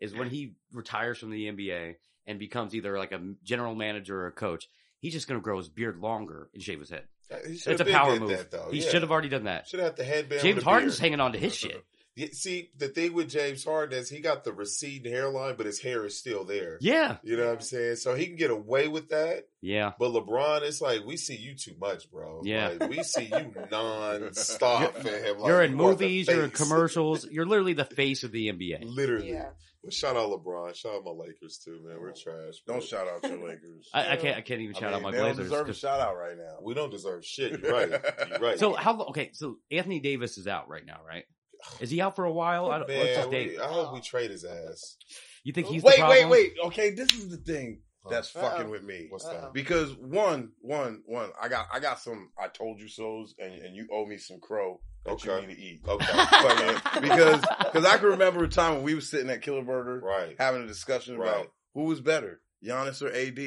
is 0.00 0.14
when 0.14 0.30
he 0.30 0.54
retires 0.72 1.18
from 1.18 1.30
the 1.30 1.46
NBA 1.46 1.94
and 2.26 2.38
becomes 2.38 2.74
either 2.74 2.98
like 2.98 3.12
a 3.12 3.20
general 3.42 3.74
manager 3.74 4.22
or 4.22 4.26
a 4.26 4.32
coach, 4.32 4.68
he's 5.00 5.12
just 5.12 5.28
going 5.28 5.40
to 5.40 5.44
grow 5.44 5.58
his 5.58 5.68
beard 5.68 5.98
longer 5.98 6.48
and 6.54 6.62
shave 6.62 6.78
his 6.78 6.90
head. 6.90 7.04
Uh, 7.30 7.36
he 7.46 7.54
It's 7.54 7.80
a 7.80 7.84
power 7.84 8.18
move. 8.18 8.30
That, 8.30 8.50
though. 8.50 8.68
He 8.70 8.80
yeah. 8.80 8.90
should 8.90 9.02
have 9.02 9.10
already 9.10 9.28
done 9.28 9.44
that. 9.44 9.66
Should 9.68 9.80
have 9.80 9.96
the 9.96 10.04
headband. 10.04 10.42
James 10.42 10.62
Harden's 10.62 10.94
beard. 10.94 11.02
hanging 11.02 11.20
on 11.20 11.32
to 11.32 11.38
his 11.38 11.54
shit. 11.54 11.84
Yeah, 12.18 12.26
see, 12.32 12.70
the 12.76 12.88
thing 12.88 13.12
with 13.14 13.30
James 13.30 13.64
Harden 13.64 13.96
is 13.98 14.10
he 14.10 14.18
got 14.20 14.42
the 14.42 14.52
receding 14.52 15.12
hairline, 15.12 15.54
but 15.56 15.66
his 15.66 15.80
hair 15.80 16.04
is 16.04 16.18
still 16.18 16.44
there. 16.44 16.78
Yeah, 16.80 17.18
You 17.22 17.36
know 17.36 17.46
what 17.46 17.54
I'm 17.54 17.60
saying? 17.60 17.96
So 17.96 18.14
he 18.14 18.26
can 18.26 18.34
get 18.36 18.50
away 18.50 18.88
with 18.88 19.10
that. 19.10 19.46
yeah. 19.62 19.92
But 19.98 20.10
LeBron, 20.10 20.62
it's 20.62 20.80
like 20.80 21.04
we 21.06 21.16
see 21.16 21.36
you 21.36 21.54
too 21.54 21.74
much, 21.80 22.10
bro. 22.10 22.42
Yeah. 22.44 22.74
like, 22.78 22.90
we 22.90 23.02
see 23.04 23.26
you 23.32 23.54
non-stop, 23.70 24.94
fam. 24.96 25.38
Like, 25.38 25.46
you're 25.46 25.62
in 25.62 25.70
you 25.72 25.76
movies, 25.76 26.26
you're 26.28 26.44
in 26.44 26.50
commercials, 26.50 27.24
you're 27.30 27.46
literally 27.46 27.74
the 27.74 27.84
face 27.84 28.24
of 28.24 28.32
the 28.32 28.48
NBA. 28.48 28.84
Literally. 28.84 29.30
Yeah. 29.30 29.50
But 29.84 29.92
shout 29.92 30.16
out 30.16 30.30
LeBron. 30.30 30.74
Shout 30.74 30.96
out 30.96 31.04
my 31.04 31.12
Lakers 31.12 31.58
too, 31.64 31.80
man. 31.84 31.98
We're 32.00 32.10
trash. 32.12 32.56
Don't 32.66 32.82
shout 32.82 33.06
out 33.06 33.22
your 33.30 33.48
Lakers. 33.48 33.88
I, 33.94 34.14
I 34.14 34.16
can't, 34.16 34.36
I 34.36 34.40
can't 34.40 34.60
even 34.60 34.74
I 34.74 34.80
shout 34.80 34.88
mean, 34.90 34.96
out 34.96 35.02
my 35.02 35.10
they 35.12 35.18
don't 35.18 35.26
Blazers. 35.36 35.44
deserve 35.50 35.60
a 35.62 35.64
'cause- 35.66 35.78
shout 35.78 36.00
out 36.00 36.16
right 36.16 36.36
now. 36.36 36.56
We 36.62 36.74
don't 36.74 36.90
deserve 36.90 37.24
shit. 37.24 37.60
You're 37.62 37.72
right. 37.72 37.88
You're 38.28 38.38
right. 38.40 38.58
So 38.58 38.72
how? 38.74 39.00
Okay, 39.10 39.30
so 39.34 39.58
Anthony 39.70 40.00
Davis 40.00 40.36
is 40.36 40.48
out 40.48 40.68
right 40.68 40.84
now, 40.84 40.98
right? 41.06 41.24
Is 41.80 41.90
he 41.90 42.00
out 42.00 42.16
for 42.16 42.24
a 42.24 42.32
while? 42.32 42.70
I 42.70 42.78
don't, 42.78 42.88
what's 42.88 43.08
his 43.08 43.16
man, 43.18 43.30
date? 43.30 43.50
we, 43.50 43.58
I 43.60 43.66
hope 43.68 43.92
we 43.94 44.00
trade 44.00 44.30
his 44.30 44.44
ass. 44.44 44.96
You 45.44 45.52
think 45.52 45.66
he's 45.68 45.82
wait, 45.82 45.98
the 45.98 46.06
wait, 46.06 46.24
wait. 46.26 46.52
Okay, 46.66 46.90
this 46.90 47.12
is 47.14 47.28
the 47.28 47.36
thing 47.38 47.80
that's 48.10 48.34
Uh-oh. 48.34 48.42
fucking 48.42 48.70
with 48.70 48.82
me. 48.82 49.06
What's 49.08 49.24
Uh-oh. 49.24 49.40
that? 49.40 49.52
Because 49.52 49.94
one, 49.96 50.50
one, 50.60 51.02
one, 51.06 51.30
I 51.40 51.48
got, 51.48 51.66
I 51.72 51.80
got 51.80 52.00
some. 52.00 52.30
I 52.38 52.48
told 52.48 52.80
you 52.80 52.88
so's, 52.88 53.34
and, 53.38 53.52
and 53.54 53.74
you 53.76 53.86
owe 53.92 54.06
me 54.06 54.18
some 54.18 54.40
crow 54.40 54.80
that 55.04 55.12
Okay. 55.12 55.40
you 55.40 55.46
need 55.46 55.54
to 55.54 55.60
eat. 55.60 55.80
Okay. 55.88 56.06
Fucking- 56.30 57.02
because, 57.02 57.40
because 57.64 57.84
I 57.84 57.96
can 57.98 58.08
remember 58.08 58.44
a 58.44 58.48
time 58.48 58.74
when 58.74 58.82
we 58.84 58.94
were 58.94 59.00
sitting 59.00 59.30
at 59.30 59.42
Killer 59.42 59.62
Burger 59.62 60.00
right. 60.04 60.36
having 60.38 60.62
a 60.62 60.66
discussion 60.66 61.16
about 61.16 61.48
who 61.74 61.84
was 61.84 62.00
better, 62.00 62.40
Giannis 62.64 63.02
or 63.02 63.08
AD, 63.12 63.38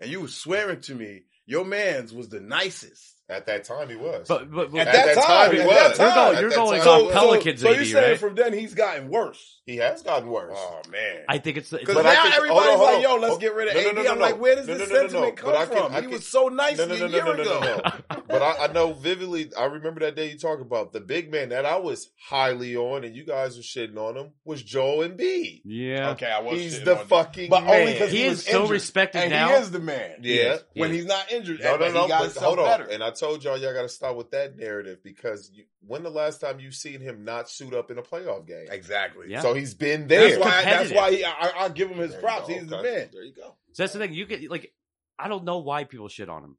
and 0.00 0.10
you 0.10 0.20
were 0.20 0.28
swearing 0.28 0.80
to 0.82 0.94
me 0.94 1.22
your 1.46 1.64
man's 1.64 2.12
was 2.12 2.28
the 2.28 2.40
nicest. 2.40 3.14
At 3.28 3.46
that 3.46 3.64
time, 3.64 3.88
he 3.88 3.96
was. 3.96 4.28
But, 4.28 4.48
but, 4.52 4.70
but 4.70 4.86
At 4.86 4.92
that 4.92 5.14
time, 5.16 5.52
he 5.52 5.60
at 5.60 5.66
was. 5.66 5.76
that 5.76 5.96
time. 5.96 6.40
You're 6.40 6.48
going- 6.50 6.50
you're 6.50 6.50
time, 6.50 6.64
going 6.64 6.80
he 6.80 6.88
off 6.88 7.02
was. 7.06 7.12
Pelicans 7.12 7.60
so 7.60 7.70
AD, 7.72 7.78
you 7.80 7.84
saying 7.86 8.10
right? 8.10 8.20
from 8.20 8.34
then 8.36 8.52
he's 8.52 8.72
gotten 8.74 9.08
worse? 9.08 9.60
He 9.66 9.78
has 9.78 10.02
gotten 10.04 10.28
worse. 10.28 10.52
Oh 10.56 10.80
man. 10.92 11.24
I 11.28 11.38
think 11.38 11.56
it's 11.56 11.70
Because 11.70 11.92
But 11.96 12.02
now 12.04 12.10
I 12.10 12.22
think- 12.22 12.36
everybody's 12.36 12.62
hold 12.62 12.72
on, 12.72 12.78
hold 12.78 12.94
like, 12.94 13.02
"Yo, 13.02 13.16
let's 13.16 13.34
Oh, 13.34 13.38
get 13.38 13.54
rid 13.56 13.66
of 13.66 13.74
no, 13.74 13.80
no, 13.82 13.88
AD." 13.88 13.94
no, 13.96 14.02
no, 14.02 14.10
I'm 14.12 14.18
no. 14.18 14.24
like, 14.24 14.38
"Where 14.40 14.54
does 14.54 14.68
No, 14.68 14.74
this 14.78 14.88
no, 14.88 14.94
no, 14.94 15.00
no, 15.02 15.08
sentiment 15.08 15.36
no. 15.36 15.42
come 15.42 15.50
But 15.50 15.56
I 15.60 15.66
can- 15.66 15.76
from?" 15.76 15.92
I 15.92 15.96
he 15.96 16.02
can- 16.02 16.10
was 16.12 16.26
so 16.28 16.46
nice 16.48 16.78
No, 16.78 16.84
no, 16.86 16.94
a 16.94 16.98
no, 16.98 17.06
no, 17.08 17.12
year 17.16 17.24
no, 17.24 17.32
no, 17.32 17.42
ago. 17.42 17.60
no, 17.60 17.76
no. 18.16 18.22
But 18.28 18.42
I, 18.42 18.64
I 18.68 18.72
know 18.72 18.92
vividly. 18.92 19.50
I 19.58 19.64
remember 19.64 20.00
that 20.02 20.14
day 20.14 20.30
you 20.30 20.38
talked 20.38 20.62
about 20.62 20.92
the 20.92 21.00
big 21.00 21.32
man 21.32 21.48
that 21.48 21.66
I 21.66 21.78
was 21.78 22.10
highly 22.28 22.76
on, 22.76 23.02
and 23.02 23.16
you 23.16 23.24
guys 23.24 23.56
were 23.56 23.62
shitting 23.64 23.96
on 23.96 24.16
him 24.16 24.30
was 24.44 24.62
Joel 24.62 25.08
Embiid. 25.08 25.62
yeah. 25.64 26.10
Okay, 26.10 26.30
I 26.30 26.40
was. 26.42 26.60
He's 26.60 26.84
the 26.84 26.94
fucking 26.94 27.50
but 27.50 27.64
man. 27.64 27.80
only 27.80 27.92
because 27.94 28.12
He 28.12 28.18
he, 28.18 28.24
is 28.26 28.44
so 28.44 28.68
respected 28.68 29.30
now. 29.30 29.48
He 29.48 29.54
is 29.54 29.72
the 29.72 29.80
man. 29.80 30.18
Yeah. 30.22 30.54
is. 30.54 30.64
He 30.74 30.80
when 30.80 30.90
is. 30.90 30.96
he's 30.98 31.06
not 31.06 31.32
injured, 31.32 31.58
No, 31.60 31.76
no, 31.76 31.90
no. 31.90 32.02
he 32.04 32.08
got 32.08 32.18
But 32.20 32.24
himself 32.26 32.44
hold 32.44 32.58
on. 32.60 32.90
And 32.92 33.02
I 33.02 33.10
told 33.18 33.42
y'all, 33.44 33.56
y'all 33.58 33.72
got 33.74 33.82
to 33.82 33.88
stop 33.88 34.16
with 34.16 34.30
that 34.32 34.56
narrative 34.56 35.02
because 35.02 35.50
you, 35.54 35.64
when 35.86 36.02
the 36.02 36.10
last 36.10 36.40
time 36.40 36.60
you 36.60 36.70
seen 36.70 37.00
him 37.00 37.24
not 37.24 37.48
suit 37.50 37.74
up 37.74 37.90
in 37.90 37.98
a 37.98 38.02
playoff 38.02 38.46
game? 38.46 38.66
Exactly. 38.70 39.26
Yeah. 39.28 39.40
So 39.42 39.54
he's 39.54 39.74
been 39.74 40.06
there. 40.08 40.28
That's 40.30 40.40
why. 40.40 40.64
That's 40.64 40.92
why 40.92 41.10
he, 41.12 41.24
I, 41.24 41.52
I 41.58 41.68
give 41.70 41.90
him 41.90 41.98
his 41.98 42.12
There 42.12 42.20
props. 42.20 42.48
go. 42.48 42.54
He's 42.54 42.66
the 42.68 42.82
man. 42.82 43.08
There 43.12 43.22
you 43.24 43.32
go. 43.34 43.54
So 43.72 43.82
that's 43.82 43.92
the 43.92 43.98
thing. 43.98 44.14
You 44.14 44.26
get 44.26 44.50
like, 44.50 44.72
I 45.18 45.28
don't 45.28 45.44
know 45.44 45.58
why 45.58 45.84
people 45.84 46.08
shit 46.08 46.28
on 46.28 46.42
him. 46.44 46.56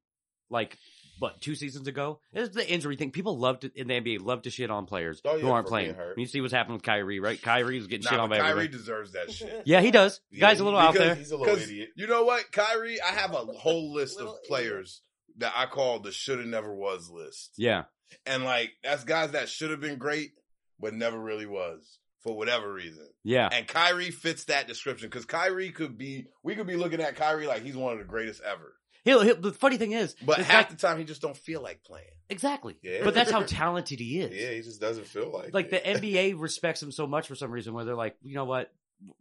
Like, 0.50 0.78
but 1.20 1.42
two 1.42 1.56
seasons 1.56 1.88
ago, 1.88 2.20
it's 2.32 2.54
the 2.56 2.68
injury 2.70 2.96
thing. 2.96 3.10
People 3.12 3.40
love 3.40 3.60
to 3.62 3.72
in 3.76 3.88
the 3.88 3.96
NBA 4.00 4.24
love 4.24 4.44
to 4.44 4.52
shit 4.52 4.70
on 4.70 4.86
players 4.86 5.20
Oh, 5.26 5.40
who 5.40 5.50
aren't 5.50 5.68
playing. 5.68 5.96
hurt. 5.96 6.18
You 6.18 6.28
see 6.28 6.42
what's 6.42 6.54
happening 6.54 6.76
with 6.76 6.84
Kyrie, 6.84 7.20
right? 7.20 7.42
Kyrie 7.42 7.78
was 7.80 7.88
getting 7.88 8.08
shit 8.08 8.20
on 8.20 8.30
by 8.30 8.38
Kyrie 8.38 8.50
everybody. 8.52 8.78
deserves 8.78 9.14
that 9.14 9.32
shit. 9.32 9.64
Yeah, 9.66 9.82
he 9.82 9.90
does. 9.90 10.22
Yeah, 10.30 10.42
Guy's 10.42 10.60
a 10.60 10.64
little 10.64 10.78
out 10.80 10.94
there. 10.94 11.16
He's 11.16 11.32
a 11.32 11.38
little 11.38 11.56
idiot. 11.58 11.90
you 11.96 12.06
know 12.06 12.24
what, 12.24 12.52
Kyrie, 12.52 13.02
I 13.02 13.08
have 13.14 13.34
a 13.34 13.38
whole 13.38 13.94
list 13.94 14.18
of 14.20 14.26
Little 14.28 14.34
idiot. 14.36 14.48
players 14.48 15.02
that 15.38 15.54
I 15.56 15.66
call 15.66 16.00
the 16.00 16.12
shoulda 16.12 16.46
never 16.46 16.74
was 16.74 17.10
list. 17.10 17.54
Yeah, 17.58 17.84
And 18.26 18.44
like 18.44 18.72
that's 18.84 19.04
guys 19.04 19.32
that 19.32 19.50
should 19.50 19.72
have 19.72 19.80
been 19.82 19.98
great, 19.98 20.32
but 20.80 20.94
never 20.94 21.20
really 21.20 21.46
was 21.46 22.00
for 22.22 22.36
whatever 22.36 22.72
reason. 22.74 23.08
yeah. 23.24 23.48
And 23.52 23.68
Kyrie 23.68 24.12
fits 24.12 24.46
that 24.46 24.68
description 24.68 25.08
because 25.10 25.26
Kyrie 25.26 25.72
could 25.72 25.98
be, 25.98 26.28
we 26.44 26.56
could 26.56 26.68
be 26.68 26.76
looking 26.76 27.00
at 27.02 27.16
Kyrie 27.16 27.48
like 27.48 27.64
he's 27.64 27.78
one 27.78 27.94
of 27.94 28.00
the 28.00 28.06
greatest 28.06 28.42
ever. 28.42 28.74
He'll, 29.06 29.22
he'll, 29.22 29.40
the 29.40 29.54
funny 29.54 29.78
thing 29.78 29.94
is, 29.94 30.16
But 30.26 30.40
half 30.40 30.68
guy- 30.68 30.72
the 30.74 30.78
time 30.82 30.98
he 30.98 31.06
just 31.06 31.22
don't 31.22 31.38
feel 31.38 31.62
like 31.62 31.84
playing. 31.84 32.08
exactly. 32.30 32.76
Yeah. 32.82 33.02
But 33.04 33.14
that's 33.14 33.32
how 33.32 33.44
talented 33.48 34.00
he 34.00 34.20
is. 34.20 34.34
Yeah, 34.36 34.50
he 34.52 34.62
just 34.62 34.82
doesn't 34.82 35.08
feel 35.08 35.32
like 35.32 35.54
like 35.54 35.70
the. 35.70 35.78
NBA 35.86 36.34
respects 36.38 36.82
him 36.84 36.92
so 36.92 37.08
much 37.08 37.28
for 37.28 37.36
some 37.36 37.52
reason, 37.52 37.74
where 37.74 37.86
they're 37.86 37.96
like, 37.96 38.18
you 38.22 38.36
know 38.36 38.44
what, 38.46 38.70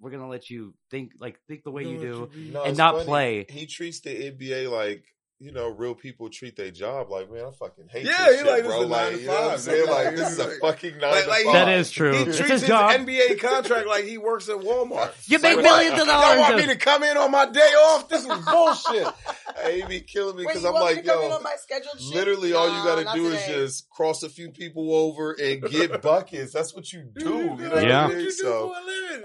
we're 0.01 0.11
gonna 0.11 0.29
let 0.29 0.49
you 0.51 0.75
think 0.91 1.13
like 1.21 1.39
think 1.47 1.63
the 1.63 1.71
way 1.71 1.85
you 1.85 2.01
do. 2.01 2.31
No, 2.53 2.65
and 2.65 2.77
not 2.77 2.95
funny. 2.95 3.05
play. 3.05 3.47
He 3.49 3.67
treats 3.67 4.01
the 4.01 4.11
NBA 4.33 4.69
like 4.73 5.05
you 5.39 5.53
know 5.53 5.69
real 5.69 5.95
people 5.95 6.31
treat 6.31 6.57
their 6.57 6.71
job. 6.71 7.11
Like 7.11 7.31
man, 7.31 7.45
I 7.47 7.51
fucking 7.51 7.89
hate. 7.89 8.07
Yeah, 8.07 8.27
this 8.27 8.41
he 8.41 8.45
shit, 8.45 8.47
like, 8.47 8.65
bro. 8.65 8.81
is 8.81 8.87
a 8.87 8.89
nine 8.89 8.91
like 8.91 9.13
to 9.15 9.21
you 9.21 9.27
know 9.27 9.33
what 9.35 9.53
I'm 9.53 9.59
saying? 9.59 9.87
Like 9.87 10.07
Like, 10.07 10.17
this 10.17 10.31
is 10.33 10.39
a 10.39 10.45
like- 10.49 10.59
fucking 10.61 10.99
nine 10.99 11.11
like- 11.11 11.25
to 11.25 11.29
like- 11.31 11.45
five. 11.45 11.53
That 11.55 11.69
is 11.79 11.91
true. 11.91 12.13
He 12.13 12.19
It's 12.23 12.37
treats 12.39 12.53
his 12.53 12.61
his, 12.63 12.69
job. 12.69 12.91
NBA 12.93 13.39
contract 13.41 13.87
like 13.87 14.05
he 14.05 14.17
works 14.19 14.49
at 14.49 14.57
Walmart. 14.57 15.13
You 15.29 15.35
It's 15.37 15.43
make 15.43 15.57
like, 15.57 15.65
millions 15.65 16.01
of 16.01 16.07
what? 16.09 16.37
Y'all 16.37 16.41
want 16.41 16.57
me 16.57 16.67
to 16.67 16.77
come 16.77 17.03
in 17.03 17.17
on 17.17 17.31
my 17.31 17.47
day 17.47 17.61
off? 17.61 18.09
This 18.09 18.23
is 18.25 18.27
bullshit. 18.47 19.07
Hey, 19.63 19.85
be 19.87 20.01
killing 20.01 20.37
me 20.37 20.45
because 20.47 20.65
I'm 20.65 20.75
like, 20.75 20.97
to 20.97 21.03
come 21.03 21.23
in 21.25 21.31
yo, 21.31 21.37
on 21.37 21.43
my 21.43 21.55
scheduled 21.57 22.01
shift? 22.01 22.15
literally 22.15 22.53
all 22.53 22.67
you 22.67 22.85
got 22.85 23.05
not 23.05 23.15
to 23.15 23.21
do 23.21 23.29
is 23.29 23.47
just 23.47 23.91
cross 23.91 24.23
a 24.23 24.29
few 24.29 24.51
people 24.51 24.95
over 24.95 25.33
and 25.33 25.63
get 25.63 26.03
buckets. 26.03 26.53
That's 26.53 26.75
what 26.75 26.93
you 26.93 27.03
do. 27.15 27.25
You 27.25 27.57
know 27.57 27.71
what 27.71 27.83
Yeah. 27.87 28.07
I 28.07 28.15
mean? 28.15 28.31
So 28.31 28.75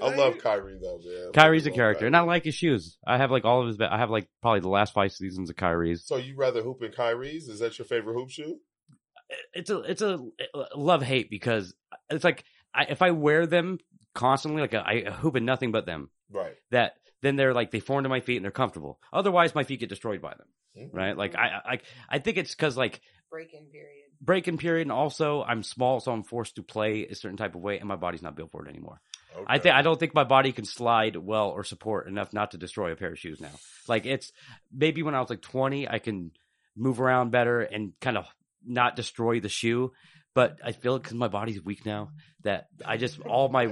I 0.01 0.15
love 0.15 0.37
Kyrie 0.37 0.77
though, 0.81 0.99
man. 1.03 1.31
Kyrie's 1.33 1.65
a 1.65 1.71
character, 1.71 1.99
Kyrie. 2.01 2.07
and 2.07 2.17
I 2.17 2.21
like 2.21 2.45
his 2.45 2.55
shoes. 2.55 2.97
I 3.05 3.17
have 3.17 3.31
like 3.31 3.45
all 3.45 3.61
of 3.61 3.67
his. 3.67 3.79
I 3.81 3.97
have 3.97 4.09
like 4.09 4.27
probably 4.41 4.61
the 4.61 4.69
last 4.69 4.93
five 4.93 5.11
seasons 5.11 5.49
of 5.49 5.55
Kyrie's. 5.55 6.05
So 6.05 6.17
you 6.17 6.35
rather 6.35 6.61
hoop 6.61 6.81
in 6.81 6.91
Kyrie's? 6.91 7.47
Is 7.47 7.59
that 7.59 7.77
your 7.77 7.85
favorite 7.85 8.13
hoop 8.13 8.29
shoe? 8.29 8.59
It's 9.53 9.69
a 9.69 9.79
it's 9.79 10.01
a 10.01 10.19
uh, 10.53 10.63
love 10.75 11.01
hate 11.03 11.29
because 11.29 11.73
it's 12.09 12.23
like 12.23 12.43
I, 12.73 12.83
if 12.89 13.01
I 13.01 13.11
wear 13.11 13.45
them 13.47 13.79
constantly, 14.13 14.61
like 14.61 14.73
I 14.73 15.09
hoop 15.09 15.35
in 15.35 15.45
nothing 15.45 15.71
but 15.71 15.85
them. 15.85 16.09
Right. 16.29 16.55
That 16.71 16.93
then 17.21 17.35
they're 17.35 17.53
like 17.53 17.71
they 17.71 17.79
form 17.79 18.03
to 18.03 18.09
my 18.09 18.19
feet 18.19 18.37
and 18.37 18.43
they're 18.45 18.51
comfortable. 18.51 18.99
Otherwise, 19.13 19.55
my 19.55 19.63
feet 19.63 19.79
get 19.79 19.89
destroyed 19.89 20.21
by 20.21 20.33
them. 20.33 20.47
Mhm. 20.77 20.89
Right? 20.93 21.17
Like 21.17 21.35
I 21.35 21.61
I 21.65 21.79
I 22.09 22.19
think 22.19 22.37
it's 22.37 22.53
because 22.55 22.77
like 22.77 23.01
break-in 23.29 23.65
period. 23.67 24.05
break-in 24.21 24.57
period, 24.57 24.83
and 24.83 24.91
also 24.91 25.43
I'm 25.43 25.63
small, 25.63 25.99
so 25.99 26.11
I'm 26.11 26.23
forced 26.23 26.55
to 26.55 26.63
play 26.63 27.05
a 27.07 27.15
certain 27.15 27.37
type 27.37 27.55
of 27.55 27.61
way, 27.61 27.79
and 27.79 27.87
my 27.87 27.95
body's 27.95 28.21
not 28.21 28.35
built 28.35 28.51
for 28.51 28.65
it 28.65 28.69
anymore. 28.69 29.01
I 29.47 29.59
think 29.59 29.75
I 29.75 29.81
don't 29.81 29.97
think 29.99 30.13
my 30.13 30.25
body 30.25 30.51
can 30.51 30.65
slide 30.65 31.15
well 31.15 31.49
or 31.49 31.63
support 31.63 32.07
enough 32.07 32.33
not 32.33 32.51
to 32.51 32.57
destroy 32.57 32.91
a 32.91 32.95
pair 32.97 33.11
of 33.13 33.19
shoes 33.19 33.39
now. 33.39 33.51
Like 33.87 34.05
it's 34.05 34.31
maybe 34.73 35.03
when 35.03 35.15
I 35.15 35.21
was 35.21 35.29
like 35.29 35.41
20, 35.41 35.87
I 35.87 35.99
can 35.99 36.31
move 36.75 36.99
around 36.99 37.31
better 37.31 37.61
and 37.61 37.93
kind 38.01 38.17
of 38.17 38.25
not 38.65 38.95
destroy 38.97 39.39
the 39.39 39.49
shoe. 39.49 39.93
But 40.33 40.59
I 40.63 40.71
feel 40.71 40.97
because 40.97 41.13
my 41.13 41.27
body's 41.27 41.61
weak 41.61 41.85
now 41.85 42.11
that 42.43 42.67
I 42.85 42.95
just 42.95 43.19
all 43.21 43.49
my 43.49 43.67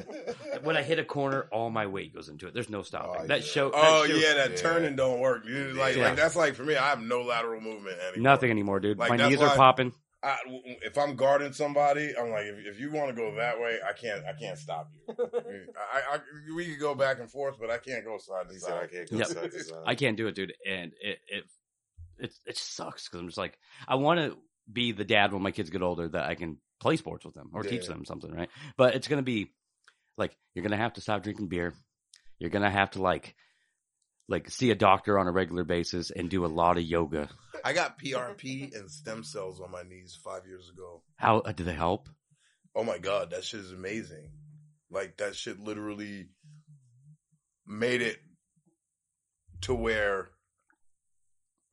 when 0.64 0.76
I 0.76 0.84
hit 0.84 1.00
a 1.00 1.06
corner, 1.06 1.48
all 1.54 1.70
my 1.70 1.88
weight 1.88 2.14
goes 2.14 2.28
into 2.28 2.48
it. 2.48 2.54
There's 2.54 2.70
no 2.70 2.82
stopping. 2.82 3.22
Oh, 3.24 3.28
that 3.28 3.40
yeah. 3.40 3.44
Oh, 3.46 3.48
show. 3.48 3.72
Oh 3.74 4.02
that 4.02 4.10
shoe- 4.10 4.18
yeah, 4.20 4.34
that 4.34 4.52
Yeah. 4.52 4.58
turning 4.58 4.96
don't 4.98 5.20
work. 5.22 5.46
Dude, 5.46 5.76
like, 5.78 5.96
Yeah. 5.96 6.10
like 6.10 6.18
that's 6.18 6.36
like 6.36 6.56
for 6.56 6.64
me. 6.64 6.76
I 6.76 6.90
have 6.90 7.02
no 7.02 7.22
lateral 7.22 7.62
movement 7.62 7.98
anymore. 8.00 8.24
nothing 8.34 8.52
anymore, 8.52 8.82
dude. 8.82 8.98
Like, 8.98 9.10
my 9.10 9.16
knees 9.30 9.40
are 9.42 9.56
popping. 9.56 9.94
I, 10.22 10.36
if 10.84 10.98
I'm 10.98 11.16
guarding 11.16 11.54
somebody, 11.54 12.14
I'm 12.20 12.30
like, 12.30 12.44
if, 12.44 12.74
if 12.74 12.80
you 12.82 12.92
want 12.92 13.08
to 13.08 13.16
go 13.16 13.34
that 13.36 13.58
way, 13.58 13.78
I 13.88 13.94
can't. 13.94 14.26
I 14.26 14.34
can't 14.34 14.58
stop 14.58 14.92
you. 15.08 15.16
I, 15.18 16.16
I, 16.16 16.20
we 16.54 16.66
could 16.66 16.80
go 16.82 16.94
back 16.94 17.22
and 17.22 17.32
forth, 17.32 17.56
but 17.58 17.70
I 17.72 17.78
can't 17.78 18.04
go 18.04 18.18
side 18.18 18.48
to 18.50 18.54
He 18.54 18.60
said 18.60 18.74
I 18.74 18.82
side. 18.82 18.92
can't 18.92 19.10
go 19.12 19.18
Yep. 19.18 19.28
side 19.28 19.52
to 19.54 19.64
side. 19.64 19.84
I 19.86 19.96
can't 19.96 20.18
do 20.18 20.28
it, 20.28 20.36
dude, 20.36 20.52
and 20.68 20.92
it 21.02 21.20
it 21.30 21.44
it, 22.18 22.34
it 22.46 22.58
sucks 22.58 23.08
because 23.08 23.22
I'm 23.22 23.28
just 23.28 23.38
like 23.38 23.58
I 23.88 23.96
want 23.96 24.20
to 24.20 24.38
be 24.72 24.92
the 24.92 25.04
dad 25.04 25.34
when 25.34 25.42
my 25.42 25.52
kids 25.52 25.70
get 25.70 25.82
older 25.82 26.08
that 26.08 26.26
I 26.26 26.36
can 26.36 26.58
play 26.80 26.96
sports 26.96 27.26
with 27.26 27.34
them 27.34 27.52
or 27.54 27.64
teach 27.64 27.88
them 27.88 28.06
something, 28.06 28.32
right? 28.32 28.50
But 28.78 28.96
it's 28.96 29.08
gonna 29.08 29.22
be 29.22 29.52
like 30.18 30.36
you're 30.54 30.64
gonna 30.64 30.78
have 30.78 30.94
to 30.94 31.02
stop 31.02 31.24
drinking 31.24 31.48
beer. 31.48 31.74
You're 32.38 32.50
gonna 32.50 32.70
have 32.70 32.92
to 32.92 33.02
like 33.02 33.36
like 34.28 34.50
see 34.50 34.70
a 34.72 34.76
doctor 34.76 35.18
on 35.18 35.28
a 35.28 35.32
regular 35.32 35.64
basis 35.64 36.12
and 36.12 36.30
do 36.30 36.46
a 36.46 36.48
lot 36.48 36.78
of 36.78 36.84
yoga. 36.84 37.30
I 37.66 37.74
got 37.74 38.00
PRP 38.00 38.76
and 38.76 38.90
stem 38.90 39.24
cells 39.24 39.60
on 39.60 39.72
my 39.72 39.84
knees 39.84 40.18
five 40.24 40.46
years 40.46 40.70
ago. 40.70 41.02
How 41.16 41.40
uh, 41.40 41.52
do 41.52 41.64
they 41.64 41.74
help? 41.74 42.08
Oh 42.76 42.84
my 42.84 43.00
god, 43.00 43.32
that 43.32 43.44
shit 43.44 43.62
is 43.62 43.72
amazing. 43.72 44.30
Like 44.92 45.18
that 45.18 45.36
shit 45.36 45.60
literally 45.60 46.30
made 47.66 48.02
it 48.02 48.20
to 49.62 49.76
where 49.76 50.30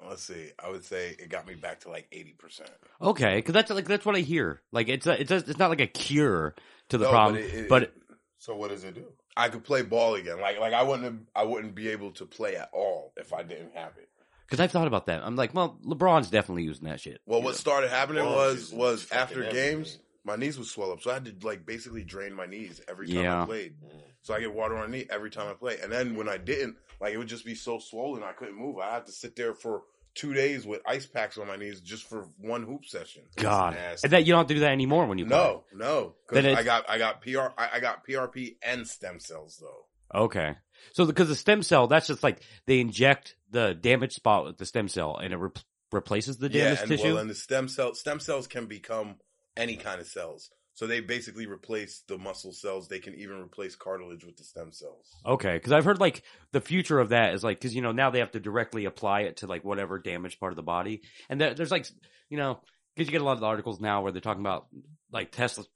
let's 0.08 0.22
see, 0.22 0.50
I 0.62 0.70
would 0.70 0.84
say 0.84 1.16
it 1.18 1.28
got 1.28 1.46
me 1.46 1.54
back 1.54 1.80
to 1.80 1.90
like 1.90 2.06
eighty 2.12 2.32
percent. 2.32 2.70
Okay, 3.00 3.36
because 3.36 3.52
that's 3.52 3.70
like 3.70 3.86
that's 3.86 4.04
what 4.06 4.16
I 4.16 4.20
hear. 4.20 4.62
Like 4.72 4.88
it's 4.88 5.06
a, 5.06 5.20
it's 5.20 5.30
a, 5.30 5.36
it's 5.36 5.58
not 5.58 5.70
like 5.70 5.80
a 5.80 5.86
cure 5.86 6.54
to 6.90 6.98
the 6.98 7.04
No, 7.04 7.10
problem, 7.10 7.34
but 7.36 7.42
it- 7.44 7.54
it- 7.54 7.68
but 7.68 7.92
So 8.38 8.54
what 8.56 8.70
does 8.70 8.84
it 8.84 8.94
do? 8.94 9.04
I 9.36 9.48
could 9.50 9.64
play 9.64 9.82
ball 9.82 10.14
again. 10.14 10.40
Like 10.40 10.58
like 10.58 10.72
I 10.72 10.82
wouldn't 10.82 11.04
have, 11.04 11.18
I 11.34 11.44
wouldn't 11.44 11.74
be 11.74 11.88
able 11.88 12.12
to 12.12 12.26
play 12.26 12.56
at 12.56 12.70
all 12.72 13.12
if 13.16 13.32
I 13.32 13.42
didn't 13.42 13.74
have 13.74 13.92
it. 13.98 14.08
because 14.46 14.60
I've 14.60 14.70
thought 14.70 14.86
about 14.86 15.06
that. 15.06 15.22
I'm 15.22 15.36
like, 15.36 15.52
well, 15.54 15.78
LeBron's 15.84 16.30
definitely 16.30 16.62
using 16.64 16.88
that 16.88 17.00
shit. 17.00 17.20
Well, 17.26 17.42
what 17.42 17.56
started 17.56 17.90
happening 17.90 18.24
Ball 18.24 18.34
was 18.36 18.56
is 18.68 18.72
was 18.72 19.02
fucking 19.04 19.22
after 19.22 19.42
everything. 19.44 19.76
games, 19.78 19.98
my 20.24 20.36
knees 20.36 20.56
would 20.58 20.66
swell 20.68 20.90
up, 20.92 21.02
so 21.02 21.10
I 21.10 21.14
had 21.14 21.24
to 21.40 21.46
like 21.46 21.66
basically 21.66 22.02
drain 22.04 22.32
my 22.34 22.46
knees 22.46 22.80
every 22.88 23.06
time 23.08 23.16
Yeah. 23.24 23.42
I 23.42 23.46
played. 23.46 23.74
So 24.22 24.34
I 24.34 24.40
get 24.40 24.52
water 24.54 24.76
on 24.76 24.90
my 24.90 24.96
knee 24.98 25.06
every 25.10 25.30
time 25.30 25.48
I 25.48 25.54
play, 25.54 25.78
and 25.82 25.90
then 25.92 26.16
when 26.16 26.28
I 26.28 26.36
didn't, 26.36 26.76
like 27.00 27.12
it 27.12 27.18
would 27.18 27.28
just 27.28 27.44
be 27.44 27.54
so 27.54 27.78
swollen 27.78 28.22
I 28.22 28.32
couldn't 28.32 28.58
move. 28.58 28.78
I 28.78 28.94
had 28.94 29.06
to 29.06 29.12
sit 29.12 29.36
there 29.36 29.54
for 29.54 29.82
two 30.14 30.32
days 30.32 30.66
with 30.66 30.80
ice 30.86 31.06
packs 31.06 31.38
on 31.38 31.46
my 31.46 31.56
knees 31.56 31.80
just 31.80 32.08
for 32.08 32.26
one 32.38 32.62
hoop 32.62 32.84
session. 32.86 33.22
God, 33.36 33.76
and 34.02 34.12
that 34.12 34.24
you 34.24 34.32
don't 34.32 34.40
have 34.40 34.48
to 34.48 34.54
do 34.54 34.60
that 34.60 34.72
anymore 34.72 35.06
when 35.06 35.18
you 35.18 35.26
play. 35.26 35.36
No, 35.36 35.64
no, 35.74 36.14
because 36.28 36.44
I 36.44 36.62
got 36.62 36.88
I 36.88 36.98
got 36.98 37.22
PR 37.22 37.48
I, 37.56 37.70
I 37.74 37.80
got 37.80 38.06
PRP 38.06 38.56
and 38.62 38.86
stem 38.86 39.20
cells 39.20 39.60
though. 39.60 39.84
Okay. 40.14 40.56
So 40.92 41.04
because 41.04 41.28
the 41.28 41.34
stem 41.34 41.62
cell, 41.62 41.86
that's 41.86 42.06
just 42.06 42.22
like 42.22 42.40
they 42.66 42.80
inject 42.80 43.36
the 43.50 43.74
damaged 43.74 44.14
spot 44.14 44.44
with 44.44 44.58
the 44.58 44.66
stem 44.66 44.88
cell 44.88 45.16
and 45.16 45.32
it 45.32 45.36
re- 45.36 45.50
replaces 45.92 46.38
the 46.38 46.50
yeah, 46.50 46.64
damaged 46.64 46.82
and 46.82 46.90
tissue. 46.90 47.04
well, 47.04 47.18
and 47.18 47.30
the 47.30 47.34
stem 47.34 47.68
cell 47.68 47.94
stem 47.94 48.20
cells 48.20 48.46
can 48.46 48.66
become 48.66 49.16
any 49.56 49.76
kind 49.76 50.00
of 50.00 50.06
cells. 50.06 50.50
So 50.76 50.86
they 50.86 51.00
basically 51.00 51.46
replace 51.46 52.02
the 52.06 52.18
muscle 52.18 52.52
cells. 52.52 52.86
They 52.86 52.98
can 52.98 53.14
even 53.14 53.40
replace 53.40 53.74
cartilage 53.74 54.24
with 54.24 54.36
the 54.36 54.44
stem 54.44 54.72
cells. 54.72 55.16
okay. 55.24 55.54
Because 55.54 55.72
I've 55.72 55.86
heard 55.86 55.98
like 55.98 56.22
the 56.52 56.60
future 56.60 56.98
of 56.98 57.08
that 57.08 57.32
is 57.32 57.42
like, 57.42 57.58
because, 57.58 57.74
you 57.74 57.80
know, 57.80 57.92
now 57.92 58.10
they 58.10 58.18
have 58.18 58.32
to 58.32 58.40
directly 58.40 58.84
apply 58.84 59.22
it 59.22 59.38
to 59.38 59.46
like 59.46 59.64
whatever 59.64 59.98
damaged 59.98 60.38
part 60.38 60.52
of 60.52 60.56
the 60.56 60.62
body. 60.62 61.00
And 61.30 61.40
there, 61.40 61.54
there's 61.54 61.70
like, 61.70 61.86
you 62.28 62.36
know, 62.36 62.60
because 62.94 63.08
you 63.08 63.12
get 63.12 63.22
a 63.22 63.24
lot 63.24 63.38
of 63.38 63.42
articles 63.42 63.80
now 63.80 64.02
where 64.02 64.12
they're 64.12 64.20
talking 64.20 64.42
about 64.42 64.66
like 65.10 65.32
Tesla's, 65.32 65.66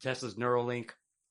Tesla's 0.00 0.36
Neuralink 0.36 0.90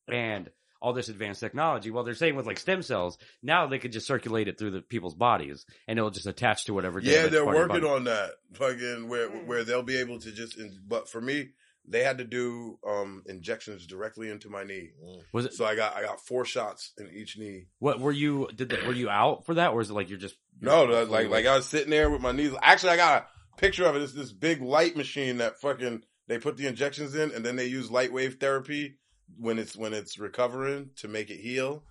and 0.10 0.50
all 0.82 0.92
this 0.92 1.08
advanced 1.08 1.40
technology. 1.40 1.92
Well, 1.92 2.04
they're 2.04 2.16
saying 2.16 2.36
with 2.36 2.46
like 2.46 2.60
stem 2.60 2.82
cells, 2.82 3.18
now 3.42 3.68
they 3.68 3.80
could 3.80 3.94
just 3.94 4.08
circulate 4.08 4.50
it 4.50 4.60
through 4.60 4.72
the 4.72 4.82
people's 4.82 5.16
bodies 5.16 5.66
and 5.88 5.98
it'll 5.98 6.12
just 6.12 6.28
attach 6.28 6.66
to 6.66 6.74
whatever. 6.74 7.00
Yeah, 7.00 7.28
they're 7.28 7.46
part 7.46 7.56
of 7.56 7.60
your 7.62 7.68
working 7.70 7.82
body. 7.82 7.96
on 7.96 8.04
that. 8.04 8.32
Fucking 8.56 9.08
where 9.08 9.30
where 9.30 9.64
they'll 9.64 9.84
be 9.84 9.98
able 10.00 10.20
to 10.20 10.32
just. 10.34 10.60
But 10.86 11.08
for 11.10 11.22
me, 11.22 11.52
they 11.88 12.04
had 12.04 12.18
to 12.18 12.24
do 12.24 12.78
um 12.88 13.24
injections 13.28 13.86
directly 13.86 14.30
into 14.30 14.50
my 14.50 14.64
knee. 14.64 14.90
Was 15.32 15.46
it, 15.46 15.54
So 15.54 15.66
I 15.66 15.76
got 15.76 15.96
I 15.96 16.02
got 16.04 16.20
four 16.26 16.46
shots 16.46 16.92
in 16.98 17.10
each 17.14 17.38
knee. 17.38 17.66
what 17.80 18.00
were 18.00 18.12
you, 18.12 18.50
did 18.56 18.70
that, 18.70 18.86
were 18.88 18.94
you 18.94 19.10
out 19.10 19.46
for 19.46 19.56
that 19.56 19.72
or 19.72 19.82
is 19.82 19.90
it 19.90 19.94
like 19.94 20.10
you're 20.10 20.18
just, 20.20 20.36
No, 20.62 20.88
the- 20.88 21.06
like 21.12 21.30
like 21.30 21.46
I 21.46 21.56
was 21.56 21.66
sitting 21.68 21.90
there 21.92 22.10
with 22.10 22.22
my 22.22 22.32
knees. 22.32 22.54
Actually, 22.62 22.92
I 22.92 22.98
got 22.98 23.24
a 23.24 23.62
picture 23.62 23.86
of 23.86 23.96
it. 23.96 24.02
It's 24.02 24.14
this 24.14 24.32
big 24.32 24.62
light 24.62 24.96
machine 24.98 25.38
that 25.38 25.60
fucking 25.62 26.04
they 26.28 26.40
put 26.40 26.58
the 26.58 26.68
injections 26.68 27.14
in, 27.16 27.32
and 27.32 27.46
then 27.46 27.56
they 27.56 27.66
use 27.68 27.92
light 27.92 28.12
wave 28.12 28.38
therapy 28.40 28.98
when 29.38 29.60
it's 29.60 29.76
when 29.76 29.94
it's 29.94 30.18
recovering 30.18 30.90
to 30.98 31.08
make 31.08 31.30
it 31.30 31.38
heal. 31.40 31.84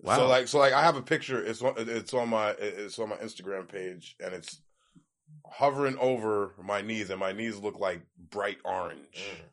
Wow. 0.00 0.16
So 0.16 0.26
like 0.28 0.48
so 0.48 0.58
like 0.58 0.72
I 0.72 0.82
have 0.82 0.96
a 0.96 1.02
picture. 1.02 1.44
It's 1.44 1.60
on 1.60 1.74
it's 1.76 2.14
on 2.14 2.28
my 2.28 2.50
it's 2.58 2.98
on 2.98 3.08
my 3.10 3.16
Instagram 3.16 3.68
page, 3.68 4.16
and 4.24 4.32
it's 4.32 4.60
hovering 5.50 5.96
over 5.98 6.52
my 6.62 6.82
knees, 6.82 7.10
and 7.10 7.20
my 7.20 7.32
knees 7.32 7.56
look 7.58 7.78
like 7.78 8.02
bright 8.30 8.58
orange. 8.64 8.98
Mm. 9.14 9.44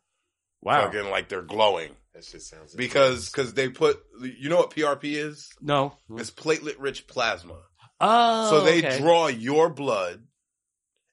wow. 0.62 0.86
Fucking 0.86 1.10
like 1.10 1.30
they're 1.30 1.42
glowing 1.42 1.92
That 2.14 2.24
shit 2.24 2.42
sounds 2.42 2.74
because 2.74 3.30
because 3.30 3.54
they 3.54 3.70
put 3.70 4.00
you 4.22 4.50
know 4.50 4.58
what 4.58 4.72
PRP 4.72 5.16
is? 5.16 5.50
No. 5.62 5.98
It's 6.12 6.32
platelet 6.32 6.76
rich 6.80 7.08
plasma. 7.08 7.58
Oh, 8.00 8.50
So 8.50 8.62
they 8.62 8.80
okay. 8.86 9.00
draw 9.00 9.28
your 9.28 9.70
blood 9.70 10.24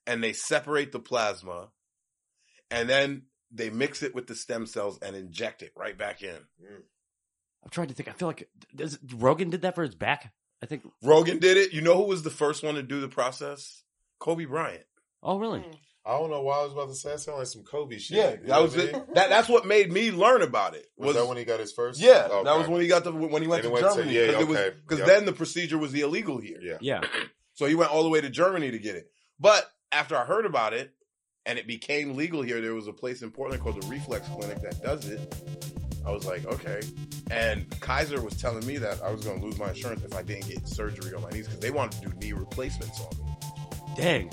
and 0.07 0.23
they 0.23 0.33
separate 0.33 0.93
the 0.93 0.99
plasma 0.99 1.69
and 2.71 2.89
then 2.89 3.23
they 3.53 3.71
mix 3.71 4.03
it 4.03 4.15
with 4.15 4.27
the 4.27 4.35
stem 4.35 4.67
cells 4.67 4.99
and 5.01 5.15
inject 5.15 5.63
it 5.63 5.73
right 5.77 5.97
back 5.97 6.23
in. 6.23 6.35
Mm. 6.35 6.83
I'm 7.65 7.71
trying 7.71 7.89
to 7.89 7.95
think. 7.95 8.09
I 8.09 8.13
feel 8.13 8.29
like 8.29 8.49
does, 8.75 8.99
Rogan 9.15 9.51
did 9.51 9.63
that 9.63 9.75
for 9.75 9.83
his 9.83 9.95
back. 9.95 10.33
I 10.63 10.67
think. 10.67 10.83
Rogan 11.03 11.39
did 11.39 11.57
it. 11.57 11.73
You 11.73 11.81
know 11.81 11.97
who 11.97 12.05
was 12.05 12.23
the 12.23 12.31
first 12.31 12.65
one 12.65 12.75
to 12.75 12.83
do 12.83 13.01
the 13.01 13.09
process? 13.09 13.82
Kobe 14.23 14.45
Bryant. 14.45 14.85
Oh, 15.23 15.39
really? 15.39 15.61
Mm. 15.61 15.75
I 16.05 16.19
don't 16.19 16.31
know 16.31 16.43
why 16.43 16.59
I 16.59 16.63
was 16.65 16.73
about 16.73 16.89
to 16.89 16.95
say. 16.95 17.11
That 17.11 17.21
sounded 17.21 17.39
like 17.41 17.47
some 17.49 17.63
Kobe 17.65 17.99
shit. 17.99 18.17
Yeah, 18.17 18.31
You 18.33 18.47
that 18.49 18.63
was 18.63 18.77
it. 18.77 18.93
That 19.15 19.29
that's 19.29 19.49
what 19.49 19.67
made 19.67 19.93
me 19.93 20.11
learn 20.11 20.43
about 20.43 20.75
it. 20.75 20.87
Was, 20.97 21.15
that 21.15 21.27
when 21.29 21.37
he 21.37 21.45
got 21.45 21.61
his 21.61 21.73
first? 21.73 22.01
yeah, 22.01 22.27
Okay. 22.31 22.45
that 22.45 22.59
was 22.59 22.67
when 22.69 22.81
he 22.81 22.89
got 22.89 23.05
the 23.05 23.13
when 23.13 23.41
he 23.43 23.49
went 23.49 23.65
And 23.65 23.73
to 23.75 23.79
he 23.79 23.83
went 23.85 23.95
to- 23.95 24.01
Germany 24.03 24.17
yeah, 24.19 24.27
because 24.27 24.43
it 24.43 24.49
was 24.49 24.59
okay. 24.59 24.77
because 24.83 24.99
Yep. 25.01 25.07
then 25.09 25.25
the 25.27 25.33
procedure 25.33 25.79
was 25.79 25.93
the 25.93 26.01
illegal 26.01 26.39
here. 26.39 26.59
Yeah. 26.63 26.79
Yeah. 26.81 27.01
So 27.55 27.67
he 27.67 27.75
went 27.77 27.91
all 27.93 28.03
the 28.03 28.09
way 28.09 28.21
to 28.21 28.31
Germany 28.31 28.71
to 28.73 28.79
get 28.79 28.97
it. 28.97 29.11
But 29.39 29.71
after 29.93 30.17
I 30.17 30.25
heard 30.25 30.45
about 30.47 30.73
it 30.73 30.91
and 31.47 31.59
it 31.59 31.67
became 31.69 32.17
legal 32.17 32.43
here, 32.43 32.61
there 32.61 32.75
was 32.75 32.87
a 32.89 32.93
place 32.93 33.23
in 33.23 33.31
Portland 33.31 33.63
called 33.63 33.81
the 33.81 33.87
Reflex 33.87 34.27
Clinic 34.29 34.61
that 34.63 34.83
does 34.83 35.09
it. 35.09 35.21
I 36.05 36.11
was 36.11 36.27
like, 36.27 36.45
okay. 36.47 36.81
And 37.31 37.69
Kaiser 37.81 38.21
was 38.21 38.35
telling 38.41 38.67
me 38.67 38.77
that 38.79 39.01
I 39.03 39.13
was 39.13 39.25
going 39.25 39.39
to 39.39 39.45
lose 39.47 39.57
my 39.59 39.69
insurance 39.69 40.03
if 40.03 40.15
I 40.17 40.23
didn't 40.23 40.49
get 40.49 40.67
surgery 40.67 41.15
on 41.15 41.23
my 41.23 41.31
knees 41.31 41.47
because 41.47 41.61
they 41.61 41.71
wanted 41.71 42.03
to 42.03 42.09
do 42.09 42.17
knee 42.19 42.33
replacements 42.33 43.01
on 43.01 43.25
me. 43.25 43.32
Dang. 43.97 44.31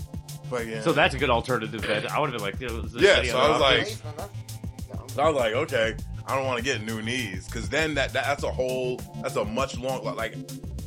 But 0.49 0.65
yeah. 0.67 0.81
So 0.81 0.91
that's 0.93 1.13
a 1.13 1.17
good 1.17 1.29
alternative. 1.29 1.81
Then 1.81 2.07
I 2.07 2.19
would 2.19 2.31
have 2.31 2.39
been 2.39 2.41
like, 2.41 2.59
you 2.59 2.67
know, 2.69 2.83
Yeah, 2.95 3.21
so 3.23 3.37
I 3.37 3.49
was 3.49 3.61
options? 3.61 4.03
like- 4.17 5.09
So 5.11 5.21
I 5.23 5.27
was 5.27 5.35
like, 5.35 5.53
okay, 5.53 5.95
I 6.27 6.35
don't 6.35 6.45
want 6.45 6.57
to 6.57 6.63
get 6.63 6.81
new 6.81 7.01
knees 7.01 7.45
because 7.45 7.69
then 7.69 7.93
that, 7.95 8.13
that 8.13 8.25
that's 8.25 8.43
a 8.43 8.51
whole 8.51 8.99
that's 9.21 9.35
a 9.35 9.45
much 9.45 9.77
long 9.77 10.03
like 10.15 10.35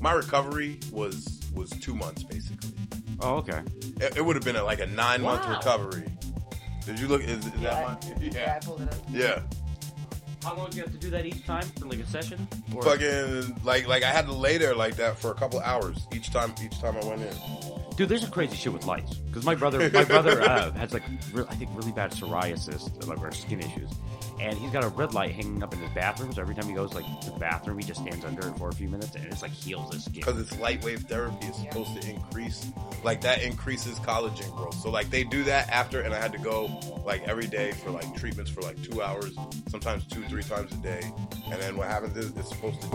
my 0.00 0.12
recovery 0.12 0.78
was 0.92 1.40
was 1.54 1.70
two 1.70 1.94
months 1.94 2.22
basically. 2.22 2.70
oh, 3.20 3.36
okay. 3.36 3.60
It, 4.00 4.16
it 4.18 4.24
would 4.24 4.36
have 4.36 4.44
been 4.44 4.56
a, 4.56 4.64
like 4.64 4.80
a 4.80 4.86
nine 4.86 5.22
month 5.22 5.44
Wow. 5.44 5.56
recovery. 5.58 6.04
Did 6.86 6.98
you 6.98 7.06
look? 7.08 7.22
Is, 7.22 7.44
is 7.46 7.52
Yeah, 7.58 7.70
that 7.70 7.86
I- 8.06 8.14
my? 8.20 8.24
yeah, 8.26 8.58
I 8.60 8.64
pulled 8.64 8.80
it 8.82 8.88
up. 8.88 8.94
Yeah. 9.10 9.40
How 10.44 10.56
long 10.56 10.70
do 10.70 10.76
you 10.78 10.82
have 10.82 10.92
to 10.92 10.98
do 10.98 11.08
that 11.10 11.24
each 11.24 11.44
time 11.46 11.64
for 11.78 11.86
like 11.86 12.00
a 12.00 12.06
session? 12.06 12.48
Or- 12.74 12.82
Fucking 12.82 13.60
like 13.64 13.86
like 13.86 14.02
I 14.02 14.10
had 14.10 14.26
to 14.26 14.32
lay 14.32 14.58
there 14.58 14.74
like 14.74 14.96
that 14.96 15.18
for 15.18 15.30
a 15.30 15.34
couple 15.34 15.60
hours 15.60 16.06
each 16.12 16.32
time 16.32 16.52
each 16.64 16.80
time 16.80 16.96
I 16.96 17.04
went 17.04 17.22
in. 17.22 17.34
Dude, 17.96 18.08
there's 18.08 18.24
a 18.24 18.30
crazy 18.30 18.56
shit 18.56 18.72
with 18.72 18.86
lights. 18.86 19.14
Because 19.16 19.44
my 19.44 19.54
brother, 19.54 19.90
my 19.90 20.04
brother 20.04 20.42
uh, 20.42 20.72
has 20.76 20.92
like, 20.92 21.02
re- 21.32 21.44
I 21.48 21.54
think, 21.54 21.70
really 21.74 21.92
bad 21.92 22.10
psoriasis, 22.12 23.06
like 23.06 23.20
or 23.20 23.30
skin 23.32 23.60
issues, 23.60 23.90
and 24.40 24.56
he's 24.58 24.70
got 24.70 24.82
a 24.84 24.88
red 24.88 25.14
light 25.14 25.32
hanging 25.32 25.62
up 25.62 25.72
in 25.72 25.80
his 25.80 25.90
bathroom. 25.90 26.32
So 26.32 26.40
every 26.40 26.54
time 26.54 26.66
he 26.66 26.74
goes 26.74 26.94
like 26.94 27.04
to 27.22 27.30
the 27.30 27.38
bathroom, 27.38 27.78
he 27.78 27.84
just 27.84 28.00
stands 28.00 28.24
under 28.24 28.48
it 28.48 28.56
for 28.58 28.68
a 28.70 28.72
few 28.74 28.88
minutes, 28.88 29.14
and 29.14 29.24
it's 29.26 29.42
like 29.42 29.50
heals 29.50 29.92
his 29.92 30.04
skin. 30.04 30.14
because 30.16 30.38
it's 30.38 30.58
light 30.58 30.82
wave 30.84 31.00
therapy. 31.02 31.46
It's 31.46 31.58
supposed 31.58 32.00
to 32.00 32.10
increase, 32.10 32.66
like 33.04 33.20
that 33.22 33.42
increases 33.42 33.98
collagen 34.00 34.54
growth. 34.56 34.74
So 34.74 34.90
like 34.90 35.10
they 35.10 35.24
do 35.24 35.44
that 35.44 35.68
after, 35.70 36.00
and 36.00 36.14
I 36.14 36.20
had 36.20 36.32
to 36.32 36.38
go 36.38 36.70
like 37.04 37.26
every 37.28 37.46
day 37.46 37.72
for 37.72 37.90
like 37.90 38.14
treatments 38.16 38.50
for 38.50 38.62
like 38.62 38.82
two 38.82 39.02
hours, 39.02 39.34
sometimes 39.68 40.06
two, 40.06 40.22
three 40.24 40.42
times 40.42 40.72
a 40.72 40.76
day. 40.76 41.12
And 41.50 41.60
then 41.60 41.76
what 41.76 41.88
happens 41.88 42.16
is 42.16 42.32
it's 42.36 42.48
supposed 42.48 42.80
to. 42.82 42.88